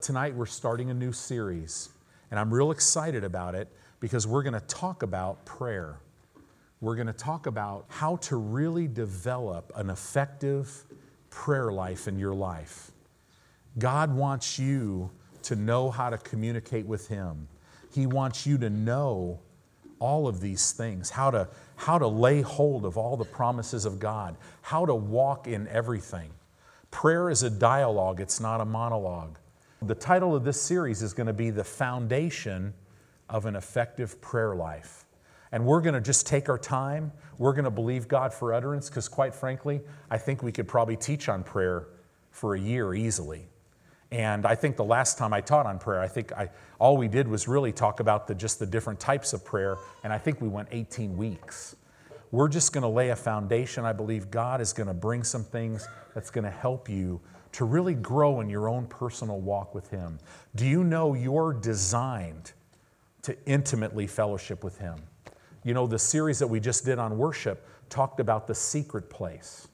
Tonight, 0.00 0.34
we're 0.34 0.46
starting 0.46 0.88
a 0.88 0.94
new 0.94 1.12
series, 1.12 1.90
and 2.30 2.40
I'm 2.40 2.54
real 2.54 2.70
excited 2.70 3.22
about 3.22 3.54
it 3.54 3.68
because 4.00 4.26
we're 4.26 4.42
going 4.42 4.54
to 4.54 4.60
talk 4.60 5.02
about 5.02 5.44
prayer. 5.44 6.00
We're 6.80 6.94
going 6.94 7.06
to 7.08 7.12
talk 7.12 7.46
about 7.46 7.84
how 7.88 8.16
to 8.16 8.36
really 8.36 8.88
develop 8.88 9.70
an 9.76 9.90
effective 9.90 10.84
prayer 11.28 11.70
life 11.70 12.08
in 12.08 12.18
your 12.18 12.32
life. 12.32 12.92
God 13.78 14.14
wants 14.16 14.58
you 14.58 15.10
to 15.42 15.54
know 15.54 15.90
how 15.90 16.08
to 16.08 16.16
communicate 16.16 16.86
with 16.86 17.08
Him. 17.08 17.46
He 17.92 18.06
wants 18.06 18.46
you 18.46 18.56
to 18.56 18.70
know 18.70 19.38
all 19.98 20.26
of 20.26 20.40
these 20.40 20.72
things 20.72 21.10
how 21.10 21.30
to, 21.30 21.46
how 21.76 21.98
to 21.98 22.06
lay 22.06 22.40
hold 22.40 22.86
of 22.86 22.96
all 22.96 23.18
the 23.18 23.26
promises 23.26 23.84
of 23.84 23.98
God, 24.00 24.34
how 24.62 24.86
to 24.86 24.94
walk 24.94 25.46
in 25.46 25.68
everything. 25.68 26.30
Prayer 26.90 27.28
is 27.28 27.42
a 27.42 27.50
dialogue, 27.50 28.18
it's 28.18 28.40
not 28.40 28.62
a 28.62 28.64
monologue. 28.64 29.36
The 29.82 29.94
title 29.94 30.36
of 30.36 30.44
this 30.44 30.60
series 30.60 31.00
is 31.00 31.14
going 31.14 31.26
to 31.26 31.32
be 31.32 31.48
The 31.48 31.64
Foundation 31.64 32.74
of 33.30 33.46
an 33.46 33.56
Effective 33.56 34.20
Prayer 34.20 34.54
Life. 34.54 35.06
And 35.52 35.64
we're 35.64 35.80
going 35.80 35.94
to 35.94 36.02
just 36.02 36.26
take 36.26 36.50
our 36.50 36.58
time. 36.58 37.12
We're 37.38 37.54
going 37.54 37.64
to 37.64 37.70
believe 37.70 38.06
God 38.06 38.34
for 38.34 38.52
utterance 38.52 38.90
because, 38.90 39.08
quite 39.08 39.34
frankly, 39.34 39.80
I 40.10 40.18
think 40.18 40.42
we 40.42 40.52
could 40.52 40.68
probably 40.68 40.96
teach 40.96 41.30
on 41.30 41.42
prayer 41.42 41.86
for 42.30 42.54
a 42.54 42.60
year 42.60 42.92
easily. 42.92 43.48
And 44.10 44.44
I 44.44 44.54
think 44.54 44.76
the 44.76 44.84
last 44.84 45.16
time 45.16 45.32
I 45.32 45.40
taught 45.40 45.64
on 45.64 45.78
prayer, 45.78 46.00
I 46.00 46.08
think 46.08 46.30
I, 46.32 46.50
all 46.78 46.98
we 46.98 47.08
did 47.08 47.26
was 47.26 47.48
really 47.48 47.72
talk 47.72 48.00
about 48.00 48.26
the, 48.26 48.34
just 48.34 48.58
the 48.58 48.66
different 48.66 49.00
types 49.00 49.32
of 49.32 49.46
prayer, 49.46 49.78
and 50.04 50.12
I 50.12 50.18
think 50.18 50.42
we 50.42 50.48
went 50.48 50.68
18 50.72 51.16
weeks. 51.16 51.74
We're 52.32 52.48
just 52.48 52.74
going 52.74 52.82
to 52.82 52.88
lay 52.88 53.08
a 53.08 53.16
foundation. 53.16 53.86
I 53.86 53.94
believe 53.94 54.30
God 54.30 54.60
is 54.60 54.74
going 54.74 54.88
to 54.88 54.94
bring 54.94 55.24
some 55.24 55.42
things 55.42 55.88
that's 56.14 56.30
going 56.30 56.44
to 56.44 56.50
help 56.50 56.86
you 56.90 57.18
to 57.52 57.64
really 57.64 57.94
grow 57.94 58.40
in 58.40 58.48
your 58.48 58.68
own 58.68 58.86
personal 58.86 59.40
walk 59.40 59.74
with 59.74 59.90
Him? 59.90 60.18
Do 60.54 60.66
you 60.66 60.84
know 60.84 61.14
you're 61.14 61.52
designed 61.52 62.52
to 63.22 63.36
intimately 63.46 64.06
fellowship 64.06 64.62
with 64.64 64.78
Him? 64.78 64.96
You 65.64 65.74
know, 65.74 65.86
the 65.86 65.98
series 65.98 66.38
that 66.38 66.46
we 66.46 66.60
just 66.60 66.84
did 66.84 66.98
on 66.98 67.18
worship 67.18 67.66
talked 67.88 68.20
about 68.20 68.46
the 68.46 68.54
secret 68.54 69.10
place. 69.10 69.68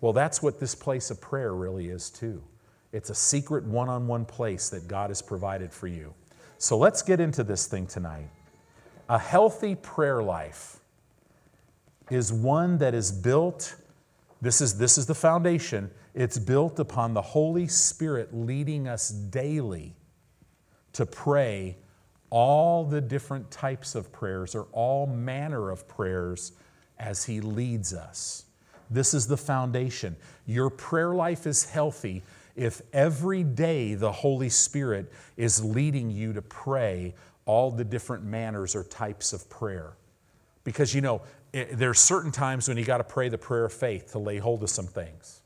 Well, 0.00 0.12
that's 0.12 0.42
what 0.42 0.60
this 0.60 0.74
place 0.74 1.10
of 1.10 1.20
prayer 1.20 1.54
really 1.54 1.88
is, 1.88 2.10
too. 2.10 2.42
It's 2.92 3.10
a 3.10 3.14
secret 3.14 3.64
one 3.64 3.88
on 3.88 4.06
one 4.06 4.24
place 4.24 4.68
that 4.70 4.88
God 4.88 5.10
has 5.10 5.22
provided 5.22 5.72
for 5.72 5.86
you. 5.86 6.12
So 6.58 6.76
let's 6.76 7.02
get 7.02 7.20
into 7.20 7.44
this 7.44 7.66
thing 7.66 7.86
tonight. 7.86 8.28
A 9.08 9.18
healthy 9.18 9.74
prayer 9.76 10.22
life 10.22 10.80
is 12.10 12.32
one 12.32 12.78
that 12.78 12.94
is 12.94 13.12
built, 13.12 13.76
this 14.42 14.60
is, 14.60 14.76
this 14.76 14.98
is 14.98 15.06
the 15.06 15.14
foundation, 15.14 15.90
it's 16.14 16.38
built 16.38 16.78
upon 16.78 17.14
the 17.14 17.22
Holy 17.22 17.66
Spirit 17.66 18.34
leading 18.34 18.88
us 18.88 19.10
daily 19.10 19.94
to 20.92 21.06
pray 21.06 21.76
all 22.30 22.84
the 22.84 23.00
different 23.00 23.50
types 23.50 23.94
of 23.94 24.12
prayers 24.12 24.54
or 24.54 24.66
all 24.72 25.06
manner 25.06 25.70
of 25.70 25.86
prayers 25.88 26.52
as 26.98 27.24
He 27.24 27.40
leads 27.40 27.94
us. 27.94 28.44
This 28.90 29.14
is 29.14 29.26
the 29.26 29.36
foundation. 29.36 30.16
Your 30.46 30.68
prayer 30.68 31.14
life 31.14 31.46
is 31.46 31.64
healthy 31.64 32.22
if 32.56 32.82
every 32.92 33.44
day 33.44 33.94
the 33.94 34.10
Holy 34.10 34.48
Spirit 34.48 35.12
is 35.36 35.64
leading 35.64 36.10
you 36.10 36.32
to 36.32 36.42
pray 36.42 37.14
all 37.46 37.70
the 37.70 37.84
different 37.84 38.24
manners 38.24 38.74
or 38.74 38.84
types 38.84 39.32
of 39.32 39.48
prayer. 39.48 39.92
Because 40.64 40.94
you 40.94 41.00
know, 41.00 41.22
eh, 41.54 41.66
there's 41.72 41.98
certain 41.98 42.32
times 42.32 42.68
when 42.68 42.76
you 42.76 42.84
got 42.84 42.98
to 42.98 43.04
pray 43.04 43.28
the 43.28 43.38
prayer 43.38 43.64
of 43.64 43.72
faith 43.72 44.12
to 44.12 44.18
lay 44.18 44.38
hold 44.38 44.62
of 44.62 44.70
some 44.70 44.86
things. 44.86 45.39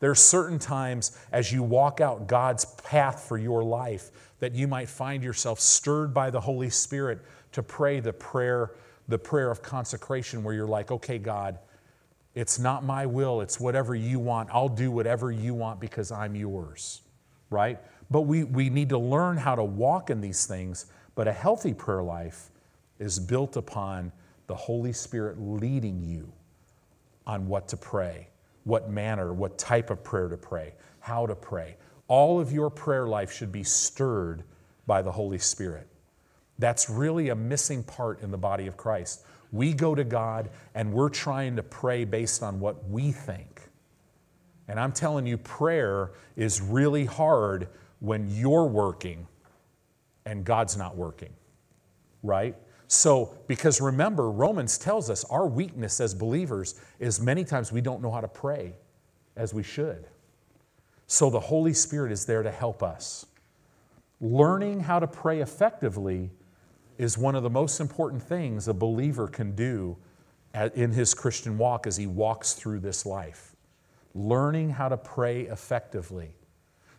There 0.00 0.10
are 0.10 0.16
certain 0.16 0.58
times 0.58 1.18
as 1.32 1.52
you 1.52 1.62
walk 1.62 2.00
out 2.00 2.26
God's 2.26 2.64
path 2.64 3.24
for 3.26 3.36
your 3.36 3.64
life 3.64 4.10
that 4.38 4.54
you 4.54 4.68
might 4.68 4.88
find 4.88 5.22
yourself 5.22 5.58
stirred 5.58 6.14
by 6.14 6.30
the 6.30 6.40
Holy 6.40 6.70
Spirit 6.70 7.20
to 7.52 7.62
pray 7.62 7.98
the 7.98 8.12
prayer, 8.12 8.72
the 9.08 9.18
prayer 9.18 9.50
of 9.50 9.62
consecration 9.62 10.44
where 10.44 10.54
you're 10.54 10.66
like, 10.66 10.92
okay, 10.92 11.18
God, 11.18 11.58
it's 12.34 12.58
not 12.58 12.84
my 12.84 13.06
will, 13.06 13.40
it's 13.40 13.58
whatever 13.58 13.96
you 13.96 14.20
want. 14.20 14.48
I'll 14.52 14.68
do 14.68 14.92
whatever 14.92 15.32
you 15.32 15.54
want 15.54 15.80
because 15.80 16.12
I'm 16.12 16.36
yours, 16.36 17.02
right? 17.50 17.80
But 18.10 18.22
we, 18.22 18.44
we 18.44 18.70
need 18.70 18.90
to 18.90 18.98
learn 18.98 19.36
how 19.36 19.56
to 19.56 19.64
walk 19.64 20.10
in 20.10 20.20
these 20.20 20.46
things. 20.46 20.86
But 21.16 21.26
a 21.26 21.32
healthy 21.32 21.74
prayer 21.74 22.02
life 22.02 22.50
is 23.00 23.18
built 23.18 23.56
upon 23.56 24.12
the 24.46 24.54
Holy 24.54 24.92
Spirit 24.92 25.40
leading 25.40 26.04
you 26.04 26.32
on 27.26 27.48
what 27.48 27.66
to 27.68 27.76
pray 27.76 28.28
what 28.68 28.90
manner, 28.90 29.32
what 29.32 29.56
type 29.56 29.88
of 29.88 30.04
prayer 30.04 30.28
to 30.28 30.36
pray, 30.36 30.74
how 31.00 31.26
to 31.26 31.34
pray. 31.34 31.74
All 32.06 32.38
of 32.38 32.52
your 32.52 32.68
prayer 32.68 33.06
life 33.06 33.32
should 33.32 33.50
be 33.50 33.64
stirred 33.64 34.44
by 34.86 35.00
the 35.00 35.10
Holy 35.10 35.38
Spirit. 35.38 35.88
That's 36.58 36.90
really 36.90 37.30
a 37.30 37.34
missing 37.34 37.82
part 37.82 38.20
in 38.20 38.30
the 38.30 38.36
body 38.36 38.66
of 38.66 38.76
Christ. 38.76 39.24
We 39.52 39.72
go 39.72 39.94
to 39.94 40.04
God 40.04 40.50
and 40.74 40.92
we're 40.92 41.08
trying 41.08 41.56
to 41.56 41.62
pray 41.62 42.04
based 42.04 42.42
on 42.42 42.60
what 42.60 42.86
we 42.90 43.10
think. 43.10 43.62
And 44.68 44.78
I'm 44.78 44.92
telling 44.92 45.26
you, 45.26 45.38
prayer 45.38 46.12
is 46.36 46.60
really 46.60 47.06
hard 47.06 47.68
when 48.00 48.28
you're 48.28 48.66
working 48.66 49.26
and 50.26 50.44
God's 50.44 50.76
not 50.76 50.94
working, 50.94 51.32
right? 52.22 52.54
So, 52.88 53.34
because 53.46 53.82
remember, 53.82 54.30
Romans 54.30 54.78
tells 54.78 55.10
us 55.10 55.22
our 55.24 55.46
weakness 55.46 56.00
as 56.00 56.14
believers 56.14 56.74
is 56.98 57.20
many 57.20 57.44
times 57.44 57.70
we 57.70 57.82
don't 57.82 58.02
know 58.02 58.10
how 58.10 58.22
to 58.22 58.28
pray 58.28 58.72
as 59.36 59.52
we 59.52 59.62
should. 59.62 60.06
So, 61.06 61.28
the 61.28 61.38
Holy 61.38 61.74
Spirit 61.74 62.12
is 62.12 62.24
there 62.24 62.42
to 62.42 62.50
help 62.50 62.82
us. 62.82 63.26
Learning 64.22 64.80
how 64.80 64.98
to 64.98 65.06
pray 65.06 65.40
effectively 65.42 66.30
is 66.96 67.18
one 67.18 67.34
of 67.34 67.42
the 67.42 67.50
most 67.50 67.78
important 67.78 68.22
things 68.22 68.68
a 68.68 68.74
believer 68.74 69.28
can 69.28 69.54
do 69.54 69.96
in 70.74 70.90
his 70.90 71.12
Christian 71.12 71.58
walk 71.58 71.86
as 71.86 71.98
he 71.98 72.06
walks 72.06 72.54
through 72.54 72.80
this 72.80 73.04
life. 73.04 73.54
Learning 74.14 74.70
how 74.70 74.88
to 74.88 74.96
pray 74.96 75.42
effectively. 75.42 76.32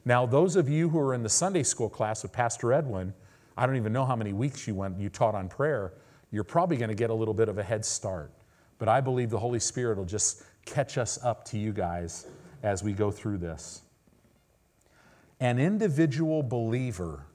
Now, 0.06 0.28
those 0.28 0.56
of 0.56 0.70
you 0.70 0.90
who 0.90 1.00
are 1.00 1.16
in 1.16 1.24
the 1.24 1.30
Sunday 1.30 1.64
school 1.64 1.90
class 1.90 2.22
with 2.22 2.32
Pastor 2.32 2.72
Edwin, 2.72 3.14
I 3.60 3.66
don't 3.66 3.76
even 3.76 3.92
know 3.92 4.06
how 4.06 4.16
many 4.16 4.32
weeks 4.32 4.70
you 4.70 4.74
went, 4.74 4.98
you 4.98 5.10
taught 5.10 5.36
on 5.36 5.50
prayer. 5.50 5.92
You're 6.32 6.46
probably 6.46 6.78
going 6.78 6.88
to 6.88 6.96
get 6.96 7.10
a 7.10 7.14
little 7.14 7.34
bit 7.34 7.50
of 7.50 7.58
a 7.58 7.64
head 7.64 7.84
start. 7.84 8.32
But 8.78 8.88
I 8.88 9.02
believe 9.02 9.30
the 9.30 9.38
Holy 9.38 9.60
Spirit 9.60 9.98
will 9.98 10.06
just 10.06 10.44
catch 10.64 10.98
us 10.98 11.20
up 11.26 11.44
to 11.50 11.58
you 11.58 11.74
guys 11.74 12.26
as 12.64 12.84
we 12.84 12.94
go 12.94 13.12
through 13.12 13.40
this. 13.40 13.82
An 15.42 15.60
individual 15.60 16.42
believer 16.42 17.26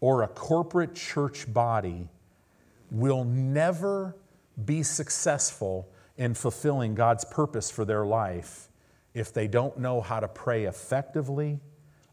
or 0.00 0.22
a 0.22 0.28
corporate 0.28 0.94
church 0.94 1.50
body 1.50 2.10
will 2.90 3.24
never 3.24 4.16
be 4.66 4.82
successful 4.82 5.88
in 6.18 6.34
fulfilling 6.34 6.94
God's 6.94 7.24
purpose 7.24 7.70
for 7.70 7.86
their 7.86 8.04
life 8.04 8.68
if 9.14 9.32
they 9.32 9.48
don't 9.48 9.78
know 9.78 10.02
how 10.02 10.20
to 10.20 10.28
pray 10.28 10.64
effectively 10.64 11.58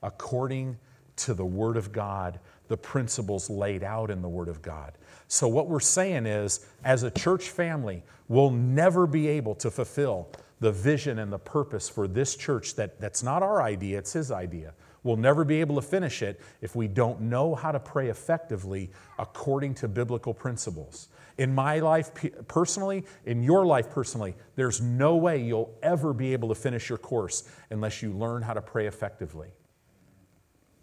according 0.02 0.78
to 1.18 1.34
the 1.34 1.46
Word 1.46 1.76
of 1.76 1.92
God 1.92 2.40
the 2.68 2.78
principles 2.78 3.50
laid 3.50 3.84
out 3.84 4.10
in 4.10 4.22
the 4.22 4.30
Word 4.30 4.48
of 4.48 4.62
God. 4.62 4.94
So, 5.28 5.48
what 5.48 5.68
we're 5.68 5.80
saying 5.80 6.26
is, 6.26 6.66
as 6.84 7.04
a 7.04 7.12
church 7.12 7.50
family, 7.50 8.04
we'll 8.28 8.52
never 8.52 9.08
be 9.08 9.28
able 9.28 9.56
to 9.56 9.72
fulfill 9.72 10.30
the 10.60 10.72
vision 10.72 11.20
and 11.20 11.32
the 11.32 11.40
purpose 11.40 11.90
for 11.90 12.08
this 12.08 12.36
church 12.36 12.76
that, 12.76 13.00
that's 13.00 13.24
not 13.24 13.44
our 13.44 13.62
idea, 13.62 13.98
it's 13.98 14.14
His 14.14 14.32
idea. 14.32 14.74
We'll 15.04 15.18
never 15.18 15.44
be 15.44 15.60
able 15.60 15.76
to 15.76 15.82
finish 15.82 16.22
it 16.22 16.40
if 16.62 16.76
we 16.76 16.88
don't 16.88 17.20
know 17.22 17.56
how 17.56 17.74
to 17.74 17.80
pray 17.80 18.10
effectively 18.10 18.90
according 19.20 19.76
to 19.76 19.90
biblical 19.90 20.34
principles. 20.34 21.10
In 21.38 21.54
my 21.54 21.80
life 21.80 22.12
personally, 22.48 23.06
in 23.26 23.44
your 23.44 23.66
life 23.66 23.90
personally, 23.90 24.36
there's 24.56 24.80
no 24.80 25.18
way 25.18 25.42
you'll 25.42 25.76
ever 25.84 26.14
be 26.14 26.32
able 26.32 26.48
to 26.50 26.56
finish 26.56 26.88
your 26.88 27.00
course 27.00 27.44
unless 27.70 28.02
you 28.02 28.14
learn 28.14 28.42
how 28.42 28.54
to 28.54 28.62
pray 28.62 28.88
effectively 28.88 29.50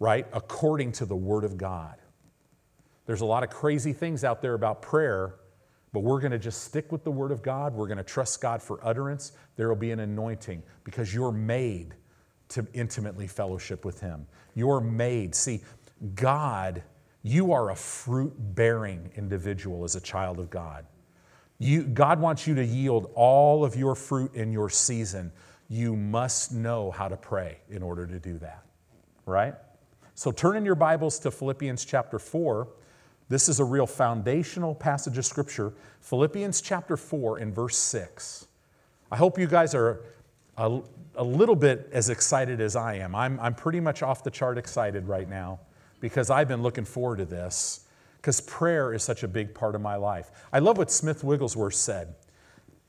right? 0.01 0.25
According 0.33 0.93
to 0.93 1.05
the 1.05 1.15
Word 1.15 1.43
of 1.43 1.57
God. 1.57 1.95
There's 3.05 3.21
a 3.21 3.25
lot 3.25 3.43
of 3.43 3.51
crazy 3.51 3.93
things 3.93 4.23
out 4.23 4.41
there 4.41 4.55
about 4.55 4.81
prayer, 4.81 5.35
but 5.93 5.99
we're 5.99 6.19
going 6.19 6.31
to 6.31 6.39
just 6.39 6.63
stick 6.63 6.91
with 6.91 7.03
the 7.03 7.11
Word 7.11 7.31
of 7.31 7.43
God. 7.43 7.75
We're 7.75 7.85
going 7.85 7.99
to 7.99 8.03
trust 8.03 8.41
God 8.41 8.63
for 8.63 8.79
utterance. 8.83 9.33
There 9.57 9.69
will 9.69 9.75
be 9.75 9.91
an 9.91 9.99
anointing 9.99 10.63
because 10.83 11.13
you're 11.13 11.31
made 11.31 11.93
to 12.49 12.65
intimately 12.73 13.27
fellowship 13.27 13.85
with 13.85 13.99
Him. 13.99 14.25
You're 14.55 14.81
made. 14.81 15.35
See, 15.35 15.61
God, 16.15 16.81
you 17.21 17.53
are 17.53 17.69
a 17.69 17.75
fruit 17.75 18.33
bearing 18.55 19.11
individual 19.15 19.83
as 19.83 19.95
a 19.95 20.01
child 20.01 20.39
of 20.39 20.49
God. 20.49 20.87
You, 21.59 21.83
God 21.83 22.19
wants 22.19 22.47
you 22.47 22.55
to 22.55 22.65
yield 22.65 23.11
all 23.13 23.63
of 23.63 23.75
your 23.75 23.93
fruit 23.93 24.33
in 24.33 24.51
your 24.51 24.71
season. 24.71 25.31
You 25.69 25.95
must 25.95 26.51
know 26.51 26.89
how 26.89 27.07
to 27.07 27.17
pray 27.17 27.59
in 27.69 27.83
order 27.83 28.07
to 28.07 28.17
do 28.17 28.39
that, 28.39 28.65
right? 29.27 29.53
So 30.15 30.31
turn 30.31 30.57
in 30.57 30.65
your 30.65 30.75
Bibles 30.75 31.19
to 31.19 31.31
Philippians 31.31 31.85
chapter 31.85 32.19
4. 32.19 32.67
This 33.29 33.47
is 33.47 33.59
a 33.59 33.63
real 33.63 33.87
foundational 33.87 34.75
passage 34.75 35.17
of 35.17 35.25
Scripture. 35.25 35.73
Philippians 36.01 36.61
chapter 36.61 36.97
4 36.97 37.37
and 37.37 37.55
verse 37.55 37.77
6. 37.77 38.47
I 39.09 39.15
hope 39.15 39.39
you 39.39 39.47
guys 39.47 39.73
are 39.73 40.01
a, 40.57 40.81
a 41.15 41.23
little 41.23 41.55
bit 41.55 41.89
as 41.93 42.09
excited 42.09 42.59
as 42.59 42.75
I 42.75 42.95
am. 42.95 43.15
I'm, 43.15 43.39
I'm 43.39 43.55
pretty 43.55 43.79
much 43.79 44.03
off 44.03 44.23
the 44.23 44.31
chart 44.31 44.57
excited 44.57 45.07
right 45.07 45.29
now 45.29 45.59
because 46.01 46.29
I've 46.29 46.47
been 46.47 46.61
looking 46.61 46.85
forward 46.85 47.17
to 47.17 47.25
this 47.25 47.87
because 48.17 48.41
prayer 48.41 48.93
is 48.93 49.01
such 49.01 49.23
a 49.23 49.27
big 49.27 49.55
part 49.55 49.75
of 49.75 49.81
my 49.81 49.95
life. 49.95 50.29
I 50.51 50.59
love 50.59 50.77
what 50.77 50.91
Smith 50.91 51.23
Wigglesworth 51.23 51.73
said. 51.73 52.15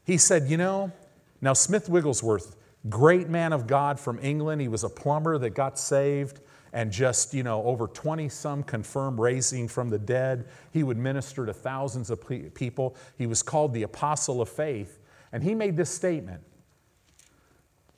He 0.05 0.19
said, 0.19 0.51
You 0.51 0.57
know, 0.57 0.93
now 1.41 1.53
Smith 1.53 1.89
Wigglesworth, 1.89 2.57
great 2.89 3.29
man 3.29 3.53
of 3.53 3.67
God 3.67 3.99
from 3.99 4.19
England, 4.21 4.61
he 4.61 4.69
was 4.69 4.85
a 4.85 4.91
plumber 4.91 5.39
that 5.39 5.51
got 5.51 5.79
saved 5.79 6.41
and 6.73 6.91
just, 6.91 7.35
you 7.35 7.43
know, 7.43 7.63
over 7.65 7.87
20 7.87 8.29
some 8.29 8.63
confirmed 8.63 9.19
raising 9.19 9.69
from 9.69 9.91
the 9.91 9.99
dead. 9.99 10.47
He 10.71 10.83
would 10.83 10.97
minister 10.97 11.45
to 11.45 11.53
thousands 11.53 12.11
of 12.11 12.27
people. 12.55 12.97
He 13.19 13.27
was 13.27 13.43
called 13.43 13.75
the 13.75 13.83
apostle 13.83 14.41
of 14.41 14.49
faith. 14.49 14.99
And 15.33 15.43
he 15.43 15.55
made 15.55 15.77
this 15.77 15.91
statement. 15.91 16.43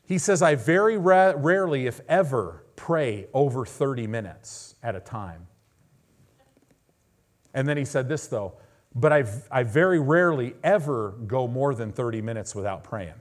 He 0.07 0.19
says, 0.19 0.43
I 0.43 0.55
very 0.55 0.99
ra- 0.99 1.35
rarely, 1.37 1.87
if 1.87 2.01
ever, 2.09 2.65
pray 2.77 3.27
over 3.33 3.65
30 3.65 4.07
minutes 4.07 4.75
at 4.83 4.95
a 4.95 5.01
time. 5.01 5.47
And 7.55 7.69
then 7.69 7.77
he 7.77 7.85
said 7.85 8.09
this, 8.09 8.27
though, 8.27 8.55
but 8.95 9.13
I, 9.13 9.25
I 9.51 9.63
very 9.63 10.01
rarely 10.01 10.55
ever 10.63 11.13
go 11.27 11.47
more 11.47 11.75
than 11.75 11.93
30 11.93 12.21
minutes 12.23 12.55
without 12.55 12.85
praying. 12.85 13.15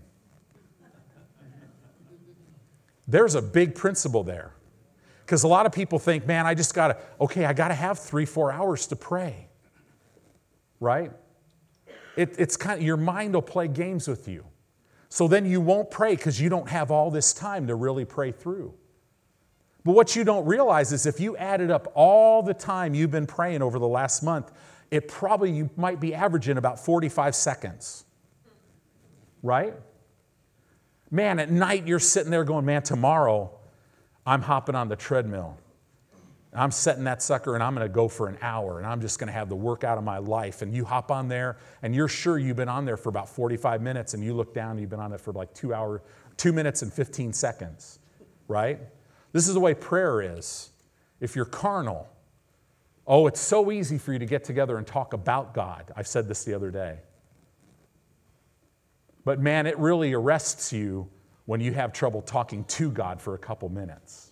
There's 3.07 3.35
a 3.35 3.41
big 3.41 3.75
principle 3.75 4.23
there. 4.23 4.53
Because 5.25 5.43
a 5.43 5.47
lot 5.47 5.65
of 5.65 5.71
people 5.71 5.99
think, 5.99 6.27
man, 6.27 6.45
I 6.45 6.53
just 6.53 6.73
got 6.73 6.87
to, 6.89 6.97
okay, 7.21 7.45
I 7.45 7.53
got 7.53 7.69
to 7.69 7.73
have 7.73 7.99
three, 7.99 8.25
four 8.25 8.51
hours 8.51 8.87
to 8.87 8.95
pray. 8.95 9.47
Right? 10.79 11.11
It, 12.17 12.35
it's 12.37 12.57
kind 12.57 12.79
of, 12.79 12.85
your 12.85 12.97
mind 12.97 13.33
will 13.33 13.41
play 13.41 13.67
games 13.67 14.07
with 14.07 14.27
you. 14.27 14.45
So 15.09 15.27
then 15.27 15.45
you 15.45 15.61
won't 15.61 15.89
pray 15.91 16.15
because 16.15 16.41
you 16.41 16.49
don't 16.49 16.67
have 16.69 16.91
all 16.91 17.09
this 17.09 17.33
time 17.33 17.67
to 17.67 17.75
really 17.75 18.05
pray 18.05 18.31
through. 18.31 18.73
But 19.85 19.93
what 19.93 20.15
you 20.15 20.23
don't 20.23 20.45
realize 20.45 20.91
is 20.91 21.05
if 21.05 21.19
you 21.19 21.37
added 21.37 21.69
up 21.69 21.91
all 21.93 22.41
the 22.41 22.53
time 22.53 22.93
you've 22.93 23.11
been 23.11 23.27
praying 23.27 23.61
over 23.61 23.79
the 23.79 23.87
last 23.87 24.23
month, 24.23 24.51
it 24.91 25.07
probably 25.07 25.51
you 25.51 25.69
might 25.75 25.99
be 25.99 26.13
averaging 26.13 26.57
about 26.57 26.83
45 26.83 27.35
seconds. 27.35 28.05
Right? 29.41 29.73
Man, 31.11 31.39
at 31.39 31.51
night 31.51 31.87
you're 31.87 31.99
sitting 31.99 32.31
there 32.31 32.43
going, 32.43 32.65
man, 32.65 32.81
tomorrow 32.81 33.51
I'm 34.25 34.41
hopping 34.41 34.75
on 34.75 34.87
the 34.87 34.95
treadmill. 34.95 35.57
I'm 36.55 36.71
setting 36.71 37.05
that 37.05 37.21
sucker 37.23 37.55
and 37.55 37.63
I'm 37.63 37.73
going 37.73 37.87
to 37.87 37.93
go 37.93 38.07
for 38.07 38.27
an 38.27 38.37
hour 38.41 38.77
and 38.77 38.85
I'm 38.85 39.01
just 39.01 39.17
going 39.17 39.27
to 39.27 39.33
have 39.33 39.49
the 39.49 39.55
workout 39.55 39.97
of 39.97 40.03
my 40.03 40.19
life. 40.19 40.61
And 40.61 40.73
you 40.73 40.85
hop 40.85 41.09
on 41.09 41.27
there 41.27 41.57
and 41.81 41.95
you're 41.95 42.07
sure 42.07 42.37
you've 42.37 42.57
been 42.57 42.69
on 42.69 42.85
there 42.85 42.97
for 42.97 43.09
about 43.09 43.27
45 43.27 43.81
minutes 43.81 44.13
and 44.13 44.23
you 44.23 44.33
look 44.33 44.53
down 44.53 44.71
and 44.71 44.79
you've 44.79 44.89
been 44.89 44.99
on 44.99 45.13
it 45.13 45.19
for 45.19 45.33
like 45.33 45.53
two 45.53 45.73
hours, 45.73 46.01
two 46.37 46.53
minutes 46.53 46.83
and 46.83 46.93
15 46.93 47.33
seconds, 47.33 47.99
right? 48.47 48.79
This 49.31 49.47
is 49.47 49.55
the 49.55 49.59
way 49.59 49.73
prayer 49.73 50.21
is. 50.21 50.69
If 51.19 51.35
you're 51.35 51.45
carnal, 51.45 52.07
oh, 53.07 53.25
it's 53.25 53.39
so 53.39 53.71
easy 53.71 53.97
for 53.97 54.13
you 54.13 54.19
to 54.19 54.25
get 54.25 54.43
together 54.43 54.77
and 54.77 54.85
talk 54.85 55.13
about 55.13 55.55
God. 55.55 55.91
I've 55.95 56.07
said 56.07 56.27
this 56.27 56.43
the 56.43 56.53
other 56.53 56.69
day. 56.69 56.99
But 59.25 59.39
man, 59.39 59.65
it 59.65 59.77
really 59.79 60.13
arrests 60.13 60.71
you 60.71 61.09
when 61.45 61.59
you 61.59 61.73
have 61.73 61.93
trouble 61.93 62.21
talking 62.21 62.63
to 62.65 62.89
God 62.89 63.21
for 63.21 63.35
a 63.35 63.37
couple 63.37 63.69
minutes. 63.69 64.31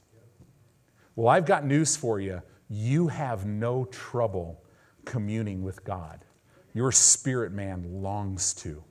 Well, 1.16 1.28
I've 1.28 1.46
got 1.46 1.66
news 1.66 1.96
for 1.96 2.20
you. 2.20 2.42
You 2.70 3.10
have 3.10 3.46
no 3.46 3.86
trouble 3.86 4.64
communing 5.06 5.62
with 5.62 5.84
God. 5.84 6.24
Your 6.74 6.92
spirit 6.92 7.52
man 7.52 8.02
longs 8.02 8.54
to. 8.56 8.70
Amen. 8.70 8.84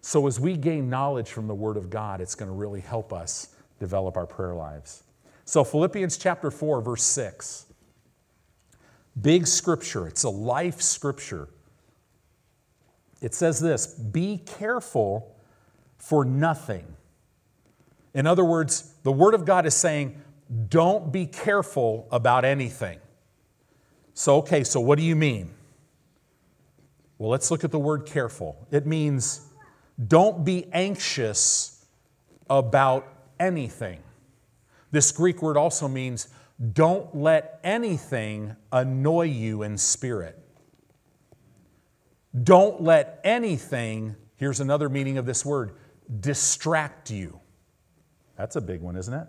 So, 0.00 0.26
as 0.26 0.40
we 0.40 0.56
gain 0.56 0.88
knowledge 0.88 1.28
from 1.28 1.46
the 1.46 1.54
Word 1.54 1.76
of 1.76 1.90
God, 1.90 2.22
it's 2.22 2.34
going 2.34 2.48
to 2.48 2.54
really 2.54 2.80
help 2.80 3.12
us 3.12 3.54
develop 3.78 4.16
our 4.16 4.26
prayer 4.26 4.54
lives. 4.54 5.02
So, 5.44 5.62
Philippians 5.62 6.16
chapter 6.16 6.50
4, 6.50 6.80
verse 6.80 7.02
6. 7.02 7.66
Big 9.20 9.46
scripture, 9.46 10.06
it's 10.06 10.24
a 10.24 10.30
life 10.30 10.80
scripture. 10.80 11.48
It 13.20 13.34
says 13.34 13.60
this 13.60 13.86
Be 13.86 14.38
careful 14.38 15.36
for 15.98 16.24
nothing 16.24 16.96
in 18.16 18.26
other 18.26 18.44
words, 18.44 18.94
the 19.04 19.12
Word 19.12 19.34
of 19.34 19.44
God 19.44 19.66
is 19.66 19.74
saying, 19.74 20.20
don't 20.68 21.12
be 21.12 21.26
careful 21.26 22.08
about 22.10 22.44
anything. 22.44 22.98
So, 24.14 24.36
okay, 24.38 24.64
so 24.64 24.80
what 24.80 24.98
do 24.98 25.04
you 25.04 25.14
mean? 25.16 25.50
Well, 27.18 27.30
let's 27.30 27.50
look 27.50 27.64
at 27.64 27.70
the 27.70 27.78
word 27.78 28.06
careful. 28.06 28.66
It 28.70 28.86
means 28.86 29.46
don't 30.08 30.44
be 30.44 30.66
anxious 30.72 31.84
about 32.48 33.06
anything. 33.40 34.00
This 34.90 35.12
Greek 35.12 35.42
word 35.42 35.56
also 35.56 35.88
means 35.88 36.28
don't 36.72 37.14
let 37.14 37.60
anything 37.64 38.56
annoy 38.72 39.26
you 39.26 39.62
in 39.62 39.76
spirit. 39.76 40.38
Don't 42.42 42.82
let 42.82 43.20
anything, 43.24 44.16
here's 44.36 44.60
another 44.60 44.88
meaning 44.88 45.18
of 45.18 45.26
this 45.26 45.44
word, 45.44 45.72
distract 46.20 47.10
you. 47.10 47.40
That's 48.36 48.56
a 48.56 48.60
big 48.60 48.80
one, 48.80 48.96
isn't 48.96 49.14
it? 49.14 49.26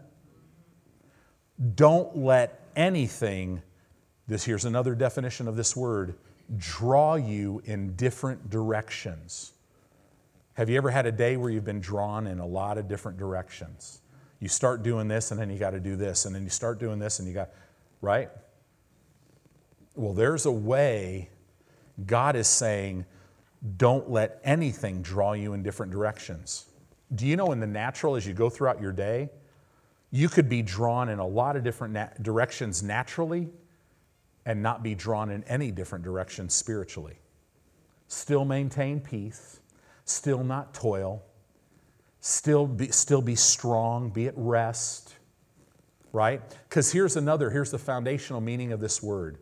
Don't 1.76 2.18
let 2.18 2.68
anything, 2.76 3.62
this 4.28 4.44
here's 4.44 4.66
another 4.66 4.96
definition 4.96 5.48
of 5.48 5.56
this 5.56 5.76
word, 5.76 6.16
draw 6.58 7.16
you 7.16 7.62
in 7.66 7.96
different 7.96 8.50
directions. 8.50 9.54
Have 10.54 10.70
you 10.70 10.78
ever 10.78 10.90
had 10.90 11.06
a 11.06 11.12
day 11.12 11.38
where 11.38 11.50
you've 11.50 11.66
been 11.66 11.80
drawn 11.80 12.28
in 12.28 12.40
a 12.40 12.46
lot 12.46 12.78
of 12.78 12.88
different 12.88 13.18
directions? 13.18 14.02
You 14.40 14.48
start 14.48 14.84
doing 14.84 15.08
this 15.08 15.32
and 15.32 15.40
then 15.40 15.50
you 15.50 15.58
got 15.58 15.72
to 15.72 15.80
do 15.80 15.96
this, 15.96 16.26
and 16.26 16.36
then 16.36 16.44
you 16.44 16.50
start 16.50 16.80
doing 16.80 17.00
this 17.00 17.20
and 17.20 17.28
you 17.28 17.34
got, 17.34 17.50
right? 18.02 18.30
Well, 19.96 20.14
there's 20.14 20.46
a 20.46 20.52
way 20.52 21.30
God 22.06 22.36
is 22.36 22.48
saying, 22.48 23.06
don't 23.78 24.12
let 24.12 24.40
anything 24.44 25.02
draw 25.02 25.34
you 25.34 25.54
in 25.54 25.64
different 25.64 25.92
directions. 25.92 26.67
Do 27.16 27.26
you 27.26 27.36
know 27.36 27.52
in 27.52 27.60
the 27.60 27.68
natural, 27.68 28.16
as 28.16 28.28
you 28.28 28.34
go 28.34 28.50
throughout 28.50 28.82
your 28.82 28.92
day, 28.92 29.30
you 30.12 30.30
could 30.30 30.50
be 30.50 30.62
drawn 30.62 31.10
in 31.10 31.20
a 31.20 31.28
lot 31.28 31.56
of 31.56 31.64
different 31.64 32.22
directions 32.22 32.82
naturally 32.84 33.50
and 34.46 34.64
not 34.64 34.82
be 34.82 34.96
drawn 34.96 35.30
in 35.30 35.44
any 35.44 35.72
different 35.72 36.04
direction 36.04 36.50
spiritually. 36.50 37.20
Still 38.08 38.46
maintain 38.46 39.02
peace, 39.02 39.60
still 40.06 40.44
not 40.44 40.74
toil, 40.74 41.22
still 42.22 42.66
be, 42.66 42.88
still 42.90 43.22
be 43.22 43.36
strong, 43.36 44.10
be 44.10 44.28
at 44.28 44.34
rest, 44.38 45.16
right? 46.14 46.42
Because 46.70 46.92
here's 46.92 47.18
another, 47.18 47.50
here's 47.50 47.72
the 47.72 47.78
foundational 47.78 48.40
meaning 48.40 48.72
of 48.72 48.80
this 48.80 49.04
word 49.04 49.40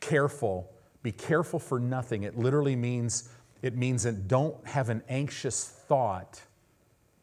careful. 0.00 0.72
Be 1.02 1.12
careful 1.12 1.58
for 1.58 1.78
nothing. 1.78 2.22
It 2.22 2.38
literally 2.38 2.76
means, 2.76 3.28
it 3.62 3.76
means 3.76 4.04
that 4.04 4.28
don't 4.28 4.66
have 4.66 4.88
an 4.88 5.02
anxious 5.08 5.64
thought 5.64 6.40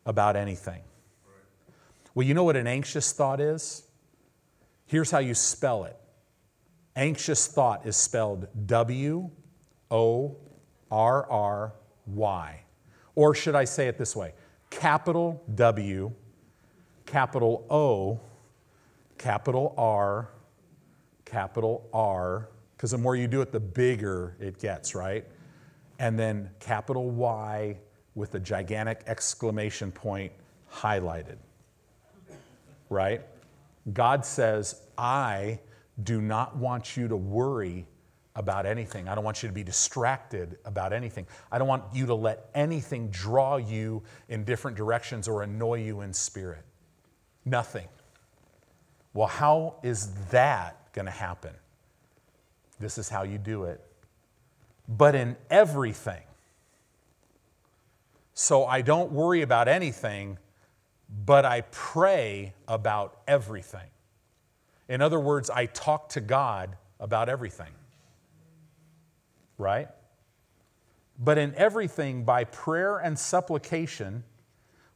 about 0.05 0.35
anything. 0.35 0.81
Well, 2.13 2.25
you 2.25 2.33
know 2.33 2.43
what 2.43 2.55
an 2.55 2.67
anxious 2.67 3.11
thought 3.11 3.41
is? 3.41 3.83
Here's 4.85 5.11
how 5.11 5.19
you 5.19 5.33
spell 5.33 5.83
it 5.85 5.97
anxious 6.95 7.47
thought 7.47 7.85
is 7.85 7.95
spelled 7.97 8.47
W 8.67 9.29
O 9.91 10.37
R 10.91 11.29
R 11.29 11.73
Y. 12.05 12.61
Or 13.15 13.35
should 13.35 13.55
I 13.55 13.65
say 13.65 13.87
it 13.87 13.97
this 13.97 14.15
way? 14.15 14.33
Capital 14.69 15.43
W, 15.55 16.11
capital 17.05 17.65
O, 17.69 18.19
capital 19.17 19.73
R, 19.77 20.29
capital 21.23 21.87
R, 21.93 22.49
because 22.75 22.91
the 22.91 22.97
more 22.97 23.15
you 23.15 23.27
do 23.27 23.41
it, 23.41 23.51
the 23.51 23.59
bigger 23.59 24.35
it 24.39 24.59
gets, 24.59 24.95
right? 24.95 25.25
And 25.99 26.19
then 26.19 26.49
capital 26.59 27.09
Y, 27.09 27.77
with 28.15 28.33
a 28.35 28.39
gigantic 28.39 29.03
exclamation 29.07 29.91
point 29.91 30.31
highlighted. 30.71 31.37
Right? 32.89 33.21
God 33.93 34.25
says, 34.25 34.81
I 34.97 35.59
do 36.03 36.21
not 36.21 36.55
want 36.55 36.97
you 36.97 37.07
to 37.07 37.15
worry 37.17 37.85
about 38.35 38.65
anything. 38.65 39.07
I 39.07 39.15
don't 39.15 39.23
want 39.23 39.43
you 39.43 39.49
to 39.49 39.55
be 39.55 39.63
distracted 39.63 40.57
about 40.65 40.91
anything. 40.91 41.25
I 41.51 41.57
don't 41.57 41.67
want 41.67 41.83
you 41.93 42.05
to 42.07 42.15
let 42.15 42.49
anything 42.53 43.09
draw 43.09 43.57
you 43.57 44.03
in 44.27 44.43
different 44.43 44.75
directions 44.75 45.27
or 45.27 45.43
annoy 45.43 45.83
you 45.83 46.01
in 46.01 46.11
spirit. 46.13 46.63
Nothing. 47.45 47.87
Well, 49.13 49.27
how 49.27 49.75
is 49.83 50.11
that 50.31 50.91
going 50.91 51.05
to 51.05 51.11
happen? 51.11 51.53
This 52.79 52.97
is 52.97 53.07
how 53.07 53.23
you 53.23 53.37
do 53.37 53.63
it. 53.63 53.81
But 54.89 55.15
in 55.15 55.37
everything, 55.49 56.24
so 58.35 58.65
I 58.65 58.81
don't 58.81 59.13
worry 59.13 59.41
about 59.41 59.69
anything, 59.69 60.37
but 61.25 61.45
I 61.45 61.61
pray 61.71 62.53
about 62.67 63.17
everything. 63.27 63.89
In 64.89 65.01
other 65.01 65.19
words, 65.19 65.49
I 65.49 65.67
talk 65.67 66.09
to 66.09 66.21
God 66.21 66.75
about 66.99 67.29
everything. 67.29 67.71
Right? 69.57 69.87
But 71.17 71.37
in 71.37 71.55
everything, 71.55 72.25
by 72.25 72.43
prayer 72.43 72.97
and 72.97 73.17
supplication, 73.17 74.25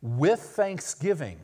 with 0.02 0.42
thanksgiving. 0.42 1.40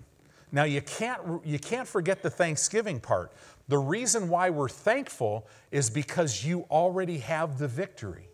Now, 0.51 0.65
you 0.65 0.81
can't, 0.81 1.45
you 1.45 1.59
can't 1.59 1.87
forget 1.87 2.21
the 2.21 2.29
thanksgiving 2.29 2.99
part. 2.99 3.31
The 3.69 3.77
reason 3.77 4.27
why 4.27 4.49
we're 4.49 4.69
thankful 4.69 5.47
is 5.71 5.89
because 5.89 6.43
you 6.43 6.65
already 6.69 7.19
have 7.19 7.57
the 7.57 7.69
victory. 7.69 8.27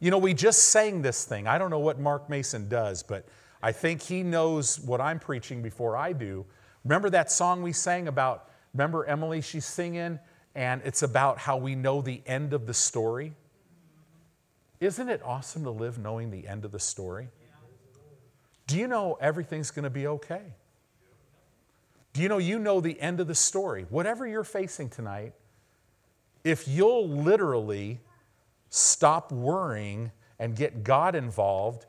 You 0.00 0.10
know, 0.10 0.18
we 0.18 0.34
just 0.34 0.68
sang 0.68 1.02
this 1.02 1.24
thing. 1.24 1.46
I 1.46 1.58
don't 1.58 1.70
know 1.70 1.78
what 1.78 1.98
Mark 1.98 2.28
Mason 2.28 2.68
does, 2.68 3.02
but 3.02 3.26
I 3.62 3.72
think 3.72 4.02
he 4.02 4.22
knows 4.22 4.78
what 4.80 5.00
I'm 5.00 5.18
preaching 5.18 5.62
before 5.62 5.96
I 5.96 6.12
do. 6.12 6.44
Remember 6.84 7.08
that 7.10 7.30
song 7.30 7.62
we 7.62 7.72
sang 7.72 8.08
about, 8.08 8.50
remember 8.74 9.06
Emily, 9.06 9.40
she's 9.40 9.64
singing, 9.64 10.18
and 10.54 10.82
it's 10.84 11.02
about 11.02 11.38
how 11.38 11.56
we 11.56 11.74
know 11.74 12.02
the 12.02 12.22
end 12.26 12.52
of 12.52 12.66
the 12.66 12.74
story? 12.74 13.32
Isn't 14.80 15.08
it 15.08 15.22
awesome 15.24 15.64
to 15.64 15.70
live 15.70 15.98
knowing 15.98 16.30
the 16.30 16.46
end 16.46 16.64
of 16.64 16.72
the 16.72 16.78
story? 16.78 17.28
Do 18.66 18.78
you 18.78 18.86
know 18.86 19.16
everything's 19.20 19.70
going 19.70 19.84
to 19.84 19.90
be 19.90 20.06
okay? 20.06 20.42
Do 22.12 22.22
you 22.22 22.28
know 22.28 22.38
you 22.38 22.58
know 22.58 22.80
the 22.80 23.00
end 23.00 23.20
of 23.20 23.26
the 23.26 23.34
story? 23.34 23.86
Whatever 23.88 24.26
you're 24.26 24.44
facing 24.44 24.88
tonight, 24.88 25.32
if 26.44 26.68
you'll 26.68 27.08
literally 27.08 28.00
stop 28.74 29.30
worrying 29.30 30.10
and 30.40 30.56
get 30.56 30.82
God 30.82 31.14
involved, 31.14 31.86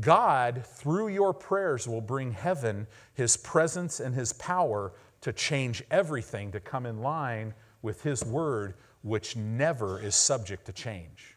God, 0.00 0.64
through 0.66 1.08
your 1.08 1.32
prayers, 1.32 1.86
will 1.86 2.00
bring 2.00 2.32
heaven, 2.32 2.88
His 3.14 3.36
presence, 3.36 4.00
and 4.00 4.12
His 4.12 4.32
power 4.32 4.92
to 5.20 5.32
change 5.32 5.84
everything 5.92 6.50
to 6.52 6.60
come 6.60 6.86
in 6.86 7.02
line 7.02 7.54
with 7.82 8.02
His 8.02 8.24
word, 8.24 8.74
which 9.02 9.36
never 9.36 10.00
is 10.00 10.16
subject 10.16 10.66
to 10.66 10.72
change. 10.72 11.36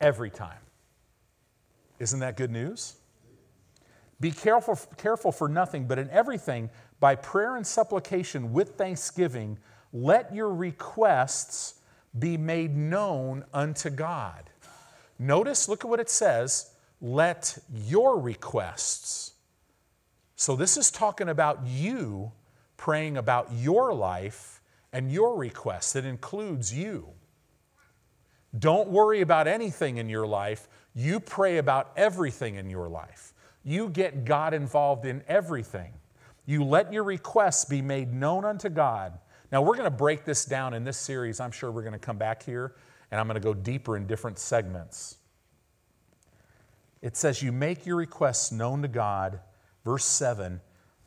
Every 0.00 0.30
time. 0.30 0.60
Isn't 1.98 2.20
that 2.20 2.36
good 2.36 2.52
news? 2.52 2.94
Be 4.20 4.30
careful, 4.30 4.78
careful 4.96 5.32
for 5.32 5.48
nothing, 5.48 5.88
but 5.88 5.98
in 5.98 6.08
everything, 6.10 6.70
by 7.00 7.16
prayer 7.16 7.56
and 7.56 7.66
supplication 7.66 8.52
with 8.52 8.76
thanksgiving, 8.76 9.58
let 9.92 10.32
your 10.32 10.54
requests 10.54 11.77
be 12.18 12.36
made 12.36 12.76
known 12.76 13.44
unto 13.52 13.90
God. 13.90 14.50
Notice, 15.18 15.68
look 15.68 15.84
at 15.84 15.90
what 15.90 16.00
it 16.00 16.10
says 16.10 16.70
let 17.00 17.58
your 17.72 18.18
requests. 18.18 19.32
So, 20.36 20.56
this 20.56 20.76
is 20.76 20.90
talking 20.90 21.28
about 21.28 21.66
you 21.66 22.32
praying 22.76 23.16
about 23.16 23.52
your 23.52 23.92
life 23.92 24.60
and 24.92 25.12
your 25.12 25.36
requests. 25.36 25.94
It 25.96 26.06
includes 26.06 26.72
you. 26.72 27.08
Don't 28.58 28.88
worry 28.88 29.20
about 29.20 29.46
anything 29.46 29.98
in 29.98 30.08
your 30.08 30.26
life. 30.26 30.68
You 30.94 31.20
pray 31.20 31.58
about 31.58 31.92
everything 31.96 32.54
in 32.54 32.70
your 32.70 32.88
life. 32.88 33.34
You 33.62 33.90
get 33.90 34.24
God 34.24 34.54
involved 34.54 35.04
in 35.04 35.22
everything. 35.28 35.92
You 36.46 36.64
let 36.64 36.92
your 36.92 37.04
requests 37.04 37.66
be 37.66 37.82
made 37.82 38.14
known 38.14 38.46
unto 38.46 38.70
God. 38.70 39.18
Now, 39.50 39.62
we're 39.62 39.76
going 39.76 39.84
to 39.84 39.90
break 39.90 40.24
this 40.24 40.44
down 40.44 40.74
in 40.74 40.84
this 40.84 40.98
series. 40.98 41.40
I'm 41.40 41.50
sure 41.50 41.70
we're 41.70 41.82
going 41.82 41.92
to 41.92 41.98
come 41.98 42.18
back 42.18 42.42
here 42.42 42.74
and 43.10 43.20
I'm 43.20 43.26
going 43.26 43.40
to 43.40 43.44
go 43.44 43.54
deeper 43.54 43.96
in 43.96 44.06
different 44.06 44.38
segments. 44.38 45.16
It 47.00 47.16
says, 47.16 47.42
You 47.42 47.52
make 47.52 47.86
your 47.86 47.96
requests 47.96 48.52
known 48.52 48.82
to 48.82 48.88
God, 48.88 49.40
verse 49.84 50.04
7, 50.04 50.60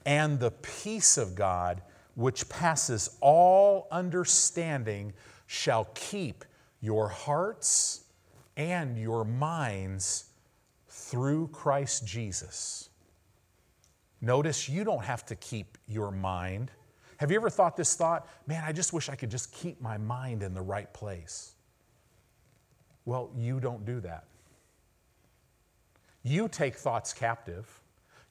and 0.05 0.39
the 0.39 0.51
peace 0.51 1.17
of 1.17 1.35
God, 1.35 1.81
which 2.15 2.49
passes 2.49 3.17
all 3.21 3.87
understanding, 3.91 5.13
shall 5.45 5.85
keep 5.93 6.45
your 6.79 7.07
hearts 7.09 8.05
and 8.57 8.97
your 8.97 9.23
minds 9.23 10.25
through 10.87 11.47
Christ 11.49 12.05
Jesus. 12.05 12.89
Notice 14.21 14.69
you 14.69 14.83
don't 14.83 15.03
have 15.03 15.25
to 15.27 15.35
keep 15.35 15.77
your 15.87 16.11
mind. 16.11 16.71
Have 17.21 17.29
you 17.29 17.37
ever 17.37 17.51
thought 17.51 17.77
this 17.77 17.93
thought? 17.93 18.27
Man, 18.47 18.63
I 18.65 18.71
just 18.71 18.93
wish 18.93 19.07
I 19.07 19.13
could 19.13 19.29
just 19.29 19.53
keep 19.53 19.79
my 19.79 19.99
mind 19.99 20.41
in 20.41 20.55
the 20.55 20.61
right 20.61 20.91
place. 20.91 21.53
Well, 23.05 23.29
you 23.37 23.59
don't 23.59 23.85
do 23.85 23.99
that. 23.99 24.23
You 26.23 26.47
take 26.47 26.73
thoughts 26.73 27.13
captive. 27.13 27.69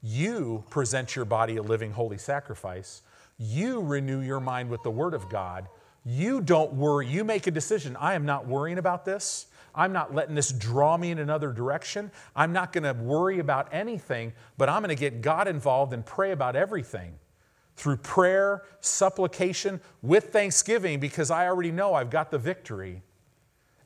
You 0.02 0.64
present 0.70 1.14
your 1.14 1.24
body 1.24 1.56
a 1.56 1.62
living 1.62 1.92
holy 1.92 2.18
sacrifice. 2.18 3.02
You 3.38 3.80
renew 3.80 4.22
your 4.22 4.40
mind 4.40 4.68
with 4.70 4.82
the 4.82 4.90
Word 4.90 5.14
of 5.14 5.28
God. 5.28 5.68
You 6.04 6.40
don't 6.40 6.72
worry. 6.72 7.06
You 7.06 7.22
make 7.22 7.46
a 7.46 7.52
decision. 7.52 7.94
I 7.94 8.14
am 8.14 8.26
not 8.26 8.48
worrying 8.48 8.78
about 8.78 9.04
this. 9.04 9.46
I'm 9.72 9.92
not 9.92 10.16
letting 10.16 10.34
this 10.34 10.50
draw 10.50 10.96
me 10.96 11.12
in 11.12 11.20
another 11.20 11.52
direction. 11.52 12.10
I'm 12.34 12.52
not 12.52 12.72
going 12.72 12.82
to 12.82 13.00
worry 13.00 13.38
about 13.38 13.68
anything, 13.70 14.32
but 14.58 14.68
I'm 14.68 14.82
going 14.82 14.88
to 14.88 15.00
get 15.00 15.22
God 15.22 15.46
involved 15.46 15.92
and 15.92 16.04
pray 16.04 16.32
about 16.32 16.56
everything 16.56 17.14
through 17.76 17.98
prayer, 17.98 18.62
supplication, 18.80 19.80
with 20.02 20.32
thanksgiving, 20.32 21.00
because 21.00 21.30
I 21.30 21.46
already 21.46 21.72
know 21.72 21.94
I've 21.94 22.10
got 22.10 22.30
the 22.30 22.38
victory. 22.38 23.02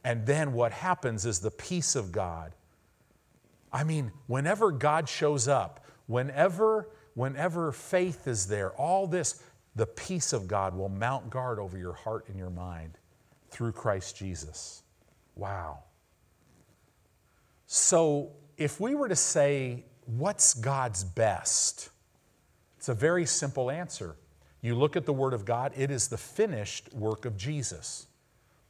And 0.02 0.26
then 0.26 0.52
what 0.52 0.72
happens 0.72 1.24
is 1.24 1.40
the 1.40 1.50
peace 1.50 1.94
of 1.94 2.12
God. 2.12 2.54
I 3.72 3.84
mean, 3.84 4.12
whenever 4.26 4.70
God 4.70 5.08
shows 5.08 5.48
up, 5.48 5.84
whenever 6.06 6.88
whenever 7.14 7.72
faith 7.72 8.26
is 8.26 8.46
there, 8.46 8.70
all 8.72 9.06
this, 9.06 9.42
the 9.76 9.86
peace 9.86 10.32
of 10.32 10.46
God 10.46 10.76
will 10.76 10.88
mount 10.88 11.30
guard 11.30 11.58
over 11.58 11.78
your 11.78 11.92
heart 11.92 12.28
and 12.28 12.36
your 12.36 12.50
mind 12.50 12.98
through 13.50 13.72
Christ 13.72 14.16
Jesus. 14.16 14.82
Wow. 15.36 15.84
So, 17.66 18.32
if 18.56 18.80
we 18.80 18.94
were 18.94 19.08
to 19.08 19.16
say, 19.16 19.84
what's 20.06 20.54
God's 20.54 21.02
best? 21.02 21.90
It's 22.84 22.90
a 22.90 22.94
very 22.94 23.24
simple 23.24 23.70
answer. 23.70 24.14
You 24.60 24.74
look 24.74 24.94
at 24.94 25.06
the 25.06 25.12
Word 25.14 25.32
of 25.32 25.46
God, 25.46 25.72
it 25.74 25.90
is 25.90 26.08
the 26.08 26.18
finished 26.18 26.92
work 26.92 27.24
of 27.24 27.34
Jesus. 27.34 28.08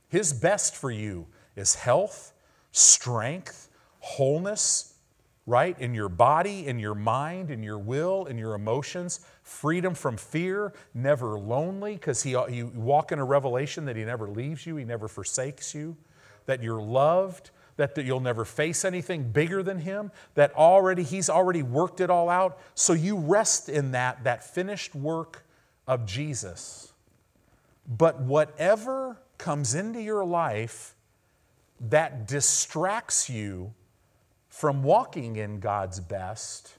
His 0.08 0.32
best 0.32 0.76
for 0.76 0.92
you 0.92 1.26
is 1.56 1.74
health, 1.74 2.32
strength, 2.70 3.70
wholeness, 3.98 4.94
right? 5.46 5.76
In 5.80 5.94
your 5.94 6.08
body, 6.08 6.68
in 6.68 6.78
your 6.78 6.94
mind, 6.94 7.50
in 7.50 7.64
your 7.64 7.76
will, 7.76 8.26
in 8.26 8.38
your 8.38 8.54
emotions, 8.54 9.18
freedom 9.42 9.94
from 9.94 10.16
fear, 10.16 10.72
never 10.94 11.36
lonely, 11.36 11.94
because 11.94 12.22
he, 12.22 12.30
you 12.30 12.70
walk 12.72 13.10
in 13.10 13.18
a 13.18 13.24
revelation 13.24 13.84
that 13.86 13.96
He 13.96 14.04
never 14.04 14.28
leaves 14.28 14.64
you, 14.64 14.76
He 14.76 14.84
never 14.84 15.08
forsakes 15.08 15.74
you 15.74 15.96
that 16.46 16.62
you're 16.62 16.80
loved, 16.80 17.50
that, 17.76 17.96
you'll 17.98 18.20
never 18.20 18.44
face 18.44 18.84
anything 18.84 19.30
bigger 19.30 19.62
than 19.62 19.78
him, 19.78 20.12
that 20.34 20.54
already 20.54 21.02
he's 21.02 21.28
already 21.28 21.62
worked 21.62 22.00
it 22.00 22.10
all 22.10 22.28
out. 22.28 22.58
So 22.74 22.92
you 22.92 23.16
rest 23.16 23.68
in 23.68 23.92
that, 23.92 24.24
that 24.24 24.44
finished 24.44 24.94
work 24.94 25.44
of 25.86 26.06
Jesus. 26.06 26.92
But 27.86 28.20
whatever 28.20 29.18
comes 29.38 29.74
into 29.74 30.00
your 30.00 30.24
life 30.24 30.94
that 31.80 32.26
distracts 32.26 33.28
you 33.28 33.74
from 34.48 34.82
walking 34.82 35.36
in 35.36 35.58
God's 35.58 35.98
best, 35.98 36.74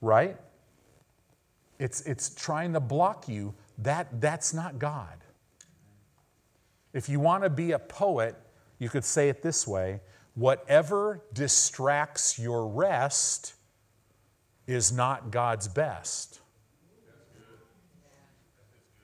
right? 0.00 0.36
It's, 1.78 2.00
it's 2.02 2.34
trying 2.34 2.72
to 2.72 2.80
block 2.80 3.28
you. 3.28 3.54
That, 3.78 4.20
that's 4.20 4.52
not 4.52 4.78
God. 4.78 5.18
If 6.92 7.08
you 7.08 7.20
want 7.20 7.44
to 7.44 7.50
be 7.50 7.72
a 7.72 7.78
poet, 7.78 8.36
you 8.82 8.88
could 8.88 9.04
say 9.04 9.28
it 9.28 9.42
this 9.42 9.64
way 9.64 10.00
whatever 10.34 11.22
distracts 11.32 12.36
your 12.36 12.66
rest 12.66 13.54
is 14.66 14.90
not 14.90 15.30
God's 15.30 15.68
best. 15.68 16.40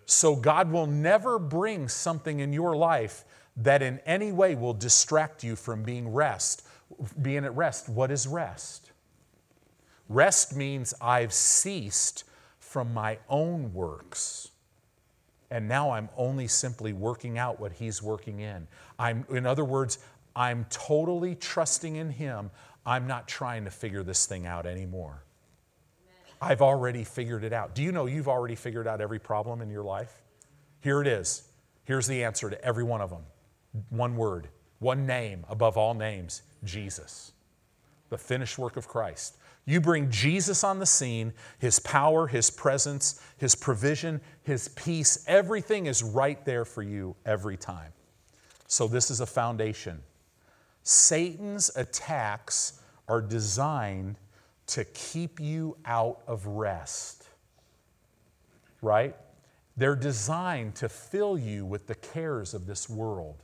So, 0.05 0.35
God 0.35 0.73
will 0.73 0.87
never 0.87 1.39
bring 1.39 1.89
something 1.89 2.41
in 2.41 2.53
your 2.53 2.75
life 2.75 3.25
that 3.59 3.81
in 3.83 4.01
any 4.07 4.33
way 4.33 4.57
will 4.57 4.75
distract 4.75 5.45
you 5.45 5.55
from 5.55 5.85
being 5.85 6.13
rest, 6.13 6.67
being 7.23 7.45
at 7.45 7.55
rest. 7.55 7.89
What 7.89 8.11
is 8.11 8.27
rest? 8.27 8.91
Rest 10.09 10.57
means 10.57 10.93
I've 11.01 11.33
ceased 11.33 12.25
from 12.59 12.93
my 12.93 13.19
own 13.29 13.73
works. 13.73 14.49
And 15.51 15.67
now 15.67 15.91
I'm 15.91 16.09
only 16.17 16.47
simply 16.47 16.93
working 16.93 17.39
out 17.39 17.59
what 17.59 17.73
He's 17.73 18.03
working 18.03 18.41
in. 18.41 18.67
I'm, 18.99 19.25
in 19.31 19.47
other 19.47 19.65
words, 19.65 19.99
I'm 20.37 20.67
totally 20.69 21.35
trusting 21.35 21.97
in 21.97 22.11
Him. 22.11 22.51
I'm 22.85 23.07
not 23.07 23.27
trying 23.27 23.65
to 23.65 23.71
figure 23.71 24.03
this 24.03 24.27
thing 24.27 24.47
out 24.47 24.67
anymore. 24.67 25.25
I've 26.41 26.63
already 26.63 27.03
figured 27.03 27.45
it 27.45 27.53
out. 27.53 27.75
Do 27.75 27.83
you 27.83 27.93
know 27.93 28.07
you've 28.07 28.29
already 28.29 28.55
figured 28.55 28.87
out 28.87 29.01
every 29.01 29.19
problem 29.19 29.61
in 29.61 29.71
your 29.71 29.83
life? 29.83 30.23
Here 30.81 31.01
it 31.01 31.07
is. 31.07 31.49
Here's 31.85 32.07
the 32.07 32.23
answer 32.23 32.51
to 32.51 32.65
every 32.65 32.85
one 32.85 33.01
of 33.01 33.11
them 33.11 33.25
one 33.89 34.17
word, 34.17 34.49
one 34.79 35.07
name 35.07 35.45
above 35.49 35.77
all 35.77 35.95
names 35.95 36.43
Jesus. 36.65 37.33
The 38.11 38.19
finished 38.19 38.59
work 38.59 38.77
of 38.77 38.87
Christ. 38.87 39.38
You 39.69 39.83
bring 39.83 40.11
Jesus 40.11 40.65
on 40.65 40.79
the 40.79 40.87
scene, 40.87 41.35
His 41.59 41.79
power, 41.79 42.27
His 42.27 42.49
presence, 42.49 43.21
His 43.37 43.55
provision, 43.55 44.23
His 44.43 44.69
peace, 44.69 45.23
everything 45.27 45.85
is 45.85 46.03
right 46.03 46.43
there 46.47 46.65
for 46.65 46.83
you 46.83 47.15
every 47.27 47.59
time. 47.59 47.93
So, 48.67 48.89
this 48.89 49.11
is 49.11 49.21
a 49.21 49.27
foundation. 49.27 50.01
Satan's 50.85 51.71
attacks 51.77 52.81
are 53.09 53.21
designed 53.21 54.17
to 54.69 54.87
keep 54.87 55.39
you 55.39 55.77
out 55.85 56.23
of 56.27 56.47
rest. 56.47 57.27
Right? 58.81 59.15
They're 59.77 59.97
designed 59.97 60.77
to 60.77 60.89
fill 60.89 61.37
you 61.37 61.67
with 61.67 61.89
the 61.89 61.95
cares 61.95 62.55
of 62.55 62.67
this 62.67 62.89
world 62.89 63.43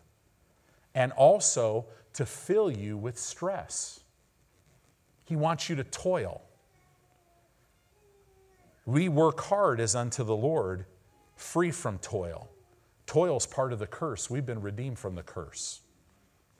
and 0.94 1.12
also 1.12 1.84
to 2.14 2.24
fill 2.24 2.70
you 2.70 2.96
with 2.96 3.18
stress. 3.18 4.00
He 5.24 5.36
wants 5.36 5.68
you 5.68 5.76
to 5.76 5.84
toil. 5.84 6.42
We 8.86 9.08
work 9.08 9.40
hard 9.40 9.80
as 9.80 9.94
unto 9.94 10.24
the 10.24 10.36
Lord, 10.36 10.84
free 11.36 11.70
from 11.70 11.98
toil. 11.98 12.50
Toil's 13.06 13.46
part 13.46 13.72
of 13.72 13.78
the 13.78 13.86
curse. 13.86 14.28
We've 14.28 14.44
been 14.44 14.60
redeemed 14.60 14.98
from 14.98 15.14
the 15.14 15.22
curse, 15.22 15.80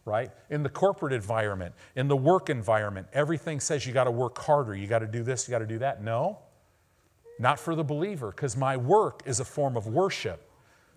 right? 0.04 0.30
In 0.50 0.62
the 0.62 0.68
corporate 0.68 1.12
environment, 1.12 1.74
in 1.96 2.08
the 2.08 2.16
work 2.16 2.48
environment, 2.48 3.08
everything 3.12 3.60
says 3.60 3.86
you 3.86 3.92
got 3.92 4.04
to 4.04 4.10
work 4.10 4.38
harder, 4.38 4.74
you 4.74 4.86
got 4.86 5.00
to 5.00 5.06
do 5.06 5.22
this, 5.22 5.46
you 5.46 5.52
got 5.52 5.58
to 5.58 5.66
do 5.66 5.78
that. 5.78 6.02
No, 6.02 6.38
not 7.38 7.58
for 7.58 7.74
the 7.74 7.84
believer, 7.84 8.30
because 8.30 8.56
my 8.56 8.76
work 8.76 9.22
is 9.26 9.40
a 9.40 9.44
form 9.44 9.76
of 9.76 9.86
worship. 9.86 10.50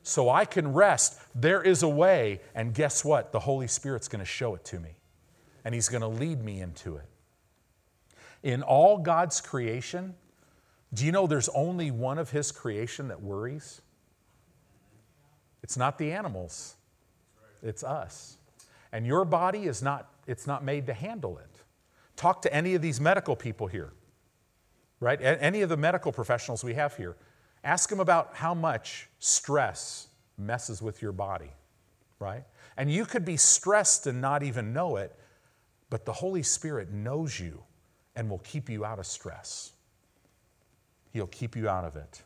So 0.04 0.30
I 0.30 0.46
can 0.46 0.72
rest. 0.72 1.20
There 1.36 1.62
is 1.62 1.84
a 1.84 1.90
way, 1.90 2.40
and 2.56 2.74
guess 2.74 3.04
what? 3.04 3.34
The 3.34 3.40
Holy 3.40 3.68
Spirit's 3.68 4.08
going 4.08 4.20
to 4.20 4.26
show 4.26 4.56
it 4.56 4.64
to 4.66 4.80
me, 4.80 4.92
and 5.66 5.76
He's 5.76 5.90
going 5.90 6.02
to 6.02 6.08
lead 6.08 6.42
me 6.44 6.62
into 6.62 6.96
it. 6.96 7.10
In 8.44 8.64
all 8.64 8.98
God's 8.98 9.42
creation, 9.42 10.16
do 10.94 11.06
you 11.06 11.12
know 11.12 11.28
there's 11.28 11.50
only 11.50 11.92
one 11.92 12.18
of 12.18 12.32
His 12.32 12.52
creation 12.52 13.10
that 13.10 13.22
worries? 13.22 13.82
It's 15.64 15.78
not 15.78 15.98
the 15.98 16.12
animals, 16.12 16.76
it's 17.62 17.84
us. 17.84 18.38
And 18.92 19.06
your 19.06 19.26
body 19.26 19.64
is 19.64 19.84
not, 19.84 20.10
it's 20.28 20.48
not 20.48 20.64
made 20.64 20.88
to 20.88 20.94
handle 20.94 21.38
it. 21.40 21.62
Talk 22.16 22.42
to 22.44 22.54
any 22.54 22.74
of 22.74 22.82
these 22.82 23.02
medical 23.02 23.36
people 23.36 23.68
here, 23.68 23.92
right? 25.00 25.20
Any 25.22 25.62
of 25.62 25.70
the 25.70 25.78
medical 25.78 26.12
professionals 26.12 26.64
we 26.64 26.74
have 26.76 26.96
here. 26.96 27.18
Ask 27.64 27.90
them 27.90 28.00
about 28.00 28.36
how 28.36 28.54
much 28.54 29.10
stress 29.20 30.08
messes 30.38 30.82
with 30.82 31.02
your 31.02 31.12
body, 31.12 31.52
right? 32.20 32.44
And 32.78 32.92
you 32.92 33.06
could 33.06 33.26
be 33.26 33.36
stressed 33.36 34.08
and 34.08 34.22
not 34.22 34.42
even 34.42 34.72
know 34.72 34.96
it, 34.96 35.14
but 35.90 36.06
the 36.06 36.14
Holy 36.14 36.44
Spirit 36.44 36.92
knows 36.92 37.40
you 37.40 37.64
and 38.18 38.30
will 38.32 38.40
keep 38.40 38.68
you 38.68 38.84
out 38.84 38.98
of 38.98 39.06
stress. 39.06 39.72
He'll 41.14 41.28
keep 41.28 41.56
you 41.56 41.70
out 41.70 41.86
of 41.86 41.96
it. 41.96 42.24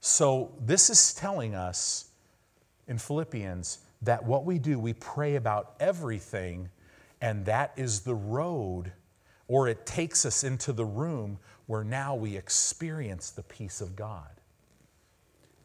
So, 0.00 0.52
this 0.60 0.90
is 0.90 1.14
telling 1.14 1.54
us 1.54 2.10
in 2.86 2.98
Philippians 2.98 3.78
that 4.02 4.22
what 4.22 4.44
we 4.44 4.58
do, 4.58 4.78
we 4.78 4.92
pray 4.92 5.36
about 5.36 5.76
everything, 5.80 6.68
and 7.22 7.46
that 7.46 7.72
is 7.74 8.00
the 8.00 8.14
road, 8.14 8.92
or 9.48 9.66
it 9.66 9.86
takes 9.86 10.26
us 10.26 10.44
into 10.44 10.74
the 10.74 10.84
room 10.84 11.38
where 11.66 11.84
now 11.84 12.14
we 12.14 12.36
experience 12.36 13.30
the 13.30 13.42
peace 13.42 13.80
of 13.80 13.96
God. 13.96 14.28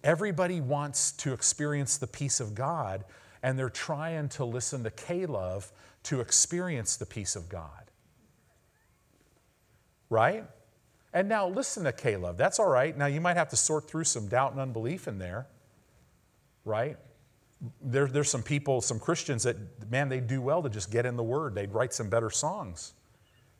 Everybody 0.05 0.61
wants 0.61 1.11
to 1.11 1.33
experience 1.33 1.97
the 1.97 2.07
peace 2.07 2.39
of 2.39 2.55
God, 2.55 3.03
and 3.43 3.59
they're 3.59 3.69
trying 3.69 4.29
to 4.29 4.45
listen 4.45 4.85
to 4.85 4.91
K-LOVE 4.91 5.69
to 6.03 6.21
experience 6.21 6.95
the 6.95 7.05
peace 7.05 7.35
of 7.35 7.49
God. 7.49 7.88
Right? 10.09 10.45
And 11.13 11.27
now 11.27 11.47
listen 11.47 11.83
to 11.85 11.91
K-LOVE. 11.91 12.37
That's 12.37 12.59
all 12.59 12.69
right. 12.69 12.95
Now 12.95 13.07
you 13.07 13.21
might 13.21 13.37
have 13.37 13.49
to 13.49 13.55
sort 13.55 13.89
through 13.89 14.03
some 14.03 14.27
doubt 14.27 14.51
and 14.51 14.61
unbelief 14.61 15.07
in 15.07 15.17
there. 15.17 15.47
Right? 16.65 16.97
There, 17.81 18.07
there's 18.07 18.29
some 18.29 18.43
people, 18.43 18.81
some 18.81 18.99
Christians 18.99 19.43
that, 19.43 19.57
man, 19.89 20.09
they 20.09 20.19
do 20.19 20.41
well 20.41 20.61
to 20.63 20.69
just 20.69 20.91
get 20.91 21.05
in 21.05 21.15
the 21.17 21.23
Word. 21.23 21.55
They'd 21.55 21.73
write 21.73 21.93
some 21.93 22.09
better 22.09 22.29
songs. 22.29 22.93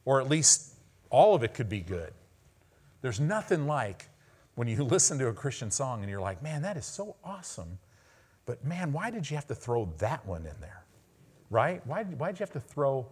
Or 0.06 0.22
at 0.22 0.30
least 0.30 0.76
all 1.10 1.36
of 1.36 1.44
it 1.44 1.54
could 1.54 1.70
be 1.70 1.82
good. 1.82 2.14
There's 3.02 3.20
nothing 3.20 3.68
like 3.68 4.08
when 4.56 4.68
you 4.68 4.84
listen 4.84 5.18
to 5.20 5.28
a 5.28 5.34
Christian 5.34 5.72
song 5.72 6.02
and 6.02 6.10
you're 6.10 6.22
like, 6.22 6.44
man, 6.44 6.62
that 6.62 6.78
is 6.78 6.86
so 6.86 7.16
awesome. 7.24 7.80
But 8.46 8.64
man, 8.64 8.92
why 8.92 9.10
did 9.10 9.30
you 9.30 9.36
have 9.36 9.48
to 9.48 9.56
throw 9.56 9.92
that 10.00 10.26
one 10.26 10.46
in 10.46 10.56
there? 10.62 10.84
Right? 11.50 11.86
Why, 11.86 12.04
why 12.04 12.32
did 12.32 12.40
you 12.40 12.44
have 12.44 12.54
to 12.54 12.60
throw 12.60 13.08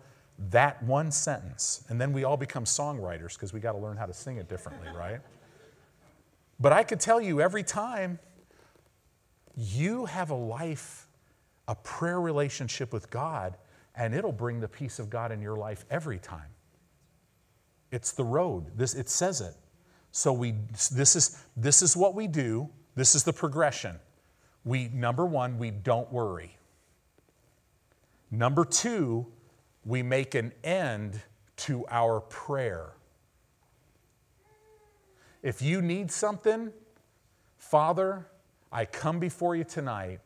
that 0.49 0.81
one 0.83 1.11
sentence? 1.11 1.83
And 1.89 1.99
then 1.99 2.13
we 2.13 2.23
all 2.23 2.37
become 2.37 2.65
songwriters 2.65 3.33
because 3.33 3.53
we 3.53 3.59
got 3.59 3.73
to 3.73 3.77
learn 3.77 3.97
how 3.97 4.05
to 4.05 4.13
sing 4.13 4.37
it 4.37 4.47
differently, 4.47 4.87
right? 4.95 5.19
But 6.59 6.73
I 6.73 6.83
could 6.83 6.99
tell 6.99 7.21
you 7.21 7.41
every 7.41 7.63
time 7.63 8.19
you 9.55 10.05
have 10.05 10.29
a 10.29 10.35
life, 10.35 11.07
a 11.67 11.75
prayer 11.75 12.21
relationship 12.21 12.93
with 12.93 13.09
God, 13.09 13.57
and 13.95 14.13
it'll 14.13 14.31
bring 14.31 14.59
the 14.59 14.67
peace 14.67 14.99
of 14.99 15.09
God 15.09 15.31
in 15.31 15.41
your 15.41 15.55
life 15.55 15.85
every 15.89 16.19
time. 16.19 16.49
It's 17.91 18.11
the 18.11 18.23
road. 18.23 18.77
This, 18.77 18.93
it 18.93 19.09
says 19.09 19.41
it. 19.41 19.55
So 20.11 20.33
we, 20.33 20.53
this, 20.91 21.15
is, 21.15 21.43
this 21.55 21.81
is 21.81 21.97
what 21.97 22.13
we 22.13 22.27
do. 22.27 22.69
This 22.95 23.15
is 23.15 23.23
the 23.23 23.33
progression. 23.33 23.99
We, 24.65 24.89
number 24.89 25.25
one, 25.25 25.57
we 25.57 25.71
don't 25.71 26.11
worry. 26.11 26.57
Number 28.29 28.65
two, 28.65 29.25
we 29.87 30.03
make 30.03 30.35
an 30.35 30.51
end 30.63 31.21
to 31.55 31.85
our 31.89 32.19
prayer. 32.19 32.89
If 35.41 35.61
you 35.61 35.81
need 35.81 36.11
something, 36.11 36.73
Father, 37.57 38.27
I 38.71 38.83
come 38.83 39.19
before 39.19 39.55
you 39.55 39.63
tonight 39.63 40.19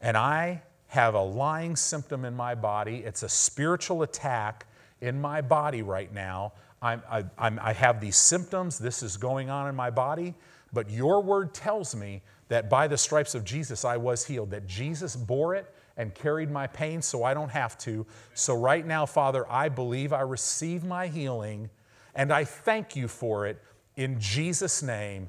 and 0.00 0.16
I 0.16 0.62
have 0.88 1.14
a 1.14 1.22
lying 1.22 1.76
symptom 1.76 2.24
in 2.24 2.34
my 2.34 2.56
body. 2.56 2.96
It's 2.98 3.22
a 3.22 3.28
spiritual 3.28 4.02
attack 4.02 4.66
in 5.00 5.20
my 5.20 5.40
body 5.40 5.82
right 5.82 6.12
now. 6.12 6.52
I'm, 6.82 7.00
I, 7.08 7.24
I'm, 7.38 7.60
I 7.62 7.72
have 7.72 8.00
these 8.00 8.16
symptoms. 8.16 8.78
This 8.78 9.02
is 9.02 9.16
going 9.16 9.50
on 9.50 9.68
in 9.68 9.76
my 9.76 9.90
body. 9.90 10.34
But 10.72 10.90
your 10.90 11.22
word 11.22 11.54
tells 11.54 11.94
me 11.94 12.22
that 12.48 12.68
by 12.68 12.88
the 12.88 12.98
stripes 12.98 13.36
of 13.36 13.44
Jesus 13.44 13.84
I 13.84 13.96
was 13.96 14.26
healed, 14.26 14.50
that 14.50 14.66
Jesus 14.66 15.14
bore 15.14 15.54
it 15.54 15.72
and 15.96 16.14
carried 16.14 16.50
my 16.50 16.66
pain 16.66 17.00
so 17.02 17.24
I 17.24 17.34
don't 17.34 17.50
have 17.50 17.78
to. 17.78 18.06
So, 18.34 18.56
right 18.56 18.86
now, 18.86 19.06
Father, 19.06 19.50
I 19.50 19.68
believe 19.68 20.12
I 20.12 20.20
receive 20.20 20.84
my 20.84 21.06
healing 21.06 21.70
and 22.14 22.32
I 22.32 22.44
thank 22.44 22.96
you 22.96 23.08
for 23.08 23.46
it. 23.46 23.60
In 23.96 24.18
Jesus' 24.18 24.82
name, 24.82 25.28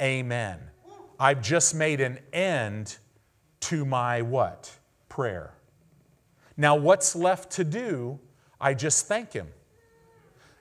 amen. 0.00 0.58
I've 1.18 1.42
just 1.42 1.74
made 1.74 2.00
an 2.00 2.18
end 2.32 2.96
to 3.60 3.84
my 3.84 4.22
what? 4.22 4.72
Prayer. 5.08 5.54
Now, 6.56 6.76
what's 6.76 7.14
left 7.14 7.52
to 7.52 7.64
do? 7.64 8.18
I 8.60 8.74
just 8.74 9.06
thank 9.06 9.32
Him. 9.32 9.48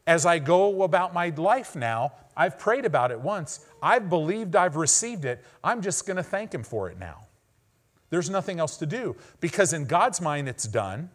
As 0.05 0.25
I 0.25 0.39
go 0.39 0.83
about 0.83 1.13
my 1.13 1.29
life 1.29 1.75
now, 1.75 2.13
I've 2.35 2.57
prayed 2.57 2.85
about 2.85 3.11
it 3.11 3.19
once. 3.19 3.65
I've 3.81 4.09
believed 4.09 4.55
I've 4.55 4.75
received 4.75 5.25
it. 5.25 5.43
I'm 5.63 5.81
just 5.81 6.07
going 6.07 6.17
to 6.17 6.23
thank 6.23 6.53
Him 6.53 6.63
for 6.63 6.89
it 6.89 6.97
now. 6.97 7.27
There's 8.09 8.29
nothing 8.29 8.59
else 8.59 8.77
to 8.77 8.85
do 8.85 9.15
because 9.39 9.73
in 9.73 9.85
God's 9.85 10.19
mind 10.21 10.49
it's 10.49 10.65
done. 10.65 11.09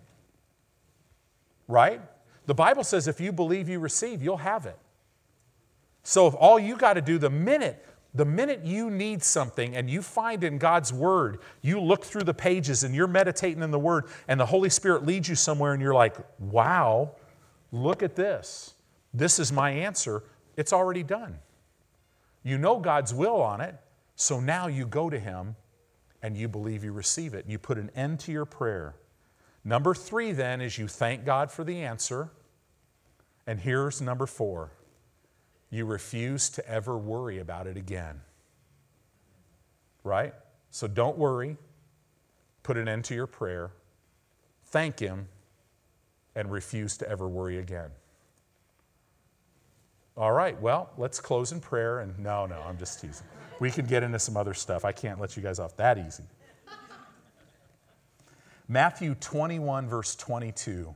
Right? 1.66 2.00
The 2.46 2.54
Bible 2.54 2.84
says 2.84 3.08
if 3.08 3.20
you 3.20 3.32
believe 3.32 3.68
you 3.68 3.80
receive, 3.80 4.22
you'll 4.22 4.36
have 4.36 4.66
it. 4.66 4.78
So 6.02 6.26
if 6.26 6.34
all 6.34 6.58
you 6.58 6.76
got 6.76 6.94
to 6.94 7.00
do 7.00 7.18
the 7.18 7.30
minute 7.30 7.84
the 8.14 8.24
minute 8.24 8.64
you 8.64 8.90
need 8.90 9.22
something 9.22 9.74
and 9.74 9.90
you 9.90 10.00
find 10.00 10.44
in 10.44 10.56
God's 10.56 10.92
Word, 10.92 11.40
you 11.62 11.80
look 11.80 12.04
through 12.04 12.22
the 12.22 12.34
pages 12.34 12.84
and 12.84 12.94
you're 12.94 13.08
meditating 13.08 13.62
in 13.62 13.72
the 13.72 13.78
Word, 13.78 14.04
and 14.28 14.38
the 14.38 14.46
Holy 14.46 14.70
Spirit 14.70 15.04
leads 15.04 15.28
you 15.28 15.34
somewhere, 15.34 15.72
and 15.72 15.82
you're 15.82 15.94
like, 15.94 16.16
wow, 16.38 17.10
look 17.72 18.02
at 18.04 18.14
this. 18.14 18.74
This 19.12 19.40
is 19.40 19.52
my 19.52 19.70
answer. 19.70 20.22
It's 20.56 20.72
already 20.72 21.02
done. 21.02 21.38
You 22.44 22.56
know 22.56 22.78
God's 22.78 23.12
will 23.12 23.42
on 23.42 23.60
it, 23.60 23.74
so 24.14 24.38
now 24.38 24.68
you 24.68 24.86
go 24.86 25.10
to 25.10 25.18
Him 25.18 25.56
and 26.24 26.38
you 26.38 26.48
believe 26.48 26.82
you 26.82 26.90
receive 26.90 27.34
it. 27.34 27.44
You 27.46 27.58
put 27.58 27.76
an 27.76 27.90
end 27.94 28.18
to 28.20 28.32
your 28.32 28.46
prayer. 28.46 28.94
Number 29.62 29.94
three, 29.94 30.32
then, 30.32 30.62
is 30.62 30.78
you 30.78 30.88
thank 30.88 31.26
God 31.26 31.50
for 31.50 31.64
the 31.64 31.82
answer. 31.82 32.30
And 33.46 33.60
here's 33.60 34.00
number 34.00 34.24
four 34.26 34.72
you 35.68 35.84
refuse 35.84 36.48
to 36.50 36.66
ever 36.66 36.96
worry 36.96 37.40
about 37.40 37.66
it 37.66 37.76
again. 37.76 38.22
Right? 40.02 40.32
So 40.70 40.86
don't 40.88 41.18
worry. 41.18 41.58
Put 42.62 42.78
an 42.78 42.88
end 42.88 43.04
to 43.04 43.14
your 43.14 43.26
prayer. 43.26 43.72
Thank 44.64 45.00
Him 45.00 45.28
and 46.34 46.50
refuse 46.50 46.96
to 46.98 47.08
ever 47.08 47.28
worry 47.28 47.58
again. 47.58 47.90
All 50.16 50.32
right, 50.32 50.58
well, 50.62 50.90
let's 50.96 51.20
close 51.20 51.52
in 51.52 51.60
prayer. 51.60 52.00
And 52.00 52.18
no, 52.18 52.46
no, 52.46 52.62
I'm 52.66 52.78
just 52.78 53.02
teasing. 53.02 53.26
We 53.60 53.70
can 53.70 53.86
get 53.86 54.02
into 54.02 54.18
some 54.18 54.36
other 54.36 54.54
stuff. 54.54 54.84
I 54.84 54.92
can't 54.92 55.20
let 55.20 55.36
you 55.36 55.42
guys 55.42 55.58
off 55.58 55.76
that 55.76 55.98
easy. 55.98 56.24
Matthew 58.68 59.14
21, 59.14 59.88
verse 59.88 60.16
22. 60.16 60.94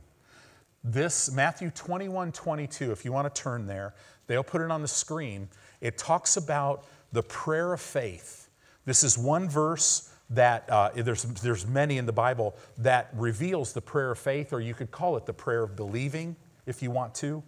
This, 0.83 1.31
Matthew 1.31 1.71
21, 1.71 2.31
22, 2.31 2.91
if 2.91 3.05
you 3.05 3.11
want 3.11 3.33
to 3.33 3.41
turn 3.41 3.67
there, 3.67 3.93
They'll 4.29 4.43
put 4.43 4.61
it 4.61 4.69
on 4.69 4.83
the 4.83 4.87
screen. 4.87 5.49
It 5.81 5.97
talks 5.97 6.37
about 6.37 6.85
the 7.11 7.23
prayer 7.23 7.73
of 7.73 7.81
faith. 7.81 8.47
This 8.85 9.03
is 9.03 9.17
one 9.17 9.49
verse 9.49 10.13
that 10.29 10.69
uh, 10.69 10.91
there's, 10.95 11.23
there's 11.23 11.65
many 11.65 11.97
in 11.97 12.05
the 12.05 12.13
Bible 12.13 12.55
that 12.77 13.09
reveals 13.15 13.73
the 13.73 13.81
prayer 13.81 14.11
of 14.11 14.19
faith, 14.19 14.53
or 14.53 14.61
you 14.61 14.75
could 14.75 14.91
call 14.91 15.17
it 15.17 15.25
the 15.25 15.33
prayer 15.33 15.63
of 15.63 15.75
believing 15.75 16.35
if 16.67 16.83
you 16.83 16.91
want 16.91 17.15
to. 17.15 17.41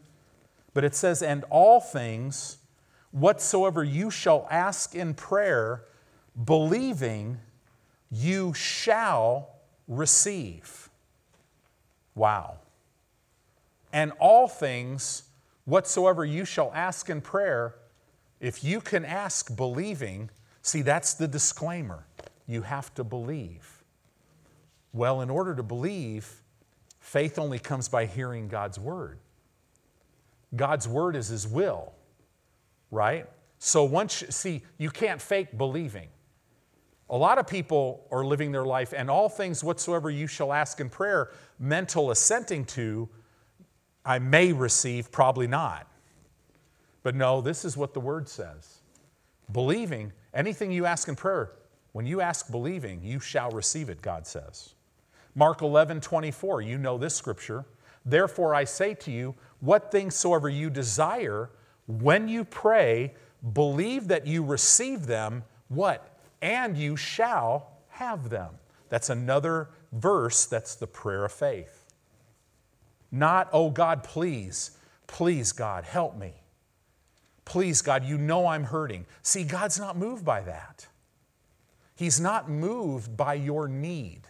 But 0.74 0.84
it 0.84 0.96
says, 0.96 1.22
and 1.22 1.46
all 1.52 1.80
things, 1.80 2.58
whatsoever 3.12 3.84
you 3.84 4.10
shall 4.10 4.48
ask 4.50 4.96
in 4.96 5.14
prayer, 5.14 5.84
believing, 6.46 7.40
you 8.10 8.54
shall 8.54 9.50
receive. 9.88 10.90
Wow. 12.16 12.58
And 13.94 14.12
all 14.20 14.48
things, 14.48 15.24
whatsoever 15.66 16.26
you 16.26 16.46
shall 16.46 16.72
ask 16.74 17.10
in 17.10 17.22
prayer, 17.22 17.76
if 18.40 18.64
you 18.64 18.82
can 18.82 19.06
ask 19.06 19.56
believing, 19.56 20.30
see, 20.62 20.82
that's 20.82 21.14
the 21.14 21.28
disclaimer. 21.28 22.06
You 22.48 22.64
have 22.64 22.94
to 22.96 23.04
believe. 23.04 23.84
Well, 24.94 25.22
in 25.22 25.30
order 25.30 25.56
to 25.56 25.64
believe, 25.64 26.42
faith 27.00 27.40
only 27.40 27.60
comes 27.60 27.88
by 27.88 28.06
hearing 28.06 28.48
God's 28.48 28.80
word. 28.80 29.20
God's 30.56 30.88
word 30.88 31.16
is 31.16 31.30
his 31.30 31.48
will, 31.48 31.94
right? 32.92 33.26
So 33.58 33.84
once, 33.84 34.22
you, 34.22 34.28
see, 34.30 34.64
you 34.78 34.90
can't 34.90 35.22
fake 35.22 35.58
believing. 35.58 36.10
A 37.10 37.18
lot 37.18 37.38
of 37.38 37.48
people 37.48 38.08
are 38.12 38.24
living 38.24 38.52
their 38.52 38.66
life, 38.66 38.94
and 38.96 39.10
all 39.10 39.28
things 39.28 39.64
whatsoever 39.64 40.10
you 40.10 40.28
shall 40.28 40.54
ask 40.54 40.80
in 40.80 40.90
prayer, 40.90 41.32
mental 41.60 42.12
assenting 42.12 42.66
to, 42.66 43.10
I 44.06 44.20
may 44.20 44.54
receive, 44.54 45.12
probably 45.12 45.48
not. 45.48 45.88
But 47.04 47.16
no, 47.16 47.42
this 47.42 47.66
is 47.66 47.76
what 47.76 47.94
the 47.94 48.00
word 48.00 48.30
says. 48.30 48.82
Believing, 49.52 50.14
anything 50.34 50.72
you 50.72 50.86
ask 50.86 51.08
in 51.08 51.16
prayer, 51.16 51.52
when 51.92 52.06
you 52.06 52.22
ask 52.22 52.50
believing, 52.50 53.04
you 53.04 53.20
shall 53.20 53.52
receive 53.52 53.90
it, 53.90 54.02
God 54.02 54.26
says. 54.26 54.76
Mark 55.36 55.62
11, 55.62 56.02
24, 56.02 56.62
you 56.62 56.78
know 56.78 56.98
this 56.98 57.16
scripture. 57.16 57.66
Therefore, 58.06 58.56
I 58.56 58.64
say 58.64 58.94
to 58.96 59.12
you, 59.12 59.36
what 59.60 59.92
things 59.92 60.16
soever 60.16 60.50
you 60.50 60.70
desire, 60.70 61.50
when 61.88 62.28
you 62.28 62.46
pray, 62.46 63.14
believe 63.54 64.08
that 64.10 64.28
you 64.28 64.44
receive 64.44 65.08
them, 65.08 65.44
what? 65.68 66.12
and 66.42 66.78
you 66.78 66.98
shall 66.98 67.78
have 67.90 68.30
them. 68.30 68.56
That's 68.90 69.10
another 69.10 69.70
verse 69.92 70.46
that's 70.46 70.76
the 70.76 70.88
prayer 70.88 71.26
of 71.26 71.32
faith. 71.32 71.86
Not, 73.12 73.50
oh 73.54 73.70
God, 73.70 74.04
please, 74.04 74.72
please, 75.08 75.52
God, 75.52 75.84
help 75.84 76.18
me. 76.18 76.34
Please, 77.46 77.82
God, 77.82 78.06
you 78.06 78.18
know 78.18 78.48
I'm 78.48 78.64
hurting. 78.64 79.06
See, 79.22 79.44
God's 79.44 79.80
not 79.80 79.98
moved 79.98 80.26
by 80.26 80.42
that. 80.42 80.88
He's 81.96 82.20
not 82.20 82.50
moved 82.50 83.16
by 83.16 83.36
your 83.36 83.68
need. 83.68 84.22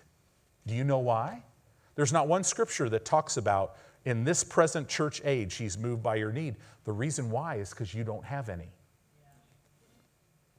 Do 0.67 0.73
you 0.73 0.83
know 0.83 0.99
why? 0.99 1.43
There's 1.95 2.11
not 2.11 2.27
one 2.27 2.43
scripture 2.43 2.89
that 2.89 3.05
talks 3.05 3.37
about 3.37 3.75
in 4.05 4.23
this 4.23 4.43
present 4.43 4.87
church 4.87 5.21
age, 5.23 5.55
He's 5.55 5.77
moved 5.77 6.01
by 6.01 6.15
your 6.15 6.31
need. 6.31 6.55
The 6.85 6.91
reason 6.91 7.29
why 7.29 7.55
is 7.55 7.69
because 7.69 7.93
you 7.93 8.03
don't 8.03 8.25
have 8.25 8.49
any. 8.49 8.69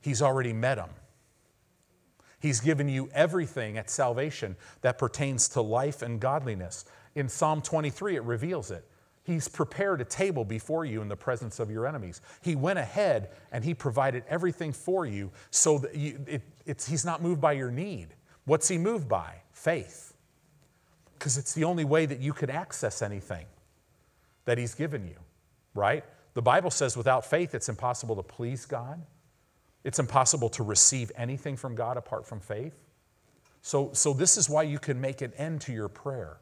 He's 0.01 0.23
already 0.23 0.53
met 0.53 0.77
them. 0.77 0.91
He's 2.39 2.61
given 2.61 2.89
you 2.89 3.09
everything 3.15 3.79
at 3.79 3.89
salvation 3.89 4.57
that 4.81 4.99
pertains 4.99 5.49
to 5.51 5.61
life 5.61 6.03
and 6.03 6.21
godliness. 6.21 6.85
In 7.15 7.29
Psalm 7.29 7.63
23, 7.63 8.17
it 8.17 8.25
reveals 8.25 8.73
it. 8.73 8.85
He's 9.25 9.47
prepared 9.47 10.01
a 10.01 10.05
table 10.05 10.45
before 10.45 10.85
you 10.85 11.01
in 11.03 11.09
the 11.09 11.17
presence 11.17 11.61
of 11.61 11.71
your 11.71 11.87
enemies. 11.87 12.21
He 12.41 12.57
went 12.57 12.81
ahead 12.81 13.31
and 13.53 13.65
He 13.65 13.75
provided 13.75 14.25
everything 14.29 14.73
for 14.73 15.07
you 15.07 15.31
so 15.51 15.79
that 15.79 15.95
you, 15.95 16.19
it, 16.27 16.83
He's 16.83 17.05
not 17.05 17.23
moved 17.23 17.41
by 17.41 17.53
your 17.53 17.71
need. 17.71 18.09
What's 18.45 18.67
He 18.67 18.79
moved 18.79 19.09
by? 19.09 19.43
Faith. 19.53 20.12
Because 21.23 21.39
it's 21.39 21.53
the 21.53 21.63
only 21.63 21.85
way 21.85 22.05
that 22.05 22.19
you 22.19 22.33
could 22.33 22.51
access 22.51 23.01
anything 23.01 23.47
that 24.45 24.59
He's 24.59 24.75
given 24.75 25.07
you, 25.07 25.15
right? 25.73 26.05
The 26.35 26.43
Bible 26.43 26.73
says 26.73 26.97
without 26.97 27.25
faith, 27.25 27.55
it's 27.55 27.69
impossible 27.69 28.17
to 28.17 28.25
please 28.25 28.67
God. 28.67 29.01
It's 29.85 30.01
impossible 30.01 30.49
to 30.49 30.65
receive 30.65 31.13
anything 31.15 31.57
from 31.57 31.77
God 31.77 31.97
apart 31.97 32.27
from 32.27 32.41
faith. 32.41 32.75
So, 33.61 33.91
so 33.93 34.13
this 34.13 34.37
is 34.37 34.51
why 34.51 34.65
you 34.65 34.81
can 34.81 35.01
make 35.01 35.23
an 35.23 35.33
end 35.37 35.61
to 35.61 35.73
your 35.73 35.87
prayer. 35.87 36.39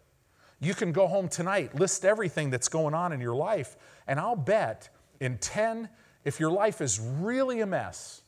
You 0.60 0.72
can 0.72 0.92
go 0.92 1.06
home 1.06 1.28
tonight, 1.28 1.74
list 1.74 2.06
everything 2.06 2.48
that's 2.48 2.70
going 2.70 2.94
on 2.94 3.12
in 3.12 3.20
your 3.20 3.36
life, 3.36 3.76
and 4.06 4.18
I'll 4.18 4.34
bet 4.34 4.88
in 5.20 5.36
10, 5.36 5.90
if 6.24 6.40
your 6.40 6.52
life 6.52 6.80
is 6.80 6.98
really 6.98 7.60
a 7.60 7.66
mess, 7.66 8.22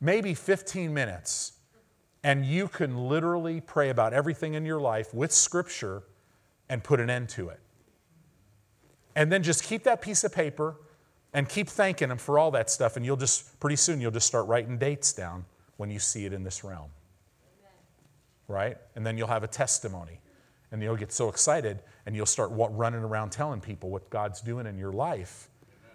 maybe 0.00 0.34
15 0.34 0.94
minutes, 0.94 1.54
and 2.24 2.46
you 2.46 2.68
can 2.68 3.08
literally 3.08 3.60
pray 3.60 3.90
about 3.90 4.12
everything 4.12 4.54
in 4.54 4.64
your 4.64 4.80
life 4.80 5.12
with 5.12 5.32
Scripture 5.32 6.04
and 6.68 6.82
put 6.82 7.00
an 7.00 7.10
end 7.10 7.28
to 7.30 7.48
it. 7.48 7.60
And 9.14 9.30
then 9.30 9.42
just 9.42 9.64
keep 9.64 9.82
that 9.84 10.00
piece 10.00 10.24
of 10.24 10.32
paper 10.32 10.76
and 11.34 11.48
keep 11.48 11.68
thanking 11.68 12.10
Him 12.10 12.18
for 12.18 12.38
all 12.38 12.50
that 12.52 12.70
stuff, 12.70 12.96
and 12.96 13.04
you'll 13.04 13.16
just, 13.16 13.58
pretty 13.58 13.76
soon, 13.76 14.00
you'll 14.00 14.10
just 14.10 14.26
start 14.26 14.46
writing 14.46 14.78
dates 14.78 15.12
down 15.12 15.44
when 15.76 15.90
you 15.90 15.98
see 15.98 16.24
it 16.26 16.32
in 16.32 16.44
this 16.44 16.62
realm. 16.62 16.90
Right? 18.48 18.76
And 18.94 19.06
then 19.06 19.16
you'll 19.16 19.28
have 19.28 19.42
a 19.42 19.48
testimony. 19.48 20.20
And 20.70 20.82
you'll 20.82 20.96
get 20.96 21.12
so 21.12 21.28
excited, 21.28 21.82
and 22.06 22.16
you'll 22.16 22.24
start 22.24 22.50
running 22.52 23.02
around 23.02 23.30
telling 23.30 23.60
people 23.60 23.90
what 23.90 24.08
God's 24.08 24.40
doing 24.40 24.66
in 24.66 24.78
your 24.78 24.92
life. 24.92 25.50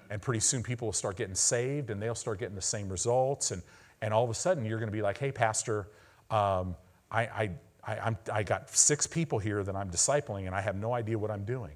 And 0.10 0.22
pretty 0.22 0.40
soon, 0.40 0.62
people 0.62 0.88
will 0.88 0.94
start 0.94 1.18
getting 1.18 1.36
saved, 1.36 1.90
and 1.90 2.02
they'll 2.02 2.16
start 2.16 2.40
getting 2.40 2.56
the 2.56 2.62
same 2.62 2.88
results. 2.88 3.52
And, 3.52 3.64
and 4.02 4.14
all 4.14 4.24
of 4.24 4.30
a 4.30 4.36
sudden, 4.36 4.66
you're 4.66 4.78
going 4.78 4.90
to 4.90 4.96
be 4.96 5.02
like, 5.02 5.18
hey, 5.18 5.32
Pastor, 5.32 5.90
um, 6.30 6.76
I, 7.12 7.22
I, 7.22 7.52
I, 7.84 8.00
I'm, 8.00 8.18
I 8.32 8.44
got 8.44 8.70
six 8.70 9.08
people 9.08 9.40
here 9.40 9.64
that 9.64 9.76
I'm 9.76 9.90
discipling, 9.90 10.46
and 10.48 10.56
I 10.56 10.62
have 10.62 10.76
no 10.76 10.94
idea 10.94 11.18
what 11.18 11.32
I'm 11.32 11.46
doing. 11.46 11.74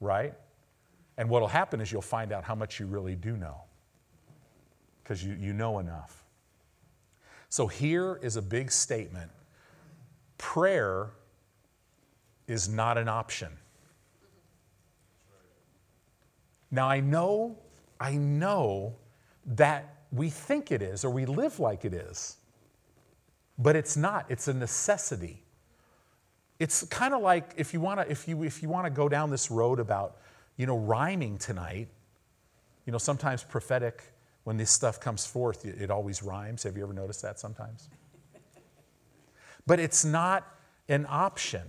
Right? 0.00 0.34
And 1.16 1.30
what 1.30 1.40
will 1.40 1.48
happen 1.48 1.80
is 1.80 1.90
you'll 1.90 2.02
find 2.02 2.32
out 2.32 2.44
how 2.44 2.54
much 2.54 2.78
you 2.78 2.86
really 2.86 3.14
do 3.14 3.36
know 3.36 3.62
because 5.02 5.24
you, 5.24 5.36
you 5.40 5.52
know 5.52 5.78
enough. 5.78 6.24
So 7.48 7.66
here 7.66 8.18
is 8.22 8.36
a 8.36 8.42
big 8.42 8.70
statement 8.70 9.30
prayer 10.38 11.10
is 12.46 12.68
not 12.68 12.98
an 12.98 13.08
option. 13.08 13.48
Now, 16.70 16.88
I 16.88 17.00
know, 17.00 17.56
I 17.98 18.16
know 18.16 18.96
that 19.46 19.94
we 20.12 20.28
think 20.28 20.70
it 20.72 20.82
is 20.82 21.04
or 21.04 21.10
we 21.10 21.24
live 21.24 21.58
like 21.58 21.84
it 21.84 21.94
is, 21.94 22.36
but 23.58 23.76
it's 23.76 23.96
not. 23.96 24.26
It's 24.28 24.48
a 24.48 24.54
necessity. 24.54 25.42
It's 26.58 26.84
kind 26.84 27.14
of 27.14 27.22
like 27.22 27.52
if 27.56 27.74
you 27.74 27.80
want 27.80 28.00
to 28.00 28.10
if 28.10 28.26
you 28.26 28.42
if 28.42 28.62
you 28.62 28.68
want 28.68 28.86
to 28.86 28.90
go 28.90 29.08
down 29.08 29.30
this 29.30 29.50
road 29.50 29.78
about 29.78 30.16
you 30.56 30.66
know, 30.66 30.78
rhyming 30.78 31.38
tonight. 31.38 31.88
You 32.84 32.92
know, 32.92 32.98
sometimes 32.98 33.42
prophetic, 33.42 34.02
when 34.44 34.56
this 34.56 34.70
stuff 34.70 35.00
comes 35.00 35.26
forth, 35.26 35.64
it 35.64 35.90
always 35.90 36.22
rhymes. 36.22 36.62
Have 36.62 36.76
you 36.76 36.82
ever 36.82 36.92
noticed 36.92 37.22
that 37.22 37.38
sometimes? 37.38 37.88
But 39.66 39.80
it's 39.80 40.04
not 40.04 40.46
an 40.88 41.06
option. 41.08 41.62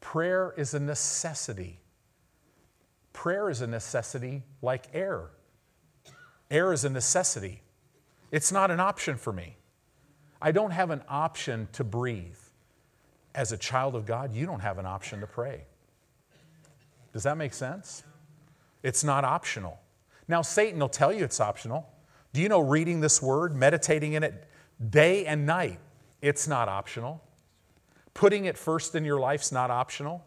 Prayer 0.00 0.54
is 0.56 0.74
a 0.74 0.80
necessity. 0.80 1.80
Prayer 3.12 3.50
is 3.50 3.60
a 3.60 3.66
necessity 3.66 4.42
like 4.62 4.86
air. 4.94 5.30
Air 6.50 6.72
is 6.72 6.84
a 6.84 6.90
necessity. 6.90 7.62
It's 8.30 8.52
not 8.52 8.70
an 8.70 8.78
option 8.78 9.16
for 9.16 9.32
me. 9.32 9.56
I 10.42 10.50
don't 10.50 10.72
have 10.72 10.90
an 10.90 11.02
option 11.08 11.68
to 11.72 11.84
breathe. 11.84 12.36
As 13.34 13.52
a 13.52 13.56
child 13.56 13.94
of 13.94 14.04
God, 14.04 14.34
you 14.34 14.44
don't 14.44 14.60
have 14.60 14.78
an 14.78 14.84
option 14.84 15.20
to 15.20 15.26
pray. 15.26 15.64
Does 17.12 17.22
that 17.22 17.38
make 17.38 17.54
sense? 17.54 18.02
It's 18.82 19.04
not 19.04 19.24
optional. 19.24 19.78
Now, 20.28 20.42
Satan 20.42 20.80
will 20.80 20.88
tell 20.88 21.12
you 21.12 21.24
it's 21.24 21.40
optional. 21.40 21.88
Do 22.32 22.42
you 22.42 22.48
know 22.48 22.60
reading 22.60 23.00
this 23.00 23.22
word, 23.22 23.54
meditating 23.54 24.14
in 24.14 24.22
it 24.22 24.48
day 24.90 25.26
and 25.26 25.46
night, 25.46 25.78
it's 26.20 26.48
not 26.48 26.68
optional. 26.68 27.22
Putting 28.14 28.46
it 28.46 28.58
first 28.58 28.94
in 28.94 29.04
your 29.04 29.20
life's 29.20 29.52
not 29.52 29.70
optional. 29.70 30.24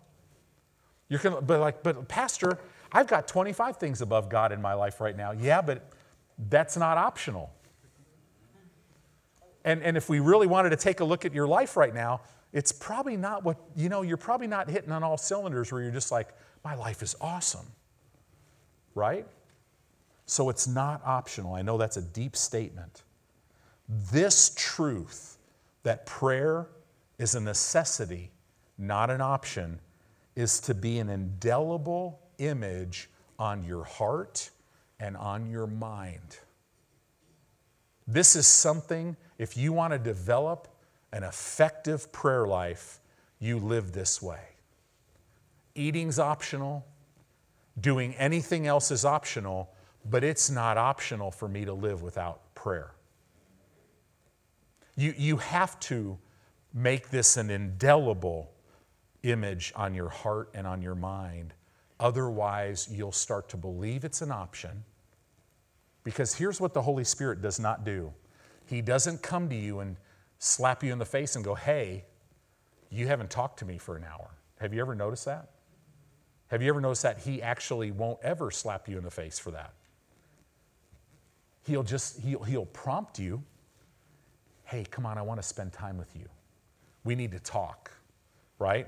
You're 1.09 1.19
gonna, 1.19 1.41
but 1.41 1.59
like, 1.59 1.83
but 1.83 2.07
Pastor, 2.07 2.59
I've 2.91 3.07
got 3.07 3.27
25 3.27 3.77
things 3.77 4.01
above 4.01 4.29
God 4.29 4.51
in 4.51 4.61
my 4.61 4.73
life 4.73 5.01
right 5.01 5.15
now. 5.15 5.31
Yeah, 5.31 5.61
but 5.61 5.89
that's 6.49 6.77
not 6.77 6.97
optional. 6.97 7.51
And, 9.65 9.83
and 9.83 9.97
if 9.97 10.07
we 10.07 10.19
really 10.21 10.47
wanted 10.47 10.69
to 10.69 10.77
take 10.77 11.01
a 11.01 11.03
look 11.03 11.25
at 11.25 11.33
your 11.33 11.47
life 11.47 11.75
right 11.75 11.93
now, 11.93 12.21
it's 12.53 12.71
probably 12.71 13.17
not 13.17 13.43
what, 13.43 13.57
you 13.75 13.89
know, 13.89 14.03
you're 14.03 14.15
probably 14.15 14.47
not 14.47 14.69
hitting 14.69 14.91
on 14.91 15.03
all 15.03 15.17
cylinders 15.17 15.71
where 15.71 15.81
you're 15.81 15.91
just 15.91 16.11
like, 16.11 16.29
my 16.63 16.75
life 16.75 17.01
is 17.01 17.15
awesome. 17.19 17.65
Right? 18.93 19.27
So 20.25 20.49
it's 20.49 20.67
not 20.67 21.01
optional. 21.05 21.55
I 21.55 21.63
know 21.63 21.77
that's 21.77 21.97
a 21.97 22.01
deep 22.01 22.35
statement. 22.37 23.03
This 24.11 24.53
truth 24.55 25.37
that 25.83 26.05
prayer 26.05 26.67
is 27.17 27.35
a 27.35 27.41
necessity, 27.41 28.31
not 28.77 29.09
an 29.09 29.19
option, 29.19 29.79
is 30.35 30.59
to 30.61 30.73
be 30.73 30.99
an 30.99 31.09
indelible 31.09 32.19
image 32.37 33.09
on 33.37 33.63
your 33.63 33.83
heart 33.83 34.49
and 34.99 35.17
on 35.17 35.49
your 35.49 35.67
mind. 35.67 36.39
This 38.07 38.35
is 38.35 38.47
something, 38.47 39.15
if 39.37 39.57
you 39.57 39.73
want 39.73 39.93
to 39.93 39.99
develop 39.99 40.67
an 41.11 41.23
effective 41.23 42.11
prayer 42.11 42.47
life, 42.47 42.99
you 43.39 43.59
live 43.59 43.91
this 43.91 44.21
way. 44.21 44.41
Eating's 45.75 46.19
optional. 46.19 46.85
Doing 47.79 48.13
anything 48.15 48.67
else 48.67 48.89
is 48.91 49.03
optional, 49.03 49.69
but 50.09 50.23
it's 50.23 50.49
not 50.49 50.77
optional 50.77 51.31
for 51.31 51.47
me 51.47 51.65
to 51.65 51.73
live 51.73 52.01
without 52.01 52.55
prayer. 52.55 52.91
You, 54.95 55.13
you 55.17 55.37
have 55.37 55.77
to 55.81 56.17
make 56.73 57.09
this 57.09 57.35
an 57.35 57.49
indelible 57.49 58.51
image 59.23 59.73
on 59.75 59.93
your 59.93 60.09
heart 60.09 60.49
and 60.53 60.65
on 60.65 60.81
your 60.81 60.95
mind. 60.95 61.53
Otherwise, 61.99 62.87
you'll 62.91 63.11
start 63.11 63.49
to 63.49 63.57
believe 63.57 64.05
it's 64.05 64.21
an 64.21 64.31
option. 64.31 64.83
Because 66.03 66.35
here's 66.35 66.61
what 66.61 66.73
the 66.73 66.81
Holy 66.81 67.03
Spirit 67.03 67.41
does 67.41 67.59
not 67.59 67.83
do 67.83 68.13
He 68.65 68.81
doesn't 68.81 69.21
come 69.21 69.49
to 69.49 69.55
you 69.55 69.79
and 69.79 69.97
slap 70.39 70.83
you 70.83 70.91
in 70.91 70.99
the 70.99 71.05
face 71.05 71.35
and 71.35 71.45
go, 71.45 71.55
Hey, 71.55 72.05
you 72.89 73.07
haven't 73.07 73.29
talked 73.29 73.59
to 73.59 73.65
me 73.65 73.77
for 73.77 73.95
an 73.95 74.03
hour. 74.03 74.31
Have 74.59 74.73
you 74.73 74.81
ever 74.81 74.95
noticed 74.95 75.25
that? 75.25 75.49
Have 76.47 76.61
you 76.61 76.69
ever 76.69 76.81
noticed 76.81 77.03
that 77.03 77.19
He 77.19 77.41
actually 77.41 77.91
won't 77.91 78.19
ever 78.23 78.51
slap 78.51 78.87
you 78.87 78.97
in 78.97 79.03
the 79.03 79.11
face 79.11 79.39
for 79.39 79.51
that? 79.51 79.73
He'll 81.63 81.83
just, 81.83 82.19
he'll, 82.21 82.43
he'll 82.43 82.65
prompt 82.67 83.19
you 83.19 83.43
hey, 84.65 84.83
come 84.89 85.05
on, 85.05 85.17
I 85.17 85.21
want 85.21 85.39
to 85.39 85.47
spend 85.47 85.71
time 85.73 85.97
with 85.97 86.15
you. 86.15 86.25
We 87.03 87.15
need 87.15 87.31
to 87.31 87.39
talk, 87.39 87.91
right? 88.59 88.87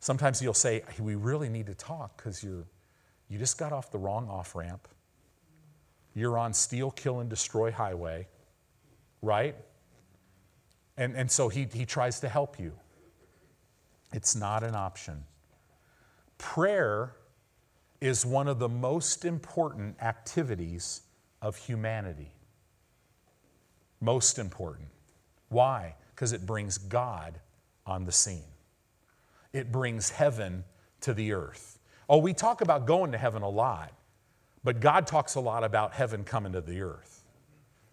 Sometimes 0.00 0.42
you'll 0.42 0.52
say, 0.52 0.82
we 1.00 1.14
really 1.14 1.48
need 1.48 1.66
to 1.66 1.74
talk 1.74 2.16
because 2.16 2.42
you're 2.42 2.66
you 3.28 3.38
just 3.38 3.58
got 3.58 3.72
off 3.72 3.90
the 3.90 3.98
wrong 3.98 4.28
off 4.28 4.54
ramp. 4.54 4.86
You're 6.16 6.38
on 6.38 6.54
steal, 6.54 6.90
kill, 6.90 7.20
and 7.20 7.28
destroy 7.28 7.70
highway, 7.70 8.26
right? 9.20 9.54
And, 10.96 11.14
and 11.14 11.30
so 11.30 11.50
he, 11.50 11.68
he 11.70 11.84
tries 11.84 12.20
to 12.20 12.28
help 12.28 12.58
you. 12.58 12.72
It's 14.14 14.34
not 14.34 14.62
an 14.62 14.74
option. 14.74 15.24
Prayer 16.38 17.12
is 18.00 18.24
one 18.24 18.48
of 18.48 18.58
the 18.58 18.68
most 18.68 19.26
important 19.26 20.00
activities 20.00 21.02
of 21.42 21.54
humanity. 21.58 22.32
Most 24.00 24.38
important. 24.38 24.88
Why? 25.50 25.96
Because 26.14 26.32
it 26.32 26.46
brings 26.46 26.78
God 26.78 27.40
on 27.84 28.06
the 28.06 28.12
scene, 28.12 28.54
it 29.52 29.70
brings 29.70 30.08
heaven 30.08 30.64
to 31.02 31.12
the 31.12 31.32
earth. 31.32 31.78
Oh, 32.08 32.18
we 32.18 32.32
talk 32.32 32.62
about 32.62 32.86
going 32.86 33.12
to 33.12 33.18
heaven 33.18 33.42
a 33.42 33.48
lot, 33.50 33.92
but 34.66 34.80
God 34.80 35.06
talks 35.06 35.36
a 35.36 35.40
lot 35.40 35.62
about 35.62 35.94
heaven 35.94 36.24
coming 36.24 36.52
to 36.52 36.60
the 36.60 36.80
earth. 36.80 37.24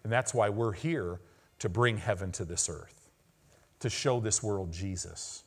And 0.02 0.12
that's 0.12 0.34
why 0.34 0.48
we're 0.48 0.72
here 0.72 1.20
to 1.60 1.68
bring 1.68 1.98
heaven 1.98 2.32
to 2.32 2.44
this 2.44 2.68
earth, 2.68 3.08
to 3.78 3.88
show 3.88 4.18
this 4.18 4.42
world 4.42 4.72
Jesus. 4.72 5.44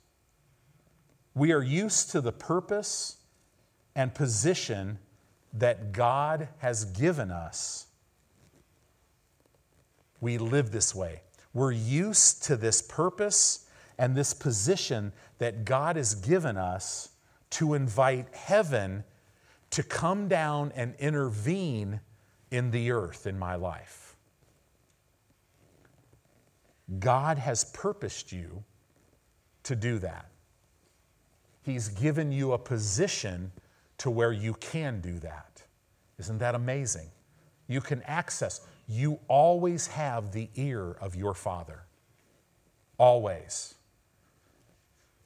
We 1.35 1.51
are 1.51 1.61
used 1.61 2.11
to 2.11 2.21
the 2.21 2.31
purpose 2.31 3.17
and 3.93 4.15
position 4.15 4.99
that 5.51 5.91
God 5.91 6.47
has 6.59 6.85
given 6.85 7.29
us 7.29 7.87
we 10.19 10.37
live 10.37 10.71
this 10.71 10.95
way. 10.95 11.21
We're 11.53 11.71
used 11.71 12.43
to 12.45 12.55
this 12.55 12.81
purpose 12.81 13.67
and 13.97 14.15
this 14.15 14.33
position 14.33 15.11
that 15.39 15.65
God 15.65 15.95
has 15.95 16.15
given 16.15 16.57
us 16.57 17.09
to 17.51 17.73
invite 17.73 18.33
heaven 18.33 19.03
to 19.71 19.83
come 19.83 20.27
down 20.27 20.71
and 20.75 20.95
intervene 20.99 21.99
in 22.51 22.71
the 22.71 22.91
earth 22.91 23.27
in 23.27 23.37
my 23.37 23.55
life. 23.55 24.15
God 26.99 27.37
has 27.37 27.65
purposed 27.65 28.31
you 28.31 28.63
to 29.63 29.75
do 29.75 29.99
that. 29.99 30.29
He's 31.63 31.89
given 31.89 32.31
you 32.31 32.53
a 32.53 32.57
position 32.57 33.51
to 33.97 34.09
where 34.09 34.31
you 34.31 34.53
can 34.53 35.01
do 35.01 35.19
that. 35.19 35.63
Isn't 36.17 36.37
that 36.37 36.55
amazing? 36.55 37.09
You 37.67 37.81
can 37.81 38.01
access 38.03 38.61
you 38.87 39.19
always 39.27 39.87
have 39.87 40.31
the 40.31 40.49
ear 40.55 40.91
of 41.01 41.15
your 41.15 41.33
Father. 41.33 41.83
Always. 42.97 43.75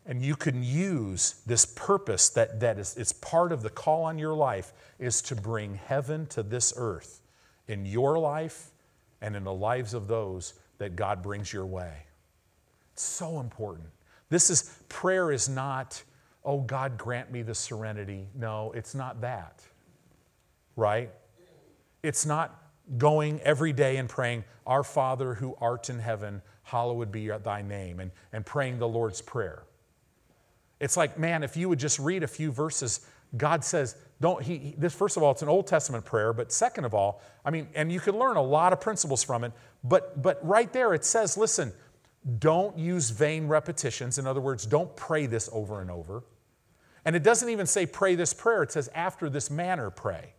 And 0.06 0.24
you 0.24 0.36
can 0.36 0.64
use 0.64 1.42
this 1.46 1.66
purpose 1.66 2.30
that, 2.30 2.60
that 2.60 2.80
is 2.80 2.98
it's 2.98 3.14
part 3.14 3.52
of 3.52 3.62
the 3.62 3.70
call 3.70 4.04
on 4.04 4.18
your 4.18 4.34
life 4.34 4.74
is 5.00 5.22
to 5.24 5.36
bring 5.36 5.76
heaven 5.76 6.26
to 6.28 6.44
this 6.44 6.74
earth 6.76 7.22
in 7.68 7.86
your 7.86 8.18
life 8.18 8.72
and 9.22 9.36
in 9.36 9.44
the 9.44 9.54
lives 9.54 9.94
of 9.94 10.08
those 10.08 10.56
that 10.80 10.96
God 10.96 11.22
brings 11.22 11.54
your 11.54 11.66
way. 11.66 11.94
It's 12.94 13.04
so 13.04 13.40
important. 13.40 13.88
This 14.30 14.50
is 14.50 14.76
prayer 14.90 15.32
is 15.32 15.48
not, 15.48 16.02
oh 16.44 16.62
God, 16.62 16.98
grant 16.98 17.32
me 17.32 17.44
the 17.44 17.54
serenity. 17.54 18.28
No, 18.34 18.72
it's 18.72 18.96
not 18.96 19.22
that. 19.22 19.62
Right? 20.76 21.12
It's 22.02 22.26
not 22.26 22.60
going 22.98 23.40
every 23.42 23.74
day 23.74 23.98
and 23.98 24.10
praying, 24.10 24.44
Our 24.66 24.84
Father 24.84 25.36
who 25.36 25.56
art 25.62 25.90
in 25.90 26.00
heaven, 26.00 26.42
hallowed 26.64 27.12
be 27.12 27.28
thy 27.28 27.62
name, 27.62 28.00
and, 28.00 28.12
and 28.34 28.46
praying 28.46 28.80
the 28.80 28.88
Lord's 28.88 29.22
Prayer. 29.22 29.64
It's 30.82 30.98
like, 30.98 31.18
man, 31.18 31.44
if 31.44 31.56
you 31.56 31.70
would 31.70 31.80
just 31.80 31.98
read 32.00 32.24
a 32.24 32.28
few 32.28 32.52
verses, 32.52 33.06
God 33.38 33.64
says, 33.64 33.96
don't 34.20 34.44
he, 34.44 34.76
this 34.78 34.94
first 34.94 35.16
of 35.16 35.24
all 35.24 35.32
it's 35.32 35.42
an 35.42 35.50
old 35.50 35.66
testament 35.66 36.06
prayer 36.06 36.32
but 36.32 36.52
second 36.52 36.86
of 36.86 36.94
all 36.94 37.24
i 37.44 37.50
mean 37.50 37.68
and 37.74 37.92
you 37.92 38.00
can 38.00 38.20
learn 38.20 38.38
a 38.38 38.42
lot 38.42 38.72
of 38.72 38.80
principles 38.80 39.24
from 39.24 39.44
it 39.44 39.52
but 39.84 40.22
but 40.22 40.38
right 40.48 40.72
there 40.74 40.94
it 40.94 41.04
says 41.04 41.38
listen 41.38 41.74
don't 42.40 42.78
use 42.78 43.10
vain 43.10 43.48
repetitions. 43.48 44.18
In 44.18 44.28
other 44.28 44.42
words 44.42 44.66
don't 44.66 44.96
pray 44.96 45.26
this 45.26 45.50
over 45.52 45.82
and 45.82 45.90
over. 45.90 46.24
And 47.04 47.16
it 47.16 47.24
doesn't 47.24 47.50
even 47.50 47.66
say 47.66 47.86
pray 47.86 48.16
this 48.16 48.34
prayer. 48.34 48.64
It 48.64 48.72
says 48.72 48.90
after 48.94 49.30
this 49.30 49.50
manner 49.50 49.90
pray. 49.90 50.34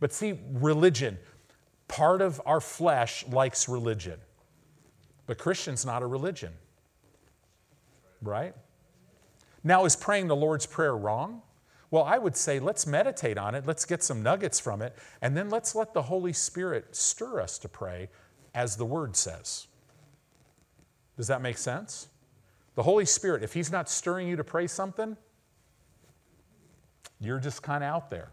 But 0.00 0.12
see, 0.12 0.38
religion, 0.52 1.18
part 1.88 2.20
of 2.20 2.40
our 2.44 2.60
flesh 2.60 3.26
likes 3.28 3.68
religion. 3.68 4.20
But 5.26 5.38
Christian's 5.38 5.86
not 5.86 6.02
a 6.02 6.06
religion, 6.06 6.52
right? 8.28 8.54
Now, 9.62 9.84
is 9.84 9.96
praying 9.96 10.28
the 10.28 10.36
Lord's 10.36 10.66
Prayer 10.66 10.96
wrong? 10.96 11.42
Well, 11.90 12.04
I 12.04 12.18
would 12.18 12.36
say 12.36 12.58
let's 12.58 12.86
meditate 12.86 13.38
on 13.38 13.54
it, 13.54 13.66
let's 13.66 13.84
get 13.84 14.02
some 14.02 14.22
nuggets 14.22 14.58
from 14.58 14.82
it, 14.82 14.96
and 15.22 15.36
then 15.36 15.48
let's 15.48 15.74
let 15.74 15.94
the 15.94 16.02
Holy 16.02 16.32
Spirit 16.32 16.96
stir 16.96 17.40
us 17.40 17.58
to 17.60 17.68
pray 17.68 18.08
as 18.54 18.76
the 18.76 18.84
Word 18.84 19.16
says. 19.16 19.68
Does 21.16 21.28
that 21.28 21.40
make 21.40 21.56
sense? 21.56 22.08
The 22.74 22.82
Holy 22.82 23.04
Spirit, 23.04 23.42
if 23.42 23.52
He's 23.52 23.70
not 23.70 23.88
stirring 23.88 24.28
you 24.28 24.36
to 24.36 24.44
pray 24.44 24.66
something, 24.66 25.16
you're 27.20 27.38
just 27.38 27.62
kind 27.62 27.84
of 27.84 27.88
out 27.88 28.10
there 28.10 28.30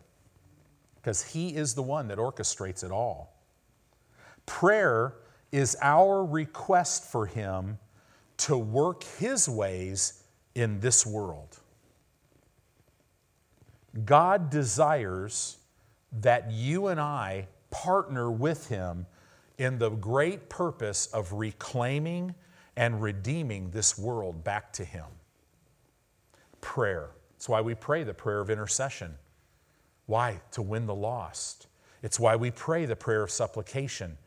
because 0.95 1.23
He 1.23 1.49
is 1.49 1.75
the 1.75 1.83
one 1.83 2.07
that 2.07 2.17
orchestrates 2.17 2.83
it 2.83 2.91
all. 2.91 3.37
Prayer 4.45 5.15
is 5.51 5.77
our 5.81 6.25
request 6.25 7.05
for 7.05 7.25
Him 7.27 7.77
to 8.41 8.57
work 8.57 9.03
His 9.03 9.47
ways 9.47 10.23
in 10.55 10.79
this 10.79 11.05
world. 11.05 11.59
God 14.05 14.49
desires 14.49 15.57
that 16.11 16.51
you 16.51 16.87
and 16.87 16.99
I 16.99 17.47
partner 17.69 18.31
with 18.31 18.67
Him 18.67 19.05
in 19.57 19.77
the 19.77 19.89
great 19.89 20.49
purpose 20.49 21.07
of 21.07 21.33
reclaiming 21.33 22.33
and 22.75 23.01
redeeming 23.01 23.69
this 23.69 23.97
world 23.97 24.43
back 24.43 24.73
to 24.73 24.85
Him. 24.85 25.05
Prayer. 26.61 27.09
That's 27.33 27.49
why 27.49 27.61
we 27.61 27.75
pray 27.75 28.03
the 28.03 28.13
prayer 28.13 28.39
of 28.39 28.49
intercession. 28.49 29.15
Why? 30.07 30.41
To 30.51 30.61
win 30.61 30.87
the 30.87 30.95
lost. 30.95 31.67
It's 32.01 32.19
why 32.19 32.35
we 32.35 32.49
pray 32.49 32.85
the 32.85 32.95
prayer 32.95 33.21
of 33.23 33.29
supplication, 33.29 34.17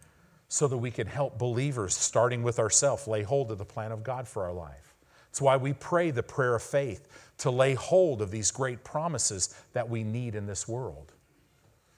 so 0.48 0.68
that 0.68 0.78
we 0.78 0.90
can 0.90 1.07
help 1.07 1.38
believers, 1.38 1.94
starting 1.94 2.42
with 2.42 2.59
ourselves, 2.59 3.09
lay 3.09 3.22
hold 3.22 3.50
of 3.50 3.59
the 3.59 3.64
plan 3.64 3.92
of 3.92 4.04
God 4.04 4.28
for 4.28 4.44
our 4.44 4.52
life. 4.52 4.94
It's 5.30 5.40
why 5.40 5.57
we 5.57 5.72
pray 5.72 6.11
the 6.12 6.22
prayer 6.22 6.54
of 6.54 6.62
faith 6.62 7.09
to 7.38 7.50
lay 7.50 7.74
hold 7.74 8.22
of 8.22 8.30
these 8.30 8.50
great 8.52 8.85
promises 8.85 9.61
that 9.72 9.88
we 9.88 10.04
need 10.04 10.37
in 10.37 10.46
this 10.46 10.68
world. 10.68 11.12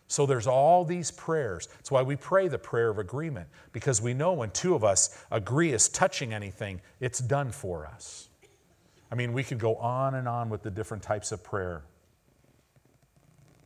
So 0.08 0.24
there's 0.24 0.46
all 0.46 0.84
these 0.84 1.10
prayers. 1.10 1.66
That's 1.66 1.90
why 1.90 2.02
we 2.02 2.16
pray 2.16 2.48
the 2.48 2.58
prayer 2.58 2.88
of 2.88 2.98
agreement, 2.98 3.48
because 3.72 4.00
we 4.00 4.14
know 4.14 4.32
when 4.32 4.50
two 4.52 4.74
of 4.74 4.84
us 4.84 5.22
agree 5.30 5.72
as 5.74 5.88
touching 5.88 6.32
anything, 6.32 6.80
it's 7.00 7.18
done 7.18 7.50
for 7.50 7.86
us. 7.86 8.28
I 9.10 9.16
mean, 9.16 9.32
we 9.32 9.44
could 9.44 9.58
go 9.58 9.76
on 9.76 10.14
and 10.14 10.28
on 10.28 10.48
with 10.48 10.62
the 10.62 10.70
different 10.70 11.02
types 11.02 11.32
of 11.32 11.42
prayer. 11.44 11.82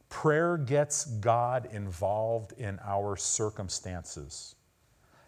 Prayer 0.09 0.57
gets 0.57 1.05
God 1.05 1.69
involved 1.73 2.53
in 2.59 2.81
our 2.85 3.17
circumstances. 3.17 4.57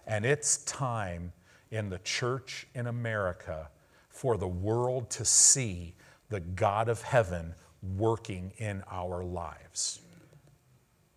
And 0.06 0.24
it's 0.24 0.58
time 0.58 1.32
in 1.70 1.88
the 1.88 1.98
church 1.98 2.66
in 2.74 2.86
America 2.86 3.68
for 4.08 4.36
the 4.36 4.48
world 4.48 5.10
to 5.10 5.24
see 5.24 5.94
the 6.28 6.40
God 6.40 6.88
of 6.88 7.02
heaven 7.02 7.54
working 7.96 8.52
in 8.58 8.82
our 8.90 9.24
lives. 9.24 10.00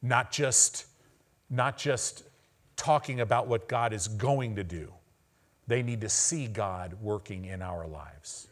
Not 0.02 0.32
just, 0.32 0.86
not 1.50 1.78
just 1.78 2.24
talking 2.76 3.20
about 3.22 3.48
what 3.48 3.68
God 3.68 3.94
is 3.94 4.08
going 4.08 4.56
to 4.56 4.64
do, 4.64 4.94
they 5.68 5.82
need 5.82 6.02
to 6.02 6.10
see 6.10 6.48
God 6.48 6.96
working 7.02 7.46
in 7.46 7.62
our 7.62 7.88
lives. 7.88 8.48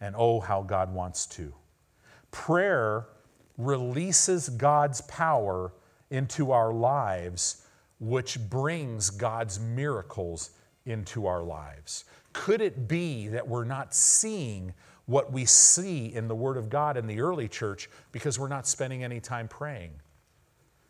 And 0.00 0.14
oh, 0.16 0.40
how 0.40 0.62
God 0.62 0.92
wants 0.94 1.26
to. 1.26 1.52
Prayer 2.30 3.06
releases 3.56 4.48
God's 4.48 5.00
power 5.02 5.72
into 6.10 6.52
our 6.52 6.72
lives, 6.72 7.66
which 8.00 8.38
brings 8.48 9.10
God's 9.10 9.58
miracles 9.58 10.50
into 10.86 11.26
our 11.26 11.42
lives. 11.42 12.04
Could 12.32 12.60
it 12.60 12.88
be 12.88 13.28
that 13.28 13.46
we're 13.46 13.64
not 13.64 13.94
seeing 13.94 14.72
what 15.06 15.32
we 15.32 15.44
see 15.44 16.12
in 16.14 16.28
the 16.28 16.34
Word 16.34 16.56
of 16.56 16.68
God 16.68 16.96
in 16.96 17.06
the 17.06 17.20
early 17.20 17.48
church 17.48 17.88
because 18.12 18.38
we're 18.38 18.48
not 18.48 18.66
spending 18.66 19.02
any 19.02 19.20
time 19.20 19.48
praying? 19.48 19.92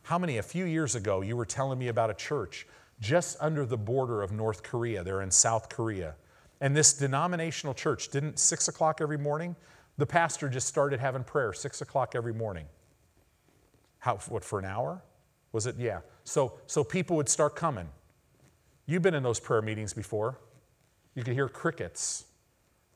How 0.03 0.19
many, 0.19 0.39
a 0.39 0.43
few 0.43 0.65
years 0.65 0.95
ago, 0.95 1.21
you 1.21 1.37
were 1.37 1.45
telling 1.45 1.79
me 1.79 1.89
about 1.89 2.11
a 2.11 2.15
church 2.15 2.67
just 3.01 3.37
under 3.41 3.65
the 3.65 3.77
border 3.77 4.23
of 4.23 4.33
North 4.33 4.63
Korea? 4.63 5.05
They're 5.05 5.23
in 5.23 5.31
South 5.31 5.69
Korea. 5.69 6.15
And 6.61 6.77
this 6.77 6.93
denominational 6.93 7.75
church 7.75 8.09
didn't 8.09 8.39
six 8.39 8.69
o'clock 8.69 9.01
every 9.01 9.19
morning. 9.19 9.55
The 9.99 10.07
pastor 10.07 10.49
just 10.49 10.67
started 10.67 10.99
having 10.99 11.25
prayer 11.25 11.53
six 11.53 11.81
o'clock 11.81 12.15
every 12.15 12.35
morning. 12.35 12.67
How, 13.99 14.17
what, 14.29 14.45
for 14.45 14.59
an 14.59 14.65
hour? 14.65 15.03
Was 15.53 15.67
it? 15.67 15.77
Yeah. 15.79 16.01
So, 16.25 16.55
so 16.67 16.85
people 16.85 17.17
would 17.17 17.29
start 17.29 17.57
coming. 17.57 17.89
You've 18.87 19.03
been 19.03 19.15
in 19.15 19.23
those 19.23 19.41
prayer 19.41 19.63
meetings 19.63 19.93
before. 19.93 20.39
You 21.15 21.23
could 21.25 21.35
hear 21.35 21.49
crickets, 21.49 22.27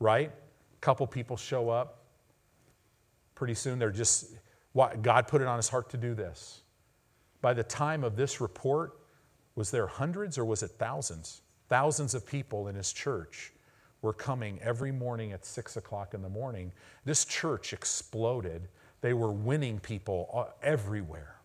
right? 0.00 0.30
A 0.30 0.80
couple 0.80 1.06
people 1.06 1.36
show 1.36 1.70
up. 1.70 2.04
Pretty 3.34 3.54
soon 3.54 3.78
they're 3.78 3.90
just, 3.90 4.26
God 4.74 5.28
put 5.28 5.40
it 5.40 5.46
on 5.46 5.56
his 5.56 5.68
heart 5.68 5.90
to 5.90 5.96
do 5.96 6.14
this. 6.14 6.60
By 7.40 7.52
the 7.54 7.64
time 7.64 8.04
of 8.04 8.16
this 8.16 8.40
report, 8.40 9.00
was 9.54 9.70
there 9.70 9.86
hundreds 9.86 10.38
or 10.38 10.44
was 10.44 10.62
it 10.62 10.70
thousands? 10.78 11.42
Thousands 11.68 12.14
of 12.14 12.26
people 12.26 12.68
in 12.68 12.74
his 12.74 12.92
church 12.92 13.52
were 14.00 14.12
coming 14.12 14.58
every 14.62 14.92
morning 14.92 15.32
at 15.32 15.44
six 15.44 15.76
o'clock 15.76 16.14
in 16.14 16.22
the 16.22 16.28
morning. 16.28 16.72
This 17.04 17.24
church 17.24 17.72
exploded. 17.72 18.68
They 19.00 19.14
were 19.14 19.32
winning 19.32 19.80
people 19.80 20.48
everywhere. 20.62 21.36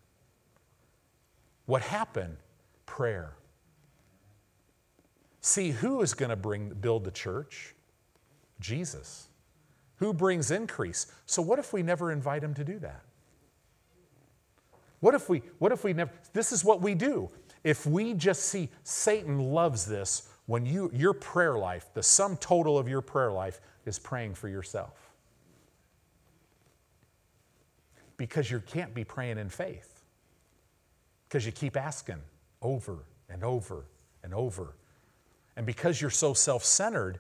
What 1.68 1.84
happened? 1.84 2.38
Prayer. 2.86 3.36
See, 5.42 5.72
who 5.72 6.02
is 6.02 6.14
going 6.14 6.30
to 6.30 6.36
bring 6.36 6.70
build 6.70 7.04
the 7.04 7.12
church? 7.12 7.76
Jesus. 8.60 9.28
Who 9.98 10.14
brings 10.14 10.50
increase? 10.50 11.08
So 11.26 11.42
what 11.42 11.60
if 11.60 11.74
we 11.74 11.84
never 11.84 12.12
invite 12.12 12.44
him 12.44 12.54
to 12.56 12.64
do 12.64 12.80
that? 12.80 13.04
What 15.00 15.14
if 15.14 15.30
we 15.30 15.44
what 15.60 15.72
if 15.72 15.84
we 15.84 15.94
never 15.94 16.12
this 16.34 16.52
is 16.52 16.64
what 16.66 16.82
we 16.82 16.96
do. 16.96 17.30
If 17.64 17.86
we 17.86 18.14
just 18.14 18.46
see 18.46 18.70
Satan 18.84 19.40
loves 19.40 19.86
this 19.86 20.30
when 20.46 20.66
you 20.66 20.90
your 20.94 21.14
prayer 21.14 21.58
life, 21.58 21.88
the 21.94 22.04
sum 22.04 22.38
total 22.38 22.78
of 22.78 22.88
your 22.88 23.02
prayer 23.02 23.32
life 23.32 23.60
is 23.86 24.00
praying 24.00 24.36
for 24.36 24.48
yourself. 24.48 25.12
Because 28.16 28.50
you 28.50 28.60
can't 28.62 28.94
be 28.94 29.04
praying 29.04 29.38
in 29.38 29.50
faith. 29.50 29.97
Because 31.28 31.46
you 31.46 31.52
keep 31.52 31.76
asking 31.76 32.22
over 32.62 33.00
and 33.30 33.44
over 33.44 33.86
and 34.24 34.34
over. 34.34 34.76
And 35.56 35.66
because 35.66 36.00
you're 36.02 36.10
so 36.10 36.34
self 36.34 36.64
centered, 36.64 37.20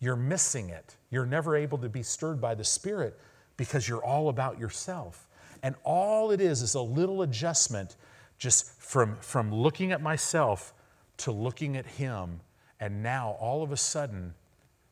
you're 0.00 0.16
missing 0.16 0.68
it. 0.68 0.96
You're 1.10 1.26
never 1.26 1.56
able 1.56 1.78
to 1.78 1.88
be 1.88 2.02
stirred 2.02 2.40
by 2.40 2.54
the 2.54 2.64
Spirit 2.64 3.18
because 3.56 3.88
you're 3.88 4.04
all 4.04 4.28
about 4.28 4.58
yourself. 4.58 5.26
And 5.62 5.74
all 5.82 6.30
it 6.30 6.40
is 6.40 6.62
is 6.62 6.74
a 6.74 6.80
little 6.80 7.22
adjustment 7.22 7.96
just 8.38 8.80
from, 8.80 9.16
from 9.16 9.52
looking 9.52 9.90
at 9.90 10.00
myself 10.00 10.72
to 11.18 11.32
looking 11.32 11.76
at 11.76 11.86
Him. 11.86 12.40
And 12.78 13.02
now 13.02 13.36
all 13.40 13.62
of 13.62 13.72
a 13.72 13.76
sudden, 13.76 14.34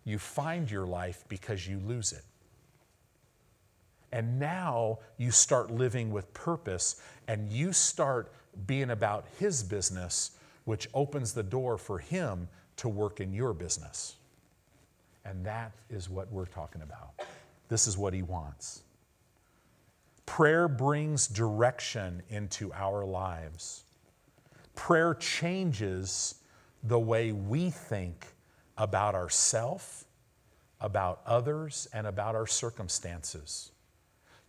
you 0.05 0.19
find 0.19 0.71
your 0.71 0.87
life 0.87 1.25
because 1.29 1.67
you 1.67 1.79
lose 1.87 2.13
it. 2.13 2.23
And 4.13 4.39
now 4.39 5.01
you 5.19 5.31
start 5.31 5.71
living 5.71 6.11
with 6.11 6.33
purpose 6.33 6.97
and 7.29 7.53
you 7.53 7.73
start 7.73 8.33
being 8.67 8.91
about 8.91 9.27
His 9.39 9.63
business, 9.63 10.33
which 10.65 10.89
opens 10.95 11.33
the 11.33 11.43
door 11.43 11.79
for 11.79 11.99
Him 11.99 12.49
to 12.77 12.89
work 12.89 13.21
in 13.21 13.33
your 13.33 13.53
business. 13.53 14.17
And 15.25 15.45
that 15.45 15.73
is 15.91 16.09
what 16.09 16.31
we're 16.31 16.47
talking 16.47 16.83
about. 16.83 17.13
This 17.69 17.87
is 17.87 17.99
what 17.99 18.15
He 18.15 18.23
wants. 18.23 18.83
Prayer 20.25 20.69
brings 20.69 21.29
direction 21.29 22.23
into 22.31 22.73
our 22.73 23.05
lives. 23.05 23.85
Prayer 24.75 25.15
changes 25.15 26.37
the 26.83 26.99
way 26.99 27.33
we 27.33 27.71
think 27.71 28.27
about 28.77 29.15
ourselves, 29.15 30.05
about 30.81 31.21
others, 31.27 31.89
and 31.93 32.07
about 32.07 32.35
our 32.35 32.47
circumstances. 32.47 33.71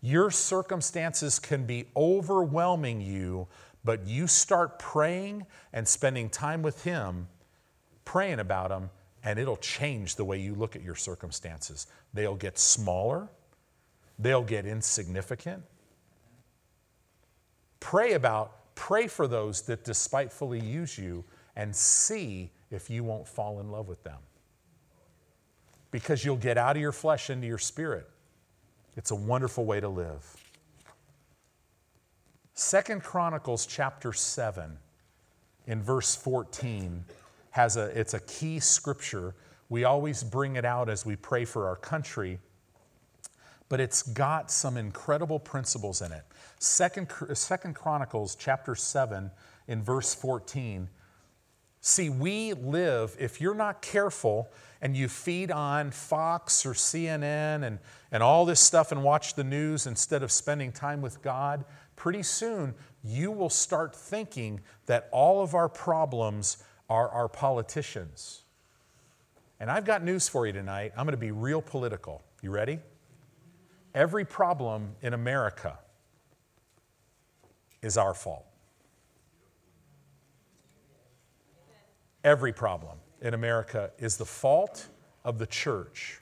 Your 0.02 0.30
circumstances 0.30 1.40
can 1.40 1.66
be 1.66 1.86
overwhelming 1.96 3.02
you, 3.02 3.48
but 3.84 4.06
you 4.06 4.28
start 4.28 4.80
praying 4.80 5.46
and 5.74 5.88
spending 5.88 6.30
time 6.30 6.62
with 6.62 6.84
Him, 6.84 7.28
praying 8.06 8.40
about 8.40 8.72
Him, 8.72 8.90
and 9.24 9.40
it'll 9.40 9.58
change 9.58 10.16
the 10.16 10.26
way 10.26 10.40
you 10.40 10.56
look 10.56 10.76
at 10.76 10.84
your 10.84 10.96
circumstances. 10.96 11.88
They'll 12.14 12.36
get 12.36 12.58
smaller, 12.58 13.30
they'll 14.20 14.44
get 14.44 14.66
insignificant. 14.66 15.64
Pray 17.80 18.14
about, 18.14 18.76
pray 18.76 19.08
for 19.08 19.28
those 19.28 19.62
that 19.64 19.84
despitefully 19.84 20.60
use 20.60 20.98
you 20.98 21.24
and 21.56 21.76
see 21.76 22.52
if 22.72 22.90
you 22.90 23.04
won't 23.04 23.28
fall 23.28 23.60
in 23.60 23.72
love 23.72 23.88
with 23.88 24.04
them. 24.04 24.20
Because 25.92 26.24
you'll 26.24 26.38
get 26.38 26.58
out 26.58 26.76
of 26.76 26.82
your 26.82 26.92
flesh 26.92 27.30
into 27.30 27.48
your 27.48 27.58
spirit. 27.58 28.10
It's 28.96 29.12
a 29.12 29.16
wonderful 29.16 29.66
way 29.66 29.80
to 29.80 29.90
live. 29.90 30.37
Second 32.60 33.04
Chronicles 33.04 33.68
chapter 33.68 34.12
7 34.12 34.80
in 35.68 35.84
verse 35.84 36.16
14 36.16 37.06
has 37.52 37.78
a 37.78 37.84
it's 37.98 38.16
a 38.16 38.20
key 38.22 38.60
scripture. 38.60 39.36
We 39.70 39.84
always 39.84 40.24
bring 40.24 40.56
it 40.56 40.66
out 40.66 40.90
as 40.90 41.06
we 41.06 41.16
pray 41.18 41.46
for 41.46 41.68
our 41.68 41.76
country, 41.76 42.40
but 43.70 43.80
it's 43.80 44.02
got 44.02 44.50
some 44.50 44.76
incredible 44.76 45.38
principles 45.38 46.02
in 46.02 46.12
it. 46.12 46.24
Second, 46.58 47.14
uh, 47.30 47.36
Second 47.36 47.76
Chronicles 47.76 48.36
chapter 48.36 48.74
7 48.74 49.30
in 49.68 49.84
verse 49.84 50.16
14. 50.16 50.90
See, 51.80 52.10
we 52.10 52.54
live, 52.54 53.16
if 53.20 53.40
you're 53.40 53.54
not 53.54 53.84
careful 53.84 54.50
and 54.82 54.98
you 54.98 55.08
feed 55.08 55.52
on 55.52 55.92
Fox 55.92 56.66
or 56.66 56.74
CNN 56.74 57.64
and, 57.64 57.78
and 58.12 58.24
all 58.24 58.46
this 58.46 58.60
stuff 58.60 58.92
and 58.92 59.04
watch 59.04 59.36
the 59.36 59.44
news 59.44 59.86
instead 59.86 60.24
of 60.24 60.32
spending 60.32 60.72
time 60.72 61.02
with 61.02 61.22
God, 61.22 61.64
pretty 61.98 62.24
soon 62.24 62.74
you 63.04 63.32
will 63.32 63.50
start 63.50 63.94
thinking 63.94 64.62
that 64.86 65.10
all 65.12 65.42
of 65.42 65.54
our 65.54 65.68
problems 65.68 66.64
are 66.90 67.10
our 67.10 67.28
politicians. 67.28 68.44
And 69.60 69.70
I've 69.70 69.84
got 69.84 70.04
news 70.04 70.30
for 70.30 70.48
you 70.48 70.54
tonight. 70.54 70.94
I'm 70.96 71.06
going 71.06 71.12
to 71.12 71.18
be 71.18 71.32
real 71.32 71.62
political. 71.62 72.24
You 72.42 72.52
ready? 72.52 72.80
Every 73.94 74.24
problem 74.24 74.96
in 75.02 75.14
America 75.14 75.80
is 77.82 77.98
our 77.98 78.14
fault. 78.14 78.46
Every 82.24 82.54
problem 82.54 82.98
in 83.22 83.34
America 83.34 83.92
is 83.98 84.18
the 84.18 84.26
fault 84.26 84.88
of 85.26 85.40
the 85.40 85.48
church. 85.48 86.20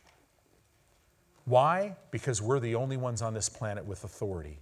Why? 1.44 1.96
Because 2.12 2.42
we're 2.42 2.60
the 2.60 2.76
only 2.76 2.98
ones 2.98 3.22
on 3.22 3.34
this 3.34 3.50
planet 3.50 3.86
with 3.86 4.04
authority. 4.04 4.60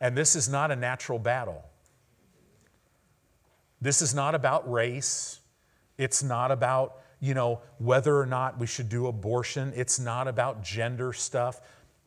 And 0.00 0.16
this 0.16 0.36
is 0.36 0.48
not 0.48 0.70
a 0.70 0.76
natural 0.76 1.18
battle. 1.18 1.64
This 3.80 4.02
is 4.02 4.14
not 4.14 4.34
about 4.34 4.70
race. 4.70 5.40
It's 5.96 6.22
not 6.22 6.50
about, 6.50 6.98
you 7.20 7.34
know, 7.34 7.60
whether 7.78 8.18
or 8.18 8.26
not 8.26 8.58
we 8.58 8.66
should 8.66 8.88
do 8.88 9.06
abortion. 9.06 9.72
It's 9.74 9.98
not 9.98 10.28
about 10.28 10.62
gender 10.62 11.12
stuff. 11.12 11.60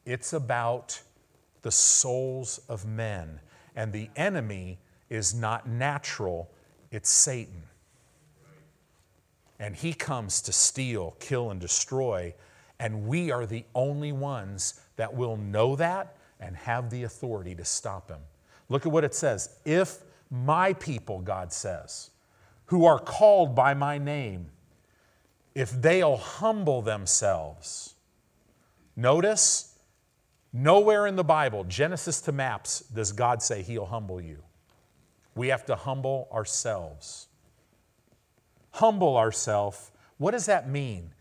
It's 0.06 0.34
about 0.34 1.02
the 1.62 1.72
souls 1.72 2.60
of 2.68 2.86
men. 2.86 3.39
And 3.76 3.94
the 3.94 4.10
enemy 4.16 4.80
is 5.10 5.34
not 5.34 5.68
natural, 5.68 6.50
it's 6.92 7.10
Satan. 7.10 7.64
And 9.60 9.76
he 9.76 9.94
comes 9.94 10.42
to 10.44 10.52
steal, 10.52 11.16
kill, 11.20 11.52
and 11.52 11.62
destroy. 11.62 12.34
And 12.80 13.08
we 13.08 13.32
are 13.32 13.46
the 13.46 13.64
only 13.76 14.12
ones 14.12 14.82
that 14.96 15.14
will 15.14 15.38
know 15.38 15.76
that 15.76 16.16
and 16.42 16.56
have 16.58 16.89
the 16.89 17.04
authority 17.04 17.56
to 17.56 17.64
stop 17.64 18.10
him. 18.10 18.20
Look 18.68 18.86
at 18.86 18.92
what 18.92 19.04
it 19.04 19.14
says. 19.14 19.58
If 19.64 20.00
my 20.30 20.74
people, 20.74 21.20
God 21.20 21.54
says, 21.54 22.10
who 22.66 22.86
are 22.86 23.00
called 23.00 23.54
by 23.54 23.74
my 23.74 23.98
name, 23.98 24.48
if 25.54 25.72
they'll 25.72 26.18
humble 26.18 26.82
themselves. 26.82 27.96
Notice, 28.96 29.78
nowhere 30.54 31.08
in 31.08 31.16
the 31.18 31.24
Bible, 31.24 31.66
Genesis 31.66 32.22
to 32.22 32.32
maps, 32.32 32.80
does 32.80 33.12
God 33.12 33.44
say 33.44 33.62
he'll 33.62 33.86
humble 33.86 34.22
you. 34.22 34.38
We 35.36 35.50
have 35.50 35.66
to 35.66 35.76
humble 35.76 36.30
ourselves. 36.32 37.28
Humble 38.72 39.18
ourselves. 39.18 39.92
What 40.18 40.32
does 40.32 40.46
that 40.46 40.70
mean? 40.70 41.14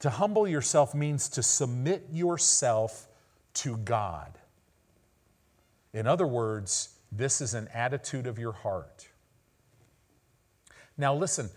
To 0.00 0.10
humble 0.10 0.46
yourself 0.46 0.94
means 0.94 1.28
to 1.30 1.42
submit 1.42 2.06
yourself 2.12 3.08
to 3.54 3.76
God. 3.78 4.38
In 5.92 6.06
other 6.06 6.26
words, 6.26 6.90
this 7.10 7.40
is 7.40 7.54
an 7.54 7.68
attitude 7.74 8.26
of 8.26 8.38
your 8.38 8.52
heart. 8.52 9.08
Now, 10.96 11.14
listen, 11.14 11.50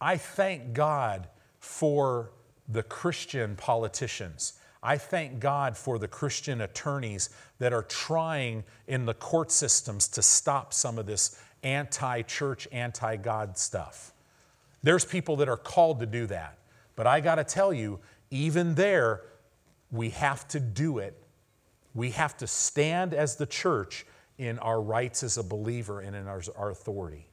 I 0.00 0.16
thank 0.16 0.72
God 0.72 1.28
for 1.58 2.30
the 2.68 2.82
Christian 2.82 3.56
politicians. 3.56 4.54
I 4.82 4.96
thank 4.98 5.38
God 5.38 5.76
for 5.76 5.98
the 5.98 6.08
Christian 6.08 6.60
attorneys 6.60 7.30
that 7.58 7.72
are 7.72 7.84
trying 7.84 8.64
in 8.88 9.06
the 9.06 9.14
court 9.14 9.52
systems 9.52 10.08
to 10.08 10.22
stop 10.22 10.72
some 10.72 10.98
of 10.98 11.06
this 11.06 11.40
anti 11.62 12.22
church, 12.22 12.66
anti 12.72 13.16
God 13.16 13.56
stuff. 13.56 14.12
There's 14.82 15.04
people 15.04 15.36
that 15.36 15.48
are 15.48 15.56
called 15.56 16.00
to 16.00 16.06
do 16.06 16.26
that. 16.26 16.58
But 16.96 17.06
I 17.06 17.20
got 17.20 17.36
to 17.36 17.44
tell 17.44 17.72
you, 17.72 18.00
even 18.30 18.74
there, 18.74 19.22
we 19.90 20.10
have 20.10 20.48
to 20.48 20.60
do 20.60 20.98
it. 20.98 21.21
We 21.94 22.10
have 22.10 22.36
to 22.38 22.46
stand 22.46 23.14
as 23.14 23.36
the 23.36 23.46
church 23.46 24.06
in 24.38 24.58
our 24.58 24.80
rights 24.80 25.22
as 25.22 25.38
a 25.38 25.42
believer 25.42 26.00
and 26.00 26.16
in 26.16 26.26
our, 26.26 26.42
our 26.56 26.70
authority. 26.70 27.28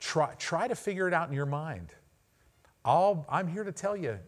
Try, 0.00 0.34
try 0.34 0.68
to 0.68 0.74
figure 0.74 1.08
it 1.08 1.14
out 1.14 1.28
in 1.28 1.34
your 1.34 1.46
mind. 1.46 1.94
All 2.84 3.26
I'm 3.28 3.48
here 3.48 3.64
to 3.64 3.72
tell 3.72 3.96
you 3.96 4.18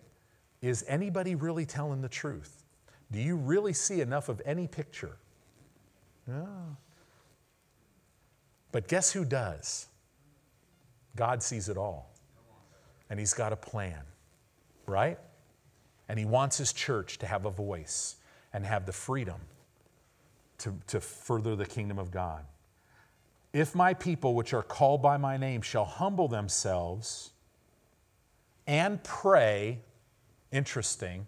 is 0.63 0.85
anybody 0.87 1.35
really 1.35 1.67
telling 1.67 2.03
the 2.03 2.09
truth? 2.09 2.65
Do 3.11 3.19
you 3.19 3.37
really 3.37 3.73
see 3.73 4.01
enough 4.01 4.29
of 4.29 4.41
any 4.45 4.67
picture? 4.67 5.17
No. 6.27 6.77
But 8.73 8.87
guess 8.87 9.13
who 9.13 9.25
does? 9.25 9.87
God 11.17 11.43
sees 11.43 11.69
it 11.69 11.77
all. 11.77 12.11
And 13.09 13.19
He's 13.19 13.35
got 13.35 13.53
a 13.53 13.57
plan, 13.57 14.03
right? 14.87 15.19
And 16.09 16.19
He 16.19 16.25
wants 16.25 16.59
His 16.59 16.73
church 16.73 17.19
to 17.19 17.27
have 17.27 17.47
a 17.47 17.51
voice 17.51 18.17
and 18.53 18.67
have 18.67 18.87
the 18.87 18.93
freedom 18.93 19.41
to, 20.59 20.75
to 20.89 21.01
further 21.01 21.57
the 21.57 21.67
kingdom 21.67 21.99
of 21.99 22.11
God. 22.11 22.45
If 23.53 23.75
my 23.75 23.95
people, 23.95 24.35
which 24.35 24.55
are 24.55 24.63
called 24.63 25.03
by 25.03 25.17
my 25.17 25.37
name, 25.37 25.63
shall 25.63 25.85
humble 25.85 26.29
themselves 26.29 27.31
and 28.67 29.03
pray, 29.03 29.81
interesting, 30.53 31.27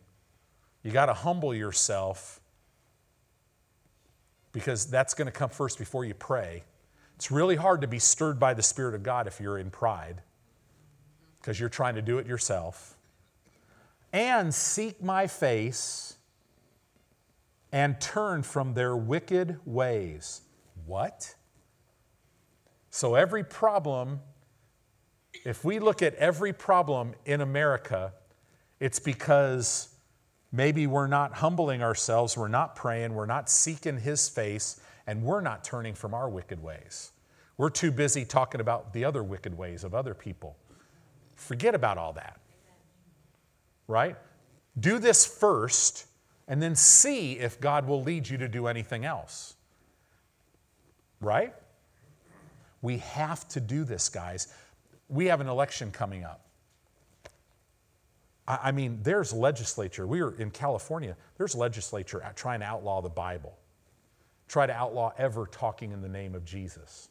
you 0.82 0.92
got 0.92 1.06
to 1.06 1.14
humble 1.14 1.54
yourself 1.54 2.40
because 4.52 4.86
that's 4.86 5.14
going 5.14 5.26
to 5.26 5.32
come 5.32 5.50
first 5.50 5.78
before 5.78 6.04
you 6.04 6.14
pray. 6.14 6.62
It's 7.16 7.30
really 7.30 7.56
hard 7.56 7.80
to 7.80 7.86
be 7.86 7.98
stirred 7.98 8.38
by 8.38 8.54
the 8.54 8.62
Spirit 8.62 8.94
of 8.94 9.02
God 9.02 9.26
if 9.26 9.40
you're 9.40 9.58
in 9.58 9.70
pride 9.70 10.22
because 11.40 11.58
you're 11.58 11.68
trying 11.68 11.96
to 11.96 12.02
do 12.02 12.18
it 12.18 12.26
yourself. 12.26 12.96
And 14.12 14.54
seek 14.54 15.02
my 15.02 15.26
face 15.26 16.16
and 17.72 18.00
turn 18.00 18.42
from 18.42 18.74
their 18.74 18.96
wicked 18.96 19.58
ways. 19.64 20.42
What? 20.86 21.34
So, 22.90 23.14
every 23.14 23.42
problem, 23.42 24.20
if 25.44 25.64
we 25.64 25.78
look 25.78 26.02
at 26.02 26.14
every 26.16 26.52
problem 26.52 27.14
in 27.24 27.40
America, 27.40 28.12
it's 28.78 28.98
because 28.98 29.88
maybe 30.52 30.86
we're 30.86 31.06
not 31.06 31.34
humbling 31.34 31.82
ourselves, 31.82 32.36
we're 32.36 32.48
not 32.48 32.76
praying, 32.76 33.14
we're 33.14 33.26
not 33.26 33.48
seeking 33.48 33.98
His 33.98 34.28
face, 34.28 34.80
and 35.06 35.22
we're 35.22 35.40
not 35.40 35.64
turning 35.64 35.94
from 35.94 36.12
our 36.12 36.28
wicked 36.28 36.62
ways. 36.62 37.12
We're 37.56 37.70
too 37.70 37.90
busy 37.90 38.24
talking 38.24 38.60
about 38.60 38.92
the 38.92 39.04
other 39.04 39.22
wicked 39.22 39.56
ways 39.56 39.84
of 39.84 39.94
other 39.94 40.14
people. 40.14 40.56
Forget 41.36 41.74
about 41.74 41.96
all 41.96 42.12
that. 42.14 42.40
Right? 43.88 44.16
Do 44.78 44.98
this 44.98 45.26
first, 45.26 46.06
and 46.48 46.62
then 46.62 46.74
see 46.74 47.38
if 47.38 47.60
God 47.60 47.86
will 47.86 48.02
lead 48.02 48.28
you 48.28 48.38
to 48.38 48.48
do 48.48 48.66
anything 48.66 49.04
else. 49.04 49.54
Right? 51.20 51.54
We 52.80 52.98
have 52.98 53.46
to 53.48 53.60
do 53.60 53.84
this, 53.84 54.08
guys. 54.08 54.52
We 55.08 55.26
have 55.26 55.40
an 55.40 55.48
election 55.48 55.90
coming 55.92 56.24
up. 56.24 56.40
I 58.46 58.72
mean, 58.72 58.98
there's 59.02 59.32
legislature. 59.32 60.06
We 60.06 60.20
are 60.20 60.32
in 60.32 60.50
California, 60.50 61.16
there's 61.38 61.54
legislature 61.54 62.22
trying 62.34 62.60
to 62.60 62.66
outlaw 62.66 63.00
the 63.00 63.08
Bible, 63.08 63.56
try 64.48 64.66
to 64.66 64.72
outlaw 64.72 65.12
ever 65.16 65.46
talking 65.46 65.92
in 65.92 66.02
the 66.02 66.08
name 66.08 66.34
of 66.34 66.44
Jesus. 66.44 67.08